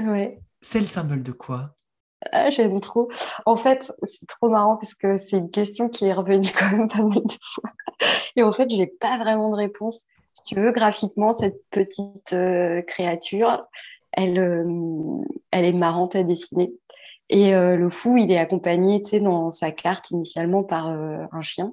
Ouais. 0.00 0.40
C'est 0.62 0.80
le 0.80 0.86
symbole 0.86 1.22
de 1.22 1.32
quoi? 1.32 1.76
Ah, 2.30 2.50
J'aime 2.50 2.80
trop. 2.80 3.10
En 3.46 3.56
fait, 3.56 3.92
c'est 4.04 4.26
trop 4.26 4.48
marrant 4.48 4.76
parce 4.76 4.94
que 4.94 5.16
c'est 5.16 5.38
une 5.38 5.50
question 5.50 5.88
qui 5.88 6.06
est 6.06 6.12
revenue 6.12 6.48
quand 6.58 6.70
même 6.70 6.88
pas 6.88 7.02
mal 7.02 7.22
de 7.22 7.38
fois. 7.42 7.70
Et 8.36 8.42
en 8.42 8.52
fait, 8.52 8.70
j'ai 8.70 8.86
pas 8.86 9.18
vraiment 9.18 9.50
de 9.50 9.56
réponse. 9.56 10.06
Si 10.32 10.42
tu 10.44 10.54
veux, 10.54 10.72
graphiquement, 10.72 11.32
cette 11.32 11.60
petite 11.70 12.32
euh, 12.32 12.80
créature, 12.82 13.66
elle, 14.12 14.38
euh, 14.38 15.24
elle 15.50 15.64
est 15.64 15.72
marrante 15.72 16.16
à 16.16 16.22
dessiner. 16.22 16.72
Et 17.34 17.54
euh, 17.54 17.76
le 17.76 17.88
fou, 17.88 18.18
il 18.18 18.30
est 18.30 18.36
accompagné, 18.36 19.00
tu 19.00 19.08
sais, 19.08 19.20
dans 19.20 19.50
sa 19.50 19.72
carte 19.72 20.10
initialement 20.10 20.64
par 20.64 20.88
euh, 20.88 21.24
un 21.32 21.40
chien. 21.40 21.72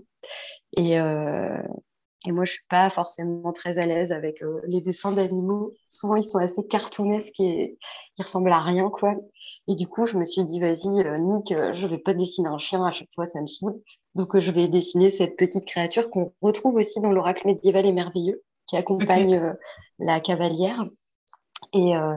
Et, 0.77 0.93
et 0.93 2.31
moi, 2.31 2.45
je 2.45 2.51
suis 2.51 2.67
pas 2.69 2.89
forcément 2.89 3.51
très 3.51 3.77
à 3.79 3.85
l'aise 3.85 4.13
avec 4.13 4.41
les 4.67 4.79
dessins 4.81 5.11
d'animaux. 5.11 5.73
Souvent, 5.89 6.15
ils 6.15 6.23
sont 6.23 6.37
assez 6.37 6.65
cartoonesques 6.65 7.39
et 7.39 7.77
ils 8.17 8.21
ressemblent 8.21 8.51
à 8.51 8.61
rien, 8.61 8.89
quoi. 8.89 9.15
Et 9.67 9.75
du 9.75 9.87
coup, 9.87 10.05
je 10.05 10.17
me 10.17 10.25
suis 10.25 10.45
dit, 10.45 10.59
vas-y, 10.59 10.89
Nick, 11.19 11.53
je 11.73 11.87
vais 11.87 11.97
pas 11.97 12.13
dessiner 12.13 12.47
un 12.47 12.57
chien 12.57 12.85
à 12.85 12.91
chaque 12.91 13.11
fois, 13.13 13.25
ça 13.25 13.41
me 13.41 13.47
saoule. 13.47 13.81
Donc, 14.15 14.37
je 14.37 14.51
vais 14.51 14.67
dessiner 14.67 15.09
cette 15.09 15.35
petite 15.35 15.65
créature 15.65 16.09
qu'on 16.09 16.31
retrouve 16.41 16.75
aussi 16.75 17.01
dans 17.01 17.11
l'oracle 17.11 17.47
médiéval 17.47 17.85
et 17.85 17.93
merveilleux, 17.93 18.43
qui 18.67 18.77
accompagne 18.77 19.55
la 19.97 20.21
cavalière. 20.21 20.85
Et, 21.73 21.95
euh, 21.95 22.13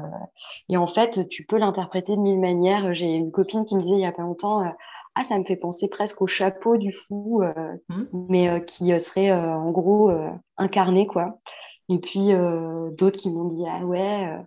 et, 0.69 0.77
en 0.77 0.87
fait, 0.87 1.29
tu 1.29 1.45
peux 1.45 1.59
l'interpréter 1.59 2.17
de 2.17 2.21
mille 2.21 2.41
manières. 2.41 2.95
J'ai 2.95 3.15
une 3.15 3.31
copine 3.31 3.65
qui 3.65 3.77
me 3.77 3.81
disait 3.81 3.97
il 3.97 4.01
y 4.01 4.07
a 4.07 4.13
pas 4.13 4.23
longtemps, 4.23 4.65
euh, 4.65 4.71
ah, 5.15 5.25
ça 5.25 5.39
me 5.39 5.45
fait 5.45 5.57
penser 5.57 5.89
presque 5.89 6.23
au 6.23 6.27
chapeau 6.27 6.79
du 6.79 6.93
fou, 6.93 7.43
euh, 7.43 7.77
mmh. 7.89 8.03
mais 8.29 8.65
qui 8.65 8.99
serait 8.99 9.31
en 9.31 9.71
gros 9.71 10.11
incarné, 10.57 11.07
quoi. 11.07 11.39
Et 11.91 11.99
puis 11.99 12.31
d'autres 12.97 13.19
qui 13.19 13.31
m'ont 13.31 13.45
dit, 13.45 13.65
ah 13.69 13.85
ouais, 13.85 14.39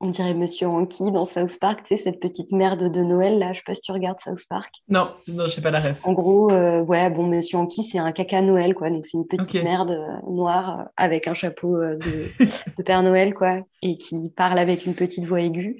on 0.00 0.10
dirait 0.10 0.34
Monsieur 0.34 0.68
Hanky 0.68 1.10
dans 1.10 1.24
South 1.24 1.58
Park, 1.58 1.82
tu 1.84 1.96
sais, 1.96 2.02
cette 2.02 2.20
petite 2.20 2.52
merde 2.52 2.90
de 2.90 3.02
Noël, 3.02 3.38
là. 3.38 3.52
Je 3.52 3.58
sais 3.58 3.64
pas 3.64 3.72
si 3.72 3.80
tu 3.80 3.92
regardes 3.92 4.20
South 4.20 4.44
Park. 4.48 4.74
Non, 4.88 5.10
non, 5.28 5.46
je 5.46 5.52
sais 5.52 5.62
pas 5.62 5.70
la 5.70 5.78
ref. 5.78 6.06
En 6.06 6.12
gros, 6.12 6.52
euh, 6.52 6.82
ouais, 6.82 7.08
bon, 7.08 7.26
Monsieur 7.26 7.56
Hanky, 7.58 7.82
c'est 7.82 7.98
un 7.98 8.12
caca 8.12 8.42
Noël, 8.42 8.74
quoi. 8.74 8.90
Donc, 8.90 9.06
c'est 9.06 9.16
une 9.16 9.26
petite 9.26 9.64
merde 9.64 9.92
euh, 9.92 10.30
noire 10.30 10.80
euh, 10.80 10.84
avec 10.98 11.28
un 11.28 11.34
chapeau 11.34 11.78
de, 11.80 12.82
Père 12.82 13.02
Noël, 13.02 13.32
quoi, 13.32 13.60
et 13.82 13.94
qui 13.94 14.30
parle 14.36 14.58
avec 14.58 14.84
une 14.84 14.94
petite 14.94 15.24
voix 15.24 15.40
aiguë. 15.40 15.78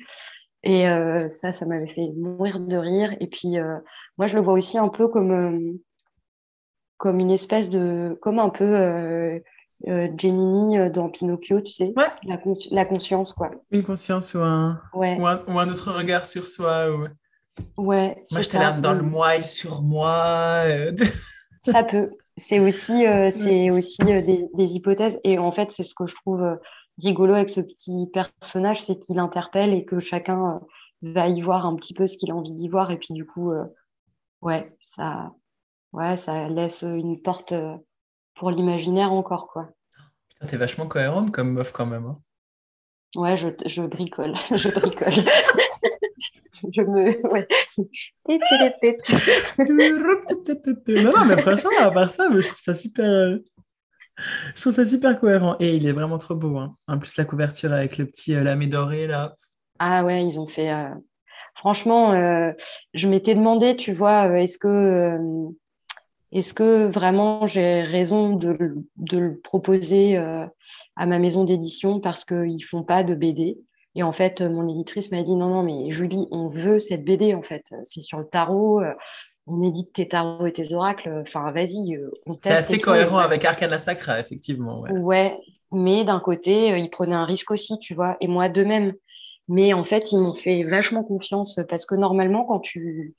Et 0.63 0.85
ça, 1.29 1.53
ça 1.53 1.65
m'avait 1.65 1.87
fait 1.87 2.11
mourir 2.17 2.59
de 2.59 2.77
rire. 2.77 3.15
Et 3.21 3.29
puis, 3.29 3.55
moi, 4.19 4.27
je 4.27 4.35
le 4.35 4.43
vois 4.43 4.55
aussi 4.55 4.79
un 4.79 4.89
peu 4.89 5.07
comme, 5.07 5.79
comme 6.97 7.21
une 7.21 7.31
espèce 7.31 7.71
de. 7.71 8.19
comme 8.21 8.41
un 8.41 8.49
peu 8.49 9.41
euh, 9.87 10.09
Gemini 10.17 10.79
euh, 10.79 10.89
dans 10.89 11.11
Pinocchio, 11.11 11.61
tu 11.61 11.73
sais, 11.73 11.93
la, 11.97 12.39
la, 12.71 12.85
conscience, 12.87 13.35
quoi. 13.35 13.51
Une 13.71 13.85
conscience 13.85 14.33
ou 14.35 14.41
un, 14.41 14.81
ou 14.95 15.27
un, 15.27 15.69
autre 15.69 15.93
regard 15.93 16.25
sur 16.25 16.49
soi. 16.49 16.91
Ou... 16.91 17.07
Ouais. 17.77 18.23
Moi, 18.33 18.41
j'étais 18.41 18.59
là 18.59 18.73
dans 18.73 18.95
le 18.95 19.03
moi 19.03 19.37
et 19.37 19.43
sur 19.43 19.83
moi. 19.83 20.65
Euh, 20.65 20.95
ça 21.63 21.85
peut. 21.85 22.11
C'est 22.39 22.59
aussi, 22.59 23.05
c'est 23.31 23.71
aussi 23.71 24.03
des, 24.05 24.49
des, 24.53 24.75
hypothèses. 24.75 25.19
Et 25.25 25.39
en 25.39 25.53
fait, 25.53 25.73
c'est 25.73 25.83
ce 25.83 25.95
que 25.95 26.05
je 26.05 26.15
trouve 26.15 26.59
rigolo 26.99 27.35
avec 27.35 27.49
ce 27.49 27.63
petit 27.63 28.11
personnage, 28.13 28.83
c'est 28.83 28.99
qu'il 28.99 29.19
interpelle 29.19 29.73
et 29.73 29.87
que 29.87 29.99
chacun 29.99 30.61
va 31.01 31.29
y 31.29 31.41
voir 31.41 31.65
un 31.65 31.77
petit 31.77 31.95
peu 31.95 32.07
ce 32.07 32.19
qu'il 32.19 32.31
a 32.31 32.35
envie 32.35 32.53
d'y 32.53 32.69
voir. 32.69 32.91
Et 32.91 32.99
puis, 32.99 33.15
du 33.15 33.25
coup, 33.25 33.53
ouais, 34.43 34.77
ça, 34.83 35.33
ouais, 35.95 36.19
ça 36.19 36.49
laisse 36.49 36.83
une 36.83 37.23
porte 37.23 37.55
pour 38.37 38.51
l'imaginaire 38.51 39.13
encore, 39.13 39.49
quoi. 39.49 39.71
Putain, 40.29 40.47
t'es 40.47 40.57
vachement 40.57 40.87
cohérente 40.87 41.33
comme 41.33 41.53
meuf 41.53 41.73
quand 41.73 41.87
même. 41.87 42.07
Hein. 42.07 42.21
Ouais, 43.17 43.37
je, 43.37 43.49
je 43.65 43.83
bricole, 43.83 44.35
je 44.55 44.69
bricole. 44.69 45.13
je 46.73 46.83
me... 46.83 47.33
Ouais. 47.33 47.49
non, 51.03 51.13
non, 51.13 51.25
mais 51.25 51.41
franchement, 51.41 51.71
à 51.81 51.91
part 51.91 52.11
ça, 52.11 52.29
je 52.31 52.47
trouve 52.47 52.59
ça 52.59 52.75
super... 52.75 53.05
Euh, 53.05 53.39
Je 54.55 54.61
trouve 54.61 54.75
ça 54.75 54.85
super 54.85 55.19
cohérent. 55.19 55.57
Et 55.61 55.77
il 55.77 55.87
est 55.87 55.93
vraiment 55.93 56.19
trop 56.19 56.35
beau. 56.35 56.59
Hein. 56.59 56.77
En 56.89 56.99
plus, 56.99 57.17
la 57.17 57.25
couverture 57.25 57.73
avec 57.73 57.97
le 57.97 58.07
petit 58.07 58.35
euh, 58.35 58.43
lamé 58.43 58.67
doré, 58.67 59.07
là. 59.07 59.35
Ah 59.79 60.05
ouais, 60.05 60.25
ils 60.25 60.39
ont 60.39 60.47
fait. 60.47 60.71
Euh, 60.73 60.95
franchement, 61.55 62.13
euh, 62.13 62.53
je 62.93 63.09
m'étais 63.09 63.35
demandé, 63.35 63.77
tu 63.77 63.93
vois, 63.93 64.27
est-ce 64.39 64.59
que, 64.59 65.19
est-ce 66.33 66.55
que 66.55 66.87
vraiment 66.87 67.47
j'ai 67.47 67.83
raison 67.83 68.35
de, 68.35 68.77
de, 68.97 69.19
le 69.19 69.39
proposer 69.39 70.17
à 70.17 71.07
ma 71.07 71.19
maison 71.19 71.45
d'édition 71.45 72.01
parce 72.01 72.25
qu'ils 72.25 72.65
font 72.65 72.83
pas 72.83 73.05
de 73.05 73.15
BD 73.15 73.59
et 73.95 74.03
en 74.03 74.13
fait, 74.13 74.43
mon 74.43 74.69
éditrice 74.69 75.11
m'a 75.11 75.23
dit 75.23 75.35
non, 75.35 75.49
non, 75.49 75.63
mais 75.63 75.89
Julie, 75.89 76.29
on 76.31 76.49
veut 76.49 76.79
cette 76.79 77.05
BD 77.05 77.35
en 77.35 77.41
fait. 77.41 77.65
C'est 77.85 78.03
sur 78.03 78.19
le 78.19 78.27
tarot 78.27 78.83
on 79.47 79.63
édite 79.63 79.93
tes 79.93 80.09
tarots 80.09 80.47
et 80.47 80.53
tes 80.53 80.75
oracles. 80.75 81.11
Enfin, 81.21 81.51
vas-y, 81.53 81.97
euh, 81.97 82.11
C'est 82.39 82.51
assez 82.51 82.79
cohérent 82.81 83.19
avec 83.19 83.45
Arcana 83.45 83.79
Sacra, 83.79 84.19
effectivement. 84.21 84.81
Ouais, 84.91 85.39
mais 85.73 86.05
d'un 86.05 86.21
côté, 86.21 86.73
euh, 86.73 86.79
ils 86.79 86.91
prenaient 86.91 87.15
un 87.15 87.25
risque 87.25 87.51
aussi, 87.51 87.79
tu 87.79 87.95
vois, 87.95 88.17
et 88.21 88.29
moi 88.29 88.49
de 88.49 88.65
même. 88.65 88.93
Mais 89.49 89.73
en 89.73 89.85
fait, 89.85 90.11
ils 90.11 90.19
m'ont 90.19 90.35
fait 90.35 90.65
vachement 90.65 91.05
confiance 91.05 91.61
parce 91.69 91.87
que 91.87 91.95
normalement, 91.95 92.45
quand 92.45 92.59
tu. 92.59 93.15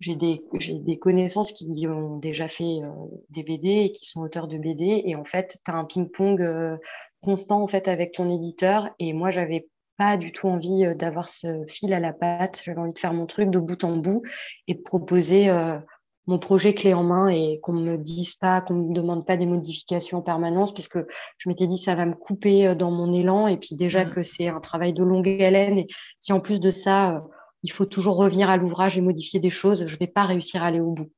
J'ai 0.00 0.16
des, 0.16 0.44
des 0.84 0.98
connaissances 0.98 1.52
qui 1.52 1.86
ont 1.88 2.16
déjà 2.16 2.48
fait 2.48 2.82
euh, 2.82 2.90
des 3.30 3.42
BD 3.42 3.68
et 3.68 3.92
qui 3.92 4.04
sont 4.04 4.20
auteurs 4.20 4.48
de 4.48 4.58
BD. 4.58 5.02
Et 5.06 5.16
en 5.16 5.24
fait, 5.24 5.58
tu 5.64 5.70
as 5.70 5.74
un 5.74 5.84
ping-pong 5.84 6.78
constant 7.22 7.62
en 7.62 7.66
fait, 7.66 7.88
avec 7.88 8.12
ton 8.12 8.28
éditeur. 8.28 8.90
Et 8.98 9.12
moi, 9.12 9.30
j'avais 9.30 9.66
pas 9.96 10.16
du 10.16 10.32
tout 10.32 10.48
envie 10.48 10.84
euh, 10.84 10.94
d'avoir 10.94 11.28
ce 11.28 11.64
fil 11.68 11.92
à 11.92 12.00
la 12.00 12.12
patte. 12.12 12.60
J'avais 12.64 12.78
envie 12.78 12.92
de 12.92 12.98
faire 12.98 13.12
mon 13.12 13.26
truc 13.26 13.50
de 13.50 13.58
bout 13.58 13.82
en 13.84 13.96
bout 13.96 14.22
et 14.68 14.74
de 14.74 14.80
proposer 14.80 15.48
euh, 15.48 15.78
mon 16.26 16.38
projet 16.38 16.74
clé 16.74 16.92
en 16.92 17.04
main 17.04 17.28
et 17.28 17.60
qu'on 17.62 17.72
ne 17.72 17.92
me 17.92 17.98
dise 17.98 18.34
pas, 18.34 18.60
qu'on 18.60 18.74
ne 18.74 18.88
me 18.88 18.94
demande 18.94 19.26
pas 19.26 19.36
des 19.36 19.46
modifications 19.46 20.18
en 20.18 20.22
permanence, 20.22 20.74
puisque 20.74 20.98
je 21.38 21.48
m'étais 21.48 21.66
dit 21.66 21.78
ça 21.78 21.94
va 21.94 22.04
me 22.06 22.14
couper 22.14 22.66
euh, 22.66 22.74
dans 22.74 22.90
mon 22.90 23.12
élan. 23.12 23.46
Et 23.48 23.56
puis 23.56 23.76
déjà 23.76 24.04
mmh. 24.04 24.10
que 24.10 24.22
c'est 24.22 24.48
un 24.48 24.60
travail 24.60 24.92
de 24.92 25.02
longue 25.02 25.28
haleine. 25.42 25.78
Et 25.78 25.86
si 26.20 26.32
en 26.32 26.40
plus 26.40 26.60
de 26.60 26.70
ça, 26.70 27.24
il 27.66 27.72
faut 27.72 27.84
toujours 27.84 28.16
revenir 28.16 28.48
à 28.48 28.56
l'ouvrage 28.56 28.96
et 28.96 29.00
modifier 29.00 29.40
des 29.40 29.50
choses, 29.50 29.86
je 29.86 29.94
ne 29.94 29.98
vais 29.98 30.06
pas 30.06 30.24
réussir 30.24 30.62
à 30.62 30.66
aller 30.66 30.80
au 30.80 30.92
bout. 30.92 31.10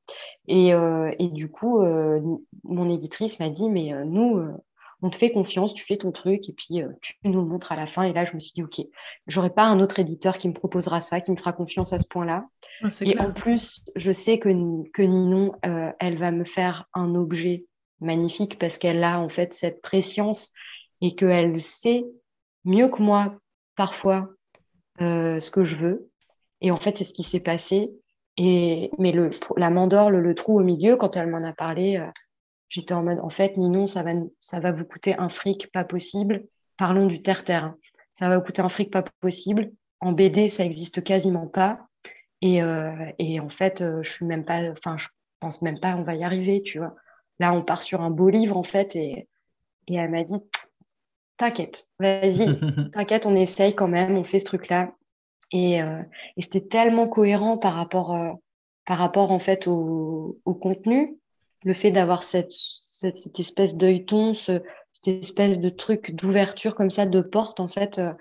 Et, 0.47 0.71
et 0.71 1.27
du 1.29 1.49
coup, 1.49 1.81
mon 2.63 2.89
éditrice 2.89 3.39
m'a 3.39 3.49
dit, 3.49 3.69
mais 3.69 3.93
nous, 4.05 4.41
on 5.01 5.09
te 5.09 5.15
fait 5.15 5.31
confiance, 5.31 5.73
tu 5.73 5.85
fais 5.85 5.97
ton 5.97 6.11
truc 6.11 6.49
et 6.49 6.53
puis 6.53 6.81
euh, 6.81 6.89
tu 7.01 7.15
nous 7.23 7.41
le 7.41 7.47
montres 7.47 7.71
à 7.71 7.75
la 7.75 7.85
fin. 7.85 8.03
Et 8.03 8.13
là, 8.13 8.25
je 8.25 8.33
me 8.33 8.39
suis 8.39 8.51
dit, 8.53 8.63
OK, 8.63 8.81
j'aurai 9.27 9.49
pas 9.49 9.63
un 9.63 9.79
autre 9.79 9.99
éditeur 9.99 10.37
qui 10.37 10.49
me 10.49 10.53
proposera 10.53 10.99
ça, 10.99 11.21
qui 11.21 11.31
me 11.31 11.37
fera 11.37 11.53
confiance 11.53 11.93
à 11.93 11.99
ce 11.99 12.07
point-là. 12.07 12.45
et 13.01 13.17
en 13.19 13.31
plus, 13.31 13.85
je 13.95 14.11
sais 14.11 14.39
que, 14.39 14.49
que 14.91 15.01
Ninon, 15.01 15.53
euh, 15.65 15.91
elle 15.99 16.17
va 16.17 16.31
me 16.31 16.43
faire 16.43 16.85
un 16.93 17.15
objet 17.15 17.65
magnifique 18.01 18.59
parce 18.59 18.77
qu'elle 18.77 19.03
a 19.03 19.19
en 19.19 19.29
fait 19.29 19.53
cette 19.53 19.81
préscience 19.81 20.51
et 21.01 21.15
qu'elle 21.15 21.61
sait 21.61 22.05
mieux 22.65 22.89
que 22.89 23.01
moi 23.01 23.35
parfois 23.75 24.29
euh, 25.01 25.39
ce 25.39 25.49
que 25.49 25.63
je 25.63 25.77
veux. 25.77 26.09
Et 26.61 26.71
en 26.71 26.77
fait, 26.77 26.97
c'est 26.97 27.03
ce 27.03 27.13
qui 27.13 27.23
s'est 27.23 27.39
passé. 27.39 27.91
Et, 28.37 28.91
mais 28.97 29.11
le, 29.11 29.31
la 29.57 29.69
mandorle, 29.69 30.17
le, 30.17 30.35
trou 30.35 30.59
au 30.59 30.63
milieu, 30.63 30.95
quand 30.95 31.17
elle 31.17 31.27
m'en 31.27 31.43
a 31.43 31.53
parlé, 31.53 32.01
J'étais 32.69 32.93
en 32.93 33.03
mode, 33.03 33.19
en 33.19 33.29
fait, 33.29 33.57
Ninon, 33.57 33.87
ça 33.87 34.03
va, 34.03 34.11
ça 34.39 34.59
va 34.59 34.71
vous 34.71 34.85
coûter 34.85 35.17
un 35.17 35.29
fric 35.29 35.71
pas 35.71 35.83
possible. 35.83 36.45
Parlons 36.77 37.07
du 37.07 37.21
terre-terre. 37.21 37.73
Ça 38.13 38.29
va 38.29 38.37
vous 38.37 38.43
coûter 38.43 38.61
un 38.61 38.69
fric 38.69 38.91
pas 38.91 39.03
possible. 39.21 39.71
En 39.99 40.11
BD, 40.11 40.47
ça 40.47 40.63
existe 40.63 41.03
quasiment 41.03 41.47
pas. 41.47 41.79
Et, 42.41 42.61
euh, 42.61 43.11
et 43.17 43.39
en 43.39 43.49
fait, 43.49 43.81
euh, 43.81 44.03
je 44.03 44.11
suis 44.11 44.25
même 44.25 44.45
pas, 44.45 44.69
enfin, 44.69 44.97
je 44.97 45.07
pense 45.39 45.61
même 45.61 45.79
pas, 45.79 45.95
on 45.95 46.03
va 46.03 46.15
y 46.15 46.23
arriver, 46.23 46.61
tu 46.61 46.77
vois. 46.77 46.95
Là, 47.39 47.53
on 47.53 47.63
part 47.63 47.81
sur 47.81 48.01
un 48.01 48.11
beau 48.11 48.29
livre, 48.29 48.55
en 48.55 48.63
fait, 48.63 48.95
et, 48.95 49.27
et 49.87 49.95
elle 49.95 50.11
m'a 50.11 50.23
dit, 50.23 50.39
t'inquiète, 51.37 51.87
vas-y, 51.99 52.59
t'inquiète, 52.91 53.25
on 53.25 53.35
essaye 53.35 53.73
quand 53.73 53.87
même, 53.87 54.15
on 54.15 54.23
fait 54.23 54.39
ce 54.39 54.45
truc-là. 54.45 54.93
Et, 55.51 55.81
euh, 55.81 56.01
et 56.37 56.41
c'était 56.41 56.67
tellement 56.67 57.07
cohérent 57.07 57.57
par 57.57 57.73
rapport, 57.73 58.15
par 58.85 58.97
rapport 58.97 59.31
en 59.31 59.39
fait 59.39 59.67
au, 59.67 60.39
contenu 60.61 61.17
le 61.63 61.73
fait 61.73 61.91
d'avoir 61.91 62.23
cette, 62.23 62.51
cette, 62.51 63.39
espèce 63.39 63.75
d'œilleton, 63.75 64.33
cette 64.33 64.63
espèce 65.05 65.59
de 65.59 65.69
truc 65.69 66.15
d'ouverture 66.15 66.75
comme 66.75 66.89
ça, 66.89 67.05
de 67.05 67.21
porte 67.21 67.59
en 67.59 67.67
fait. 67.67 67.99
Euh, 67.99 68.13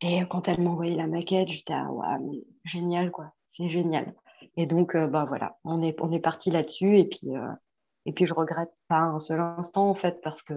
et 0.00 0.22
quand 0.28 0.48
elle 0.48 0.60
m'a 0.60 0.70
envoyé 0.70 0.94
la 0.94 1.06
maquette, 1.06 1.48
j'étais 1.48 1.72
ah, 1.72 1.90
ouais, 1.90 2.42
génial 2.64 3.10
quoi, 3.10 3.32
c'est 3.46 3.68
génial. 3.68 4.14
Et 4.56 4.66
donc 4.66 4.94
euh, 4.94 5.06
bah 5.06 5.24
voilà, 5.26 5.58
on 5.64 5.82
est 5.82 5.96
on 6.00 6.12
est 6.12 6.20
parti 6.20 6.50
là-dessus 6.50 6.98
et 6.98 7.04
puis 7.04 7.36
euh, 7.36 7.52
et 8.06 8.12
puis 8.12 8.24
je 8.24 8.34
regrette 8.34 8.72
pas 8.88 9.00
un 9.00 9.18
seul 9.18 9.40
instant 9.40 9.88
en 9.88 9.94
fait 9.94 10.20
parce 10.22 10.42
que 10.42 10.54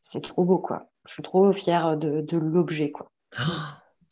c'est 0.00 0.22
trop 0.22 0.44
beau 0.44 0.58
quoi. 0.58 0.90
Je 1.06 1.14
suis 1.14 1.22
trop 1.22 1.52
fière 1.52 1.96
de, 1.96 2.20
de 2.20 2.36
l'objet 2.36 2.90
quoi. 2.90 3.10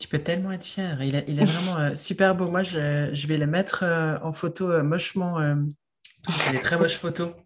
Tu 0.01 0.07
peux 0.07 0.19
tellement 0.19 0.51
être 0.51 0.65
fière. 0.65 1.01
Il 1.01 1.15
est, 1.15 1.25
il 1.27 1.39
est 1.39 1.45
vraiment 1.45 1.95
super 1.95 2.35
beau. 2.35 2.49
Moi, 2.49 2.63
je, 2.63 3.09
je 3.13 3.27
vais 3.27 3.37
le 3.37 3.47
mettre 3.47 3.85
en 4.21 4.33
photo 4.33 4.83
mochement 4.83 5.39
c'est 6.29 6.53
des 6.53 6.59
très 6.59 6.77
moches 6.77 6.97
photos. 6.97 7.31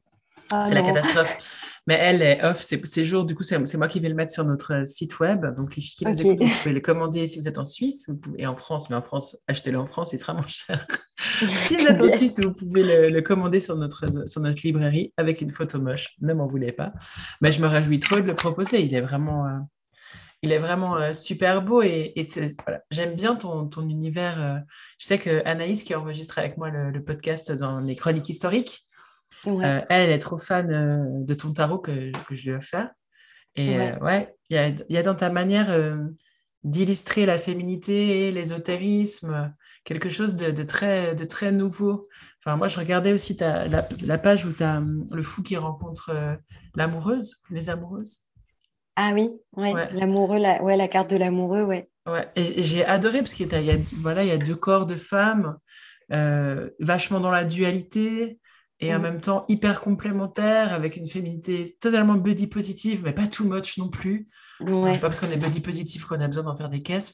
Ah 0.52 0.64
c'est 0.64 0.76
la 0.76 0.84
catastrophe. 0.84 1.60
Mais 1.88 1.96
elle 1.96 2.22
est 2.22 2.46
off 2.46 2.62
ces 2.62 3.04
jours. 3.04 3.26
Du 3.26 3.34
coup, 3.34 3.42
c'est 3.42 3.78
moi 3.78 3.88
qui 3.88 4.00
vais 4.00 4.10
le 4.10 4.14
mettre 4.14 4.32
sur 4.32 4.46
notre 4.46 4.74
euh, 4.76 4.86
site 4.86 5.20
web. 5.20 5.44
Donc, 5.56 5.76
les 5.76 5.82
filles 5.82 5.96
qui 5.96 6.06
nous 6.06 6.22
écoutent, 6.22 6.48
vous 6.48 6.58
pouvez 6.62 6.76
le 6.76 6.82
commander 6.82 7.26
si 7.26 7.40
vous 7.40 7.48
êtes 7.48 7.58
en 7.58 7.66
Suisse 7.66 8.06
vous 8.08 8.16
pouvez, 8.16 8.44
et 8.44 8.46
en 8.46 8.56
France. 8.56 8.92
Mais 8.92 8.96
en 8.96 9.02
France, 9.02 9.40
achetez-le 9.48 9.80
en 9.80 9.88
France, 9.88 10.14
il 10.14 10.20
sera 10.20 10.36
moins 10.36 10.46
cher. 10.46 10.86
si 11.40 11.76
vous 11.78 11.88
êtes 11.88 12.00
en 12.00 12.10
Suisse, 12.10 12.40
vous 12.40 12.54
pouvez 12.54 13.10
le, 13.10 13.22
commander 13.22 13.60
sur 13.60 13.76
notre, 13.76 14.06
sur 14.30 14.40
notre 14.40 14.62
librairie 14.64 15.14
avec 15.18 15.42
une 15.42 15.50
photo 15.50 15.82
moche. 15.82 16.14
Ne 16.22 16.36
m'en 16.36 16.46
voulez 16.46 16.72
pas. 16.72 16.94
Mais 17.42 17.52
je 17.52 17.60
me 17.60 17.66
réjouis 17.66 17.98
trop 18.00 18.18
de 18.18 18.28
le 18.28 18.36
proposer. 18.36 18.84
Il 18.84 18.94
est 18.94 19.02
vraiment, 19.02 19.48
euh, 19.48 19.58
il 20.42 20.52
est 20.52 20.60
vraiment 20.60 20.98
euh, 20.98 21.14
super 21.14 21.62
beau. 21.62 21.82
Et, 21.82 22.14
j'aime 22.92 23.16
bien 23.16 23.36
ton, 23.36 23.68
ton 23.68 23.88
univers. 23.88 24.64
je 24.98 25.06
sais 25.06 25.18
que 25.18 25.42
Anaïs, 25.46 25.84
qui 25.84 25.96
enregistre 25.96 26.40
avec 26.40 26.58
moi 26.58 26.70
le 26.70 27.04
podcast 27.04 27.52
dans 27.52 27.80
les 27.80 27.96
chroniques 27.96 28.30
historiques, 28.30 28.86
euh, 29.48 29.82
elle, 29.90 30.10
est 30.10 30.20
trop 30.20 30.38
fan 30.38 30.72
euh, 30.72 31.24
de 31.24 31.34
ton 31.34 31.54
tarot 31.54 31.80
que, 31.80 32.12
je 32.32 32.42
lui 32.42 32.50
ai 32.50 32.56
offert. 32.56 32.90
Et 33.56 33.78
ouais, 34.02 34.36
euh, 34.54 34.72
il 34.80 34.86
y, 34.90 34.98
a, 34.98 35.02
dans 35.04 35.16
ta 35.16 35.30
manière 35.30 35.78
d'illustrer 36.64 37.26
la 37.26 37.38
féminité 37.38 38.32
l'ésotérisme 38.32 39.54
quelque 39.86 40.10
chose 40.10 40.36
de, 40.36 40.64
très, 40.64 41.16
de 41.16 41.24
très 41.24 41.52
nouveau. 41.52 42.10
Enfin, 42.40 42.58
moi, 42.58 42.68
je 42.68 42.80
regardais 42.80 43.14
aussi 43.14 43.38
ta, 43.38 43.68
la, 43.68 44.18
page 44.18 44.46
où 44.46 44.52
tu 44.52 44.64
as 44.64 44.78
hum, 44.80 45.08
le 45.12 45.24
fou 45.24 45.42
qui 45.42 45.56
rencontre 45.56 46.38
l'amoureuse, 46.76 47.44
les 47.50 47.70
amoureuses. 47.70 48.25
Ah 48.96 49.12
oui, 49.14 49.32
ouais, 49.58 49.74
l'amoureux, 49.94 50.40
la, 50.40 50.64
ouais, 50.64 50.78
la 50.78 50.88
carte 50.88 51.10
de 51.10 51.18
l'amoureux, 51.18 51.64
ouais. 51.64 51.90
Ouais, 52.08 52.28
et 52.36 52.62
j'ai 52.62 52.86
adoré 52.86 53.20
parce 53.20 53.34
qu'il 53.34 53.52
y, 53.52 53.72
a, 53.72 53.78
voilà, 53.98 54.24
il 54.24 54.30
y 54.30 54.32
a 54.32 54.38
deux 54.38 54.56
corps 54.56 54.86
de 54.86 54.96
femmes, 54.96 55.58
vachement 56.10 57.20
dans 57.20 57.32
la 57.32 57.44
dualité, 57.44 58.40
et 58.80 58.94
en 58.94 59.00
mm. 59.00 59.02
même 59.02 59.22
temps 59.22 59.46
hyper 59.48 59.80
complémentaire, 59.80 60.74
avec 60.74 60.98
une 60.98 61.08
féminité 61.08 61.76
totalement 61.80 62.16
body 62.16 62.48
positive, 62.48 63.02
mais 63.04 63.14
pas 63.14 63.28
too 63.28 63.46
much 63.46 63.78
non 63.78 63.90
plus. 63.90 64.28
Ouais. 64.60 64.94
Pas 64.94 65.08
parce 65.08 65.20
qu'on 65.20 65.30
est 65.30 65.38
body 65.38 65.62
positive 65.62 66.06
qu'on 66.06 66.20
a 66.20 66.28
besoin 66.28 66.44
d'en 66.44 66.56
faire 66.56 66.70
des 66.70 66.82
caisses. 66.82 67.14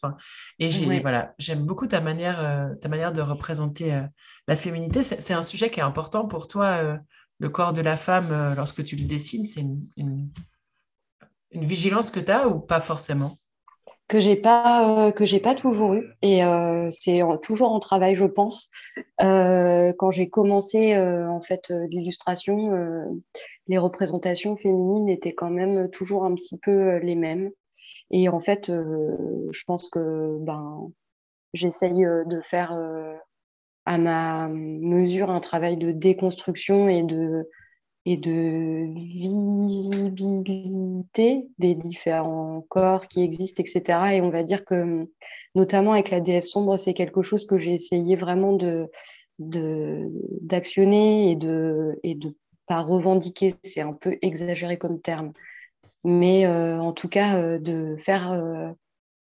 Et 0.60 0.72
j'ai, 0.72 1.00
voilà, 1.02 1.34
j'aime 1.38 1.66
beaucoup 1.66 1.88
ta 1.88 2.02
manière, 2.02 2.40
euh, 2.40 2.74
ta 2.76 2.90
manière 2.90 3.14
de 3.14 3.22
représenter 3.22 3.94
euh, 3.94 4.02
la 4.48 4.56
féminité. 4.56 5.04
C'est, 5.04 5.34
un 5.34 5.44
sujet 5.44 5.70
qui 5.70 5.80
est 5.80 5.84
important 5.84 6.28
pour 6.28 6.48
toi, 6.48 6.66
euh, 6.66 6.98
le 7.40 7.50
corps 7.50 7.74
de 7.74 7.82
la 7.82 7.98
femme, 7.98 8.28
lorsque 8.56 8.84
tu 8.84 8.96
le 8.96 9.06
dessines. 9.06 9.46
C'est 9.46 9.62
une, 9.62 9.82
une, 9.98 10.30
une 11.52 11.64
vigilance 11.64 12.10
que 12.10 12.20
tu 12.20 12.32
as 12.32 12.48
ou 12.48 12.60
pas 12.60 12.82
forcément? 12.82 13.32
Que 14.08 14.20
j'ai 14.20 14.36
pas 14.36 15.08
euh, 15.08 15.12
que 15.12 15.26
j'ai 15.26 15.40
pas 15.40 15.56
toujours 15.56 15.94
eu. 15.94 16.06
Et 16.22 16.44
euh, 16.44 16.90
c'est 16.92 17.22
toujours 17.42 17.72
en 17.72 17.80
travail 17.80 18.16
je 18.16 18.26
pense. 18.26 18.70
Euh, 19.22 19.94
quand 19.98 20.12
j'ai 20.12 20.30
commencé 20.30 20.98
en 20.98 21.42
fait 21.42 21.72
l'illustration 21.90 22.72
les 23.68 23.78
représentations 23.78 24.58
féminines 24.58 25.08
étaient 25.10 25.34
quand 25.34 25.50
même 25.50 25.90
toujours 25.90 26.26
un 26.26 26.36
petit 26.36 26.58
peu 26.58 26.98
les 26.98 27.16
mêmes. 27.16 27.52
Et 28.12 28.28
en 28.30 28.40
fait 28.40 28.68
je 28.68 29.64
pense 29.66 29.88
que 29.88 30.38
ben 30.42 30.92
j'essaye 31.54 32.04
de 32.04 32.42
faire 32.42 32.78
à 33.86 33.98
ma 33.98 34.48
mesure 34.50 35.30
un 35.30 35.40
travail 35.40 35.78
de 35.78 35.92
déconstruction 35.92 36.90
et 36.90 37.04
de 37.04 37.50
et 38.06 38.18
de 38.18 38.92
visibilité 38.96 41.48
des 41.60 41.76
différents 41.76 42.66
corps 42.70 43.08
qui 43.08 43.22
existent, 43.22 43.64
etc. 43.64 44.14
Et 44.14 44.22
on 44.22 44.32
va 44.32 44.44
dire 44.44 44.66
que, 44.66 45.08
notamment 45.56 45.94
avec 45.94 46.10
la 46.10 46.20
déesse 46.20 46.50
sombre, 46.50 46.78
c'est 46.78 46.94
quelque 46.94 47.22
chose 47.22 47.46
que 47.46 47.58
j'ai 47.58 47.74
essayé 47.74 48.16
vraiment 48.16 48.54
de 48.54 48.90
d'actionner 49.40 51.32
et 51.32 51.36
de 51.36 52.00
et 52.04 52.16
de 52.16 52.36
pas 52.68 52.82
revendiquer, 52.82 53.54
c'est 53.64 53.82
un 53.82 53.94
peu 53.94 54.18
exagéré 54.22 54.78
comme 54.78 55.02
terme, 55.02 55.34
mais 56.04 56.46
euh, 56.46 56.80
en 56.80 56.94
tout 56.94 57.10
cas 57.10 57.38
euh, 57.38 57.60
de 57.60 57.96
faire 57.98 58.32
euh, 58.32 58.70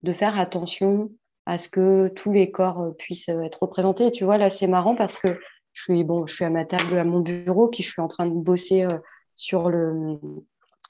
de 0.04 0.14
faire 0.14 0.40
attention 0.40 1.12
à 1.46 1.58
ce 1.58 1.70
que 1.70 2.08
tous 2.10 2.32
les 2.32 2.52
corps 2.52 2.96
puissent 2.98 3.30
être 3.30 3.64
représentés. 3.64 4.08
Et 4.08 4.12
tu 4.12 4.26
vois 4.26 4.38
là, 4.38 4.50
c'est 4.50 4.68
marrant 4.68 4.96
parce 4.96 5.18
que 5.18 5.40
je 5.74 5.84
suis, 5.84 6.04
bon, 6.04 6.26
je 6.26 6.34
suis 6.34 6.46
à 6.46 6.50
ma 6.50 6.66
table 6.66 6.98
à 6.98 7.04
mon 7.04 7.22
bureau, 7.22 7.68
puis 7.68 7.84
je 7.84 7.90
suis 7.90 8.02
en 8.02 8.08
train 8.08 8.26
de 8.26 8.34
bosser 8.34 8.84
euh, 8.84 8.98
sur 9.36 9.70
le 9.70 10.20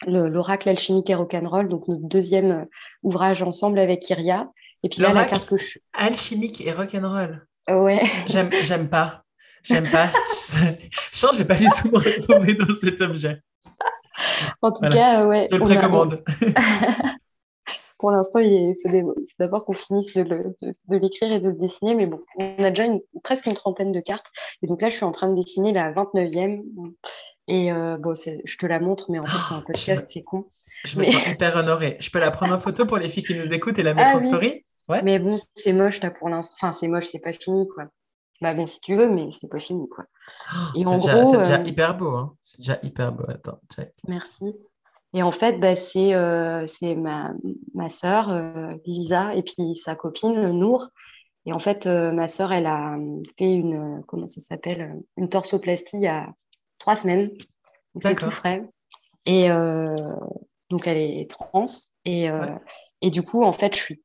l'oracle 0.07 0.67
alchimique 0.67 1.09
et 1.11 1.15
rock'n'roll, 1.15 1.69
donc 1.69 1.87
notre 1.87 2.01
deuxième 2.01 2.65
ouvrage 3.03 3.43
ensemble 3.43 3.77
avec 3.77 4.09
Iria. 4.09 4.49
Et 4.83 4.89
puis 4.89 5.01
là, 5.01 5.13
la 5.13 5.25
carte 5.25 5.45
que 5.45 5.57
je... 5.57 5.77
Alchimique 5.93 6.61
et 6.65 6.71
rock'n'roll. 6.71 7.45
Ouais. 7.69 8.01
J'aime, 8.25 8.49
j'aime 8.63 8.89
pas. 8.89 9.23
J'aime 9.63 9.87
pas. 9.87 10.07
je 10.51 11.17
sens 11.17 11.31
que 11.31 11.35
je 11.37 11.41
vais 11.43 11.47
pas 11.47 11.55
du 11.55 11.65
tout 11.65 11.89
me 11.89 11.97
retrouver 11.97 12.55
dans 12.55 12.75
cet 12.81 12.99
objet. 13.01 13.41
En 14.61 14.71
tout 14.71 14.89
cas, 14.89 15.25
ouais. 15.25 15.47
Je 15.51 15.57
le 15.57 15.63
précommande. 15.63 16.23
Pour 18.01 18.09
l'instant, 18.09 18.39
il 18.39 18.75
faut 18.81 19.15
d'abord 19.37 19.63
qu'on 19.63 19.73
finisse 19.73 20.15
de, 20.15 20.23
l'écrire 20.89 21.31
et 21.31 21.39
de 21.39 21.49
le 21.49 21.55
dessiner. 21.55 21.93
Mais 21.93 22.07
bon, 22.07 22.19
on 22.37 22.63
a 22.63 22.71
déjà 22.71 22.91
presque 23.23 23.45
une 23.45 23.53
trentaine 23.53 23.91
de 23.91 23.99
cartes. 23.99 24.25
Et 24.63 24.67
donc 24.67 24.81
là, 24.81 24.89
je 24.89 24.95
suis 24.95 25.05
en 25.05 25.11
train 25.11 25.29
de 25.29 25.35
dessiner 25.35 25.71
la 25.71 25.93
29e. 25.93 26.63
Et 27.47 27.71
euh, 27.71 27.97
bon, 27.97 28.13
je 28.15 28.57
te 28.57 28.65
la 28.65 28.79
montre, 28.79 29.11
mais 29.11 29.19
en 29.19 29.25
fait, 29.25 29.37
c'est 29.47 29.53
un 29.53 29.59
oh, 29.59 29.67
podcast, 29.67 30.07
c'est 30.07 30.23
con. 30.23 30.47
Je 30.83 30.97
me 30.97 31.03
sens 31.03 31.27
hyper 31.29 31.55
honorée. 31.55 31.97
Je 31.99 32.09
peux 32.09 32.19
la 32.19 32.31
prendre 32.31 32.55
en 32.55 32.59
photo 32.59 32.87
pour 32.87 32.97
les 32.97 33.07
filles 33.07 33.23
qui 33.23 33.35
nous 33.35 33.53
écoutent 33.53 33.77
et 33.77 33.83
la 33.83 33.93
mettre 33.93 34.11
ah 34.13 34.17
en 34.17 34.19
story 34.19 34.65
ouais. 34.89 35.03
Mais 35.03 35.19
bon, 35.19 35.35
c'est 35.53 35.73
moche 35.73 36.01
là 36.01 36.09
pour 36.09 36.29
l'instant. 36.29 36.55
Enfin, 36.59 36.71
c'est 36.71 36.87
moche, 36.87 37.05
c'est 37.05 37.19
pas 37.19 37.33
fini 37.33 37.67
quoi. 37.67 37.85
Bah 38.41 38.55
bon, 38.55 38.65
si 38.65 38.79
tu 38.79 38.95
veux, 38.95 39.07
mais 39.07 39.29
c'est 39.29 39.47
pas 39.47 39.59
fini 39.59 39.87
quoi. 39.87 40.05
Oh, 40.75 40.79
déjà, 40.79 41.25
c'est 41.25 41.37
déjà 41.37 41.59
euh, 41.59 41.65
hyper 41.65 41.95
beau. 41.95 42.15
Hein. 42.15 42.35
C'est 42.41 42.57
déjà 42.61 42.79
hyper 42.81 43.11
beau. 43.11 43.25
Attends, 43.27 43.59
check. 43.71 43.93
Merci. 44.07 44.55
Et 45.13 45.23
en 45.23 45.31
fait, 45.31 45.59
bah, 45.59 45.75
c'est 45.75 46.13
euh, 46.13 46.65
ma, 46.97 47.33
ma 47.73 47.89
sœur, 47.89 48.31
euh, 48.31 48.73
Lisa, 48.85 49.35
et 49.35 49.43
puis 49.43 49.75
sa 49.75 49.95
copine, 49.95 50.51
Nour. 50.51 50.87
Et 51.45 51.53
en 51.53 51.59
fait, 51.59 51.85
euh, 51.85 52.11
ma 52.11 52.27
sœur, 52.27 52.53
elle 52.53 52.65
a 52.65 52.95
fait 53.37 53.51
une, 53.51 54.03
comment 54.07 54.25
ça 54.25 54.39
s'appelle, 54.39 55.01
une 55.17 55.27
torsoplastie 55.27 55.97
il 55.97 56.03
y 56.03 56.07
a 56.07 56.29
trois 56.77 56.95
semaines. 56.95 57.29
Donc, 57.93 58.03
c'est 58.03 58.15
tout 58.15 58.31
frais. 58.31 58.63
Et 59.25 59.49
donc, 59.49 60.87
elle 60.87 60.97
est 60.97 61.29
trans. 61.29 61.65
Et, 62.05 62.29
et 63.01 63.09
du 63.09 63.21
coup, 63.21 63.43
en 63.43 63.53
fait, 63.53 63.75
je 63.75 63.81
suis 63.81 64.01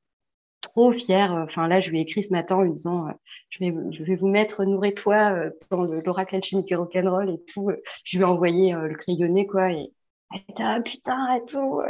trop 0.60 0.92
fière. 0.92 1.32
Enfin, 1.32 1.68
là, 1.68 1.78
je 1.78 1.90
lui 1.90 1.98
ai 1.98 2.02
écrit 2.02 2.24
ce 2.24 2.32
matin 2.32 2.56
en 2.56 2.62
lui 2.62 2.72
disant 2.72 3.06
je, 3.50 3.60
vais, 3.60 3.72
je 3.92 4.02
vais 4.02 4.16
vous 4.16 4.26
mettre 4.26 4.64
Nour 4.64 4.84
et 4.84 4.94
toi 4.94 5.32
dans 5.70 5.84
l'oracle 5.84 6.34
alchimique 6.34 6.72
et 6.72 6.74
rock'n'roll 6.74 7.30
et 7.30 7.40
tout. 7.46 7.70
Je 8.02 8.18
lui 8.18 8.24
ai 8.24 8.26
envoyé 8.26 8.72
le 8.72 8.94
crayonné, 8.94 9.46
quoi. 9.46 9.70
Et, 9.70 9.92
ah, 10.30 10.80
putain 10.80 11.34
et 11.36 11.44
tout. 11.44 11.80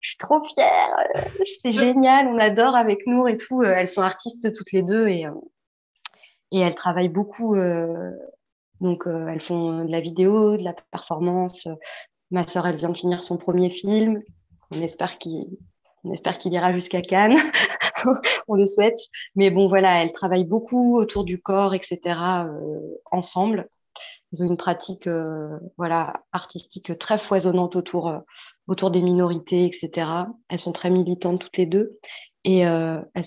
Je 0.00 0.10
suis 0.10 0.18
trop 0.18 0.42
fière. 0.42 0.96
C'est 1.62 1.72
génial. 1.72 2.26
On 2.28 2.38
adore 2.38 2.74
avec 2.74 3.06
Nour 3.06 3.28
et 3.28 3.36
tout. 3.36 3.62
Elles 3.62 3.88
sont 3.88 4.02
artistes 4.02 4.52
toutes 4.54 4.72
les 4.72 4.82
deux 4.82 5.08
et, 5.08 5.26
et 6.52 6.60
elles 6.60 6.74
travaillent 6.74 7.08
beaucoup. 7.08 7.54
Euh, 7.54 8.12
donc, 8.80 9.06
euh, 9.06 9.28
elles 9.28 9.40
font 9.40 9.84
de 9.84 9.90
la 9.90 10.00
vidéo, 10.00 10.56
de 10.56 10.64
la 10.64 10.74
performance. 10.90 11.68
Ma 12.30 12.46
sœur, 12.46 12.66
elle 12.66 12.76
vient 12.76 12.90
de 12.90 12.96
finir 12.96 13.22
son 13.22 13.36
premier 13.36 13.70
film. 13.70 14.22
On 14.74 14.80
espère 14.80 15.18
qu'il 15.18 15.46
on 16.04 16.12
espère 16.12 16.38
qu'il 16.38 16.52
ira 16.54 16.72
jusqu'à 16.72 17.02
Cannes. 17.02 17.36
on 18.48 18.54
le 18.54 18.64
souhaite. 18.64 18.98
Mais 19.34 19.50
bon, 19.50 19.66
voilà, 19.66 20.02
elles 20.02 20.12
travaillent 20.12 20.44
beaucoup 20.44 20.96
autour 20.96 21.24
du 21.24 21.40
corps, 21.40 21.74
etc., 21.74 21.98
euh, 22.46 22.80
ensemble. 23.10 23.68
Elles 24.32 24.42
ont 24.42 24.46
une 24.46 24.56
pratique 24.56 25.06
euh, 25.06 25.58
voilà, 25.76 26.22
artistique 26.32 26.96
très 26.98 27.18
foisonnante 27.18 27.76
autour, 27.76 28.08
euh, 28.08 28.18
autour 28.68 28.90
des 28.90 29.02
minorités, 29.02 29.64
etc. 29.64 30.26
Elles 30.48 30.58
sont 30.58 30.72
très 30.72 30.90
militantes 30.90 31.40
toutes 31.40 31.56
les 31.56 31.66
deux. 31.66 31.98
Et 32.44 32.66
euh, 32.66 33.00
elles 33.14 33.24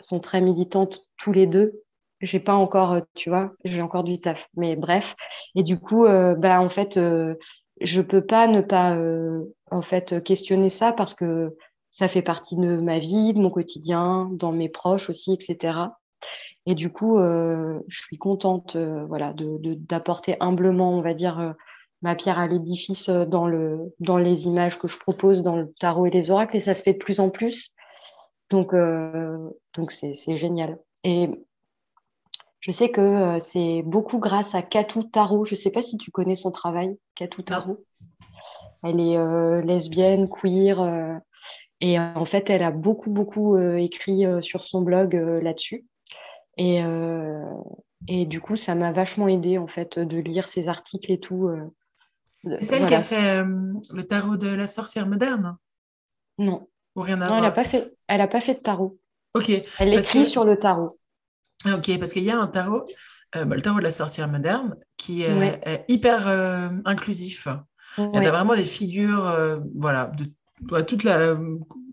sont 0.00 0.20
très 0.20 0.40
militantes 0.40 1.02
tous 1.16 1.32
les 1.32 1.46
deux. 1.46 1.82
J'ai 2.20 2.40
pas 2.40 2.54
encore, 2.54 3.00
tu 3.14 3.30
vois, 3.30 3.52
j'ai 3.64 3.80
encore 3.80 4.04
du 4.04 4.20
taf. 4.20 4.48
Mais 4.54 4.76
bref. 4.76 5.16
Et 5.54 5.62
du 5.62 5.78
coup, 5.78 6.02
bah, 6.02 6.60
en 6.60 6.68
fait, 6.68 7.00
je 7.80 8.02
peux 8.02 8.26
pas 8.26 8.46
ne 8.46 8.60
pas 8.60 8.94
en 9.70 9.80
fait, 9.80 10.22
questionner 10.22 10.68
ça 10.68 10.92
parce 10.92 11.14
que 11.14 11.56
ça 11.90 12.08
fait 12.08 12.20
partie 12.20 12.56
de 12.56 12.76
ma 12.76 12.98
vie, 12.98 13.32
de 13.32 13.40
mon 13.40 13.48
quotidien, 13.48 14.28
dans 14.32 14.52
mes 14.52 14.68
proches 14.68 15.08
aussi, 15.08 15.32
etc. 15.32 15.78
Et 16.70 16.76
du 16.76 16.88
coup, 16.88 17.18
euh, 17.18 17.80
je 17.88 18.00
suis 18.00 18.16
contente 18.16 18.76
euh, 18.76 19.04
voilà, 19.06 19.34
d'apporter 19.34 20.36
humblement, 20.38 20.96
on 20.96 21.02
va 21.02 21.14
dire, 21.14 21.40
euh, 21.40 21.50
ma 22.00 22.14
pierre 22.14 22.38
à 22.38 22.46
l'édifice 22.46 23.10
dans, 23.10 23.48
le, 23.48 23.92
dans 23.98 24.18
les 24.18 24.44
images 24.44 24.78
que 24.78 24.86
je 24.86 24.96
propose 24.96 25.42
dans 25.42 25.56
le 25.56 25.72
tarot 25.80 26.06
et 26.06 26.10
les 26.10 26.30
oracles. 26.30 26.56
Et 26.56 26.60
ça 26.60 26.74
se 26.74 26.84
fait 26.84 26.92
de 26.92 26.98
plus 26.98 27.18
en 27.18 27.28
plus. 27.28 27.72
Donc, 28.50 28.72
donc 29.74 29.90
c'est 29.90 30.36
génial. 30.36 30.78
Et 31.02 31.44
je 32.60 32.70
sais 32.70 32.90
que 32.90 33.38
c'est 33.40 33.82
beaucoup 33.82 34.20
grâce 34.20 34.54
à 34.54 34.62
Katou 34.62 35.02
Tarot. 35.02 35.44
Je 35.44 35.56
ne 35.56 35.60
sais 35.60 35.70
pas 35.70 35.82
si 35.82 35.96
tu 35.98 36.12
connais 36.12 36.36
son 36.36 36.52
travail, 36.52 36.96
Katou 37.16 37.42
Tarot. 37.42 37.84
Elle 38.84 39.00
est 39.00 39.62
lesbienne, 39.64 40.28
queer. 40.28 41.20
et 41.80 41.98
en 41.98 42.24
fait, 42.24 42.48
elle 42.48 42.62
a 42.62 42.70
beaucoup, 42.70 43.10
beaucoup 43.10 43.58
écrit 43.58 44.24
sur 44.40 44.62
son 44.62 44.82
blog 44.82 45.14
là-dessus. 45.14 45.84
Et, 46.60 46.84
euh, 46.84 47.54
et 48.06 48.26
du 48.26 48.42
coup, 48.42 48.54
ça 48.54 48.74
m'a 48.74 48.92
vachement 48.92 49.28
aidé 49.28 49.56
en 49.56 49.66
fait 49.66 49.98
de 49.98 50.18
lire 50.18 50.46
ces 50.46 50.68
articles 50.68 51.10
et 51.10 51.18
tout. 51.18 51.48
Euh, 51.48 52.58
c'est 52.60 52.76
elle 52.76 52.86
qui 52.86 52.94
a 52.94 53.00
fait 53.00 53.38
euh, 53.40 53.72
le 53.90 54.04
tarot 54.04 54.36
de 54.36 54.48
la 54.48 54.66
sorcière 54.66 55.06
moderne? 55.06 55.56
Non. 56.36 56.68
Ou 56.96 57.00
rien 57.00 57.18
à 57.22 57.28
non, 57.28 57.36
elle 57.36 57.42
n'a 57.42 57.50
pas 57.50 57.64
fait. 57.64 57.94
Elle 58.08 58.20
a 58.20 58.28
pas 58.28 58.40
fait 58.40 58.56
de 58.56 58.58
tarot. 58.60 59.00
Ok. 59.32 59.50
Elle 59.78 59.94
écrit 59.94 60.26
sur 60.26 60.44
le 60.44 60.58
tarot. 60.58 60.98
Ok, 61.64 61.98
parce 61.98 62.12
qu'il 62.12 62.24
y 62.24 62.30
a 62.30 62.38
un 62.38 62.46
tarot, 62.46 62.84
bah, 63.34 63.54
le 63.54 63.62
tarot 63.62 63.78
de 63.78 63.84
la 63.84 63.90
sorcière 63.90 64.28
moderne, 64.28 64.76
qui 64.98 65.22
est, 65.22 65.84
hyper 65.88 66.28
inclusif. 66.84 67.48
Il 67.96 68.22
y 68.22 68.26
a 68.26 68.30
vraiment 68.30 68.54
des 68.54 68.66
figures, 68.66 69.60
voilà, 69.74 70.08
de 70.08 70.26
toute 70.86 71.04
la 71.04 71.36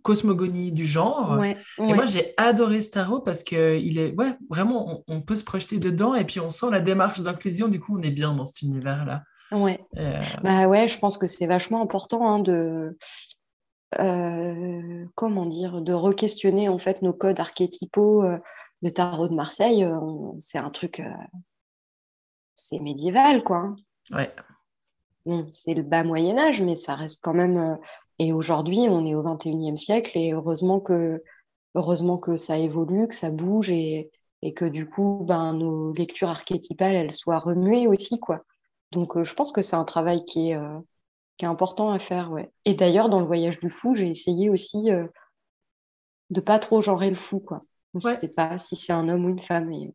cosmogonie 0.07 0.71
du 0.71 0.85
genre. 0.85 1.43
et 1.43 1.57
moi, 1.77 2.05
j'ai 2.05 2.33
adoré 2.37 2.79
ce 2.79 2.91
tarot 2.91 3.19
parce 3.19 3.43
qu'il 3.43 3.99
est, 3.99 4.13
ouais, 4.13 4.37
vraiment, 4.49 5.03
on, 5.07 5.21
peut 5.21 5.35
se 5.35 5.43
projeter 5.43 5.79
dedans 5.79 6.15
et 6.15 6.23
puis 6.23 6.39
on 6.39 6.49
sent 6.49 6.67
la 6.71 6.79
démarche 6.79 7.19
d'inclusion. 7.21 7.67
Du 7.67 7.81
coup, 7.81 7.97
on 7.97 8.01
est 8.01 8.11
bien 8.11 8.33
dans 8.33 8.45
cet 8.45 8.61
univers-là. 8.61 9.23
Ouais. 9.51 9.79
Euh, 9.97 10.21
bah 10.43 10.67
ouais, 10.67 10.87
je 10.87 10.97
pense 10.97 11.17
que 11.17 11.27
c'est 11.27 11.47
vachement 11.47 11.81
important 11.81 12.25
hein, 12.25 12.39
de, 12.39 12.97
euh, 13.99 15.05
comment 15.15 15.45
dire, 15.45 15.81
de 15.81 15.93
re-questionner 15.93 16.69
en 16.69 16.77
fait 16.77 17.01
nos 17.01 17.13
codes 17.13 17.39
archétypaux. 17.39 18.23
Euh, 18.23 18.37
le 18.81 18.91
tarot 18.91 19.27
de 19.27 19.33
Marseille, 19.33 19.85
c'est 20.39 20.59
un 20.59 20.69
truc, 20.69 21.01
c'est 22.53 22.79
médiéval, 22.79 23.43
quoi. 23.43 23.57
Hein. 23.57 23.75
Ouais. 24.11 24.33
Bon, 25.25 25.47
c'est 25.51 25.73
le 25.73 25.81
bas 25.81 26.03
Moyen 26.03 26.37
Âge, 26.37 26.61
mais 26.61 26.75
ça 26.75 26.95
reste 26.95 27.21
quand 27.23 27.33
même 27.33 27.77
et 28.19 28.33
aujourd'hui, 28.33 28.87
on 28.89 29.05
est 29.05 29.15
au 29.15 29.23
21e 29.23 29.77
siècle 29.77 30.17
et 30.17 30.33
heureusement 30.33 30.79
que, 30.79 31.23
heureusement 31.75 32.17
que 32.17 32.35
ça 32.35 32.57
évolue, 32.57 33.07
que 33.07 33.15
ça 33.15 33.29
bouge 33.29 33.69
et, 33.69 34.11
et 34.41 34.53
que 34.53 34.65
du 34.65 34.89
coup, 34.89 35.23
ben, 35.27 35.53
nos 35.53 35.93
lectures 35.93 36.29
archétypales, 36.29 36.95
elles 36.95 37.11
soient 37.11 37.39
remuées 37.39 37.87
aussi. 37.87 38.19
quoi. 38.19 38.43
Donc, 38.91 39.17
euh, 39.17 39.23
je 39.23 39.33
pense 39.33 39.51
que 39.51 39.61
c'est 39.61 39.75
un 39.75 39.83
travail 39.83 40.25
qui 40.25 40.49
est, 40.49 40.55
euh, 40.55 40.79
qui 41.37 41.45
est 41.45 41.47
important 41.47 41.91
à 41.91 41.99
faire. 41.99 42.31
Ouais. 42.31 42.51
Et 42.65 42.73
d'ailleurs, 42.73 43.09
dans 43.09 43.19
le 43.19 43.25
voyage 43.25 43.59
du 43.59 43.69
fou, 43.69 43.93
j'ai 43.93 44.09
essayé 44.09 44.49
aussi 44.49 44.91
euh, 44.91 45.07
de 46.29 46.41
pas 46.41 46.59
trop 46.59 46.81
genrer 46.81 47.09
le 47.09 47.15
fou. 47.15 47.39
Quoi. 47.39 47.63
Je 47.93 48.07
ne 48.07 48.19
sais 48.19 48.27
pas 48.27 48.57
si 48.57 48.75
c'est 48.75 48.93
un 48.93 49.09
homme 49.09 49.25
ou 49.25 49.29
une 49.29 49.41
femme. 49.41 49.71
Et... 49.71 49.93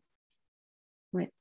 Ouais. 1.13 1.31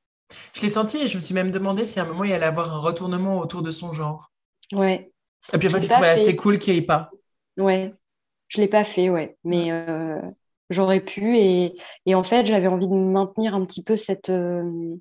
Je 0.52 0.62
l'ai 0.62 0.68
senti 0.68 0.98
et 0.98 1.08
je 1.08 1.16
me 1.16 1.20
suis 1.20 1.34
même 1.34 1.50
demandé 1.50 1.84
si 1.84 2.00
à 2.00 2.04
un 2.04 2.06
moment 2.06 2.24
il 2.24 2.32
allait 2.32 2.46
avoir 2.46 2.74
un 2.74 2.78
retournement 2.78 3.38
autour 3.38 3.62
de 3.62 3.70
son 3.70 3.92
genre. 3.92 4.30
Ouais, 4.72 5.12
et 5.52 5.58
puis 5.58 5.68
en 5.68 5.70
fait, 5.72 5.80
tu 5.80 5.88
trouvais 5.88 6.08
assez 6.08 6.36
cool 6.36 6.58
qu'il 6.58 6.74
n'y 6.74 6.80
ait 6.80 6.86
pas. 6.86 7.10
Ouais, 7.58 7.94
je 8.48 8.60
ne 8.60 8.64
l'ai 8.64 8.68
pas 8.68 8.84
fait, 8.84 9.10
ouais. 9.10 9.36
Mais 9.44 9.72
euh, 9.72 10.20
j'aurais 10.70 11.00
pu. 11.00 11.38
Et, 11.38 11.76
et 12.06 12.14
en 12.14 12.22
fait, 12.22 12.46
j'avais 12.46 12.68
envie 12.68 12.88
de 12.88 12.94
maintenir 12.94 13.54
un 13.54 13.64
petit 13.64 13.82
peu 13.82 13.96
cette, 13.96 14.30
euh, 14.30 14.96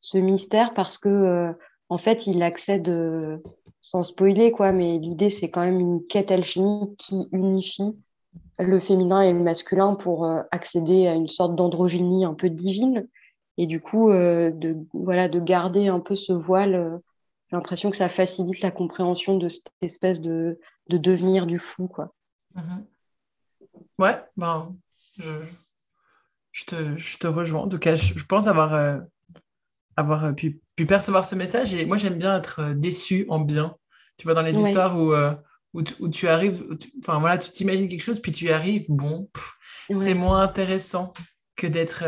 ce 0.00 0.18
mystère 0.18 0.74
parce 0.74 0.98
que, 0.98 1.08
euh, 1.08 1.52
en 1.88 1.98
fait, 1.98 2.26
il 2.26 2.42
accède, 2.42 2.92
sans 3.80 4.02
spoiler, 4.02 4.52
quoi, 4.52 4.72
mais 4.72 4.98
l'idée, 4.98 5.30
c'est 5.30 5.50
quand 5.50 5.62
même 5.62 5.80
une 5.80 6.06
quête 6.06 6.30
alchimique 6.30 6.98
qui 6.98 7.28
unifie 7.32 7.96
le 8.58 8.78
féminin 8.78 9.22
et 9.22 9.32
le 9.32 9.40
masculin 9.40 9.94
pour 9.94 10.28
accéder 10.50 11.06
à 11.06 11.14
une 11.14 11.28
sorte 11.28 11.56
d'androgynie 11.56 12.26
un 12.26 12.34
peu 12.34 12.50
divine. 12.50 13.08
Et 13.56 13.66
du 13.66 13.80
coup, 13.80 14.10
de, 14.10 14.76
voilà, 14.92 15.28
de 15.28 15.40
garder 15.40 15.88
un 15.88 16.00
peu 16.00 16.14
ce 16.14 16.34
voile 16.34 17.00
j'ai 17.50 17.56
l'impression 17.56 17.90
que 17.90 17.96
ça 17.96 18.08
facilite 18.08 18.60
la 18.60 18.70
compréhension 18.70 19.38
de 19.38 19.48
cette 19.48 19.72
espèce 19.80 20.20
de, 20.20 20.60
de 20.88 20.98
devenir 20.98 21.46
du 21.46 21.58
fou. 21.58 21.88
Quoi. 21.88 22.14
Mhm. 22.54 22.84
Ouais, 23.98 24.22
ben, 24.36 24.76
je, 25.18 25.30
je, 26.52 26.64
te, 26.64 26.96
je, 26.98 27.16
te, 27.16 27.26
rejoins. 27.26 27.62
En 27.62 27.68
tout 27.68 27.78
cas, 27.78 27.96
je, 27.96 28.22
pense 28.24 28.48
avoir, 28.48 28.74
euh, 28.74 28.98
avoir 29.96 30.26
euh, 30.26 30.32
pu, 30.32 30.60
pu, 30.76 30.84
percevoir 30.84 31.24
ce 31.24 31.34
message. 31.34 31.72
Et 31.72 31.86
moi, 31.86 31.96
j'aime 31.96 32.18
bien 32.18 32.36
être 32.36 32.60
euh, 32.60 32.74
déçu 32.74 33.24
en 33.30 33.40
bien. 33.40 33.76
Tu 34.18 34.24
vois, 34.24 34.34
dans 34.34 34.42
les 34.42 34.58
histoires 34.58 34.98
où, 34.98 35.14
où, 35.74 35.84
où, 36.00 36.08
tu 36.08 36.26
arrives, 36.26 36.66
enfin 37.00 37.20
voilà, 37.20 37.38
tu 37.38 37.52
t'imagines 37.52 37.88
quelque 37.88 38.02
chose, 38.02 38.18
puis 38.18 38.32
tu 38.32 38.46
y 38.46 38.50
arrives, 38.50 38.86
bon, 38.88 39.30
c'est 39.94 40.14
moins 40.14 40.42
intéressant 40.42 41.12
que 41.54 41.68
d'être 41.68 42.00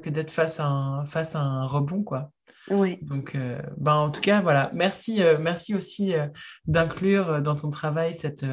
que 0.00 0.08
d'être 0.08 0.30
face, 0.30 0.60
à 0.60 0.66
un, 0.66 1.04
face 1.04 1.34
à 1.34 1.40
un 1.40 1.66
rebond, 1.66 2.02
quoi. 2.02 2.32
Ouais. 2.70 2.98
Donc, 3.02 3.36
ben, 3.76 3.94
en 3.94 4.10
tout 4.10 4.20
cas, 4.20 4.40
voilà. 4.40 4.70
Merci, 4.74 5.20
merci 5.40 5.74
aussi 5.74 6.14
d'inclure 6.66 7.40
dans 7.42 7.54
ton 7.54 7.70
travail 7.70 8.14
cette, 8.14 8.44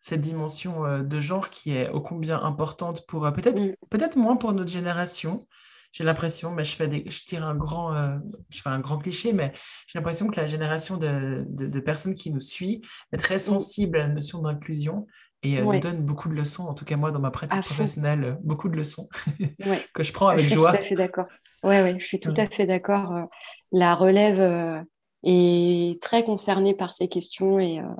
cette 0.00 0.20
dimension 0.20 1.02
de 1.02 1.20
genre 1.20 1.50
qui 1.50 1.72
est 1.76 1.88
ô 1.90 2.00
combien 2.00 2.42
importante 2.42 3.06
pour 3.06 3.30
peut-être 3.32 3.60
Mm. 3.60 3.74
peut-être 3.90 4.16
moins 4.16 4.36
pour 4.36 4.52
notre 4.52 4.70
génération. 4.70 5.46
J'ai 5.92 6.04
l'impression, 6.04 6.50
mais 6.50 6.62
je, 6.64 6.76
fais 6.76 6.88
des, 6.88 7.04
je 7.08 7.24
tire 7.24 7.46
un 7.46 7.54
grand, 7.54 7.94
je 8.50 8.60
fais 8.60 8.68
un 8.68 8.80
grand 8.80 8.98
cliché, 8.98 9.32
mais 9.32 9.52
j'ai 9.86 9.98
l'impression 9.98 10.28
que 10.28 10.38
la 10.38 10.46
génération 10.46 10.98
de, 10.98 11.44
de, 11.48 11.66
de 11.66 11.80
personnes 11.80 12.14
qui 12.14 12.30
nous 12.30 12.40
suit 12.40 12.82
est 13.12 13.16
très 13.16 13.38
sensible 13.38 13.96
à 13.98 14.06
la 14.06 14.12
notion 14.12 14.40
d'inclusion 14.40 15.06
et 15.42 15.62
Ouais. 15.62 15.76
nous 15.76 15.80
donne 15.80 16.02
beaucoup 16.04 16.28
de 16.28 16.34
leçons, 16.34 16.64
en 16.64 16.74
tout 16.74 16.84
cas 16.84 16.96
moi 16.96 17.12
dans 17.12 17.20
ma 17.20 17.30
pratique 17.30 17.58
À 17.58 17.62
professionnelle, 17.62 18.24
euh, 18.24 18.34
beaucoup 18.42 18.68
de 18.68 18.76
leçons 18.76 19.08
Ouais. 19.64 19.82
que 19.94 20.02
je 20.02 20.12
prends 20.12 20.28
Je 20.28 20.32
avec 20.34 20.44
suis 20.46 20.54
joie. 20.54 20.72
tout 20.72 20.78
à 20.78 20.82
fait 20.82 20.94
d'accord. 20.96 21.26
Ouais, 21.66 21.82
ouais, 21.82 21.98
je 21.98 22.06
suis 22.06 22.20
tout 22.20 22.30
Mm. 22.30 22.40
à 22.40 22.46
fait 22.46 22.66
d'accord. 22.66 23.12
Euh, 23.12 23.24
La 23.72 23.96
relève 23.96 24.40
euh, 24.40 24.80
est 25.24 26.00
très 26.00 26.24
concernée 26.24 26.74
par 26.74 26.92
ces 26.92 27.08
questions 27.08 27.58
et 27.58 27.80
euh, 27.80 27.94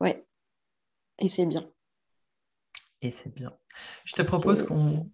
ouais, 0.00 0.24
et 1.18 1.28
c'est 1.28 1.44
bien. 1.44 1.68
Et 3.02 3.10
c'est 3.10 3.32
bien. 3.34 3.52
Je 4.04 4.14
te 4.14 4.22
propose 4.22 4.62
qu'on 4.64 5.10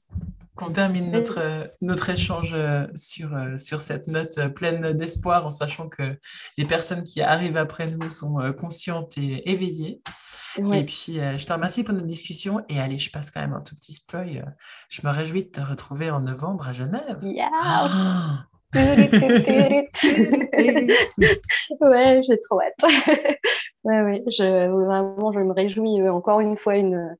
qu'on 0.54 0.72
termine 0.72 1.10
notre, 1.10 1.68
notre 1.80 2.10
échange 2.10 2.54
sur, 2.94 3.36
sur 3.58 3.80
cette 3.80 4.06
note 4.06 4.38
pleine 4.54 4.92
d'espoir 4.92 5.44
en 5.44 5.50
sachant 5.50 5.88
que 5.88 6.16
les 6.56 6.64
personnes 6.64 7.02
qui 7.02 7.22
arrivent 7.22 7.56
après 7.56 7.88
nous 7.88 8.08
sont 8.08 8.36
conscientes 8.56 9.18
et 9.18 9.50
éveillées. 9.50 10.00
Et 10.72 10.84
puis, 10.84 11.18
euh, 11.20 11.36
je 11.38 11.46
te 11.46 11.52
remercie 11.52 11.82
pour 11.84 11.94
notre 11.94 12.06
discussion. 12.06 12.64
Et 12.68 12.80
allez, 12.80 12.98
je 12.98 13.10
passe 13.10 13.30
quand 13.30 13.40
même 13.40 13.52
un 13.54 13.60
tout 13.60 13.74
petit 13.76 13.92
spoil. 13.92 14.54
Je 14.88 15.06
me 15.06 15.10
réjouis 15.12 15.44
de 15.44 15.50
te 15.50 15.60
retrouver 15.60 16.10
en 16.10 16.20
novembre 16.20 16.68
à 16.68 16.72
Genève. 16.72 17.18
Yeah. 17.22 17.50
Ah 17.52 18.46
Ouais, 21.80 22.20
j'ai 22.22 22.38
trop 22.40 22.60
hâte. 22.60 22.74
Ouais, 23.84 24.00
ouais, 24.00 24.24
je, 24.28 24.68
vraiment, 24.70 25.30
je 25.32 25.40
me 25.40 25.52
réjouis 25.52 26.00
euh, 26.00 26.10
encore 26.10 26.40
une 26.40 26.56
fois 26.56 26.76
une, 26.76 27.14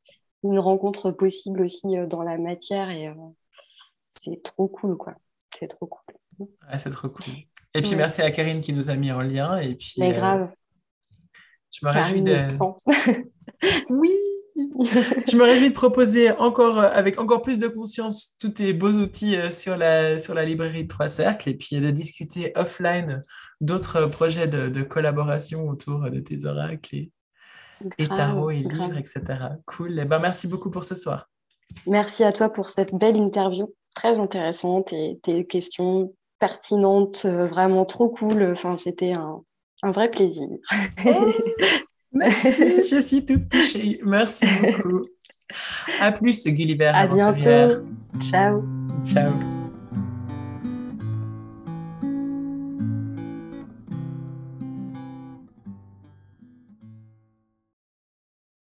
une 0.45 0.59
rencontre 0.59 1.11
possible 1.11 1.61
aussi 1.61 1.99
euh, 1.99 2.07
dans 2.07 2.23
la 2.23 2.39
matière 2.39 2.89
et 2.89 3.09
euh, 3.09 3.15
c'est 4.09 4.43
trop 4.43 4.67
cool, 4.69 4.97
quoi. 4.97 5.15
C'est 5.59 5.69
trop 5.69 5.87
cool. 5.87 6.15
Ouais, 6.39 6.79
c'est 6.79 6.89
trop 6.89 7.11
cool. 7.11 7.25
Et 7.75 7.83
puis, 7.83 7.91
Ouais. 7.91 7.97
merci 7.97 8.23
à 8.23 8.31
Karine 8.31 8.63
qui 8.63 8.73
nous 8.73 8.89
a 8.89 8.97
mis 8.97 9.13
en 9.13 9.21
lien. 9.21 9.59
Et 9.59 9.75
puis, 9.75 9.95
Mais 9.99 10.13
grave, 10.15 10.51
je 11.75 11.87
me 11.87 11.93
réjouis 11.93 12.23
de... 12.23 12.37
Oui 13.91 14.11
Je 14.57 15.37
me 15.37 15.43
réjouis 15.43 15.71
de 15.71 15.75
proposer 15.75 16.31
encore, 16.31 16.79
euh, 16.79 16.91
avec 16.93 17.19
encore 17.19 17.43
plus 17.43 17.59
de 17.59 17.67
conscience, 17.67 18.37
tous 18.39 18.51
tes 18.51 18.73
beaux 18.73 18.93
outils 18.93 19.37
euh, 19.37 19.51
sur 19.51 19.77
la, 19.77 20.19
sur 20.19 20.35
la 20.35 20.45
librairie 20.45 20.85
de 20.85 20.89
Trois 20.89 21.09
Cercles 21.09 21.51
et 21.51 21.55
puis 21.55 21.81
de 21.81 21.91
discuter 21.91 22.53
offline 22.55 23.25
d'autres 23.61 24.07
projets 24.07 24.47
de, 24.47 24.69
de 24.69 24.83
collaboration 24.83 25.69
autour 25.69 26.09
de 26.11 26.21
tes 26.21 26.45
oracles 26.45 26.95
et, 26.95 27.13
et 27.99 28.09
tarots 28.09 28.51
et 28.51 28.61
grave. 28.61 28.93
livres, 28.93 28.99
etc. 28.99 29.23
Cool. 29.67 29.99
Et 29.99 30.05
ben, 30.05 30.21
merci 30.21 30.47
beaucoup 30.47 30.71
pour 30.71 30.85
ce 30.85 30.95
soir. 30.95 31.29
Merci 31.87 32.23
à 32.23 32.33
toi 32.33 32.49
pour 32.49 32.71
cette 32.71 32.95
belle 32.95 33.17
interview, 33.17 33.75
très 33.97 34.17
intéressante 34.17 34.93
et 34.93 35.19
tes 35.23 35.47
questions 35.47 36.15
pertinentes, 36.39 37.23
euh, 37.25 37.47
vraiment 37.47 37.85
trop 37.85 38.09
cool. 38.09 38.53
Enfin, 38.53 38.77
c'était 38.77 39.13
un, 39.13 39.43
un 39.85 39.93
vrai 39.93 40.11
plaisir. 40.11 40.49
Merci, 42.13 42.87
je 42.91 43.01
suis 43.01 43.25
toute 43.25 43.49
touchée. 43.49 44.01
Merci 44.05 44.47
beaucoup. 44.61 45.07
À 46.01 46.11
plus, 46.11 46.47
Gulliver 46.47 46.87
À 46.87 47.07
bientôt. 47.07 47.83
Ciao. 48.21 48.63
Ciao. 49.05 49.54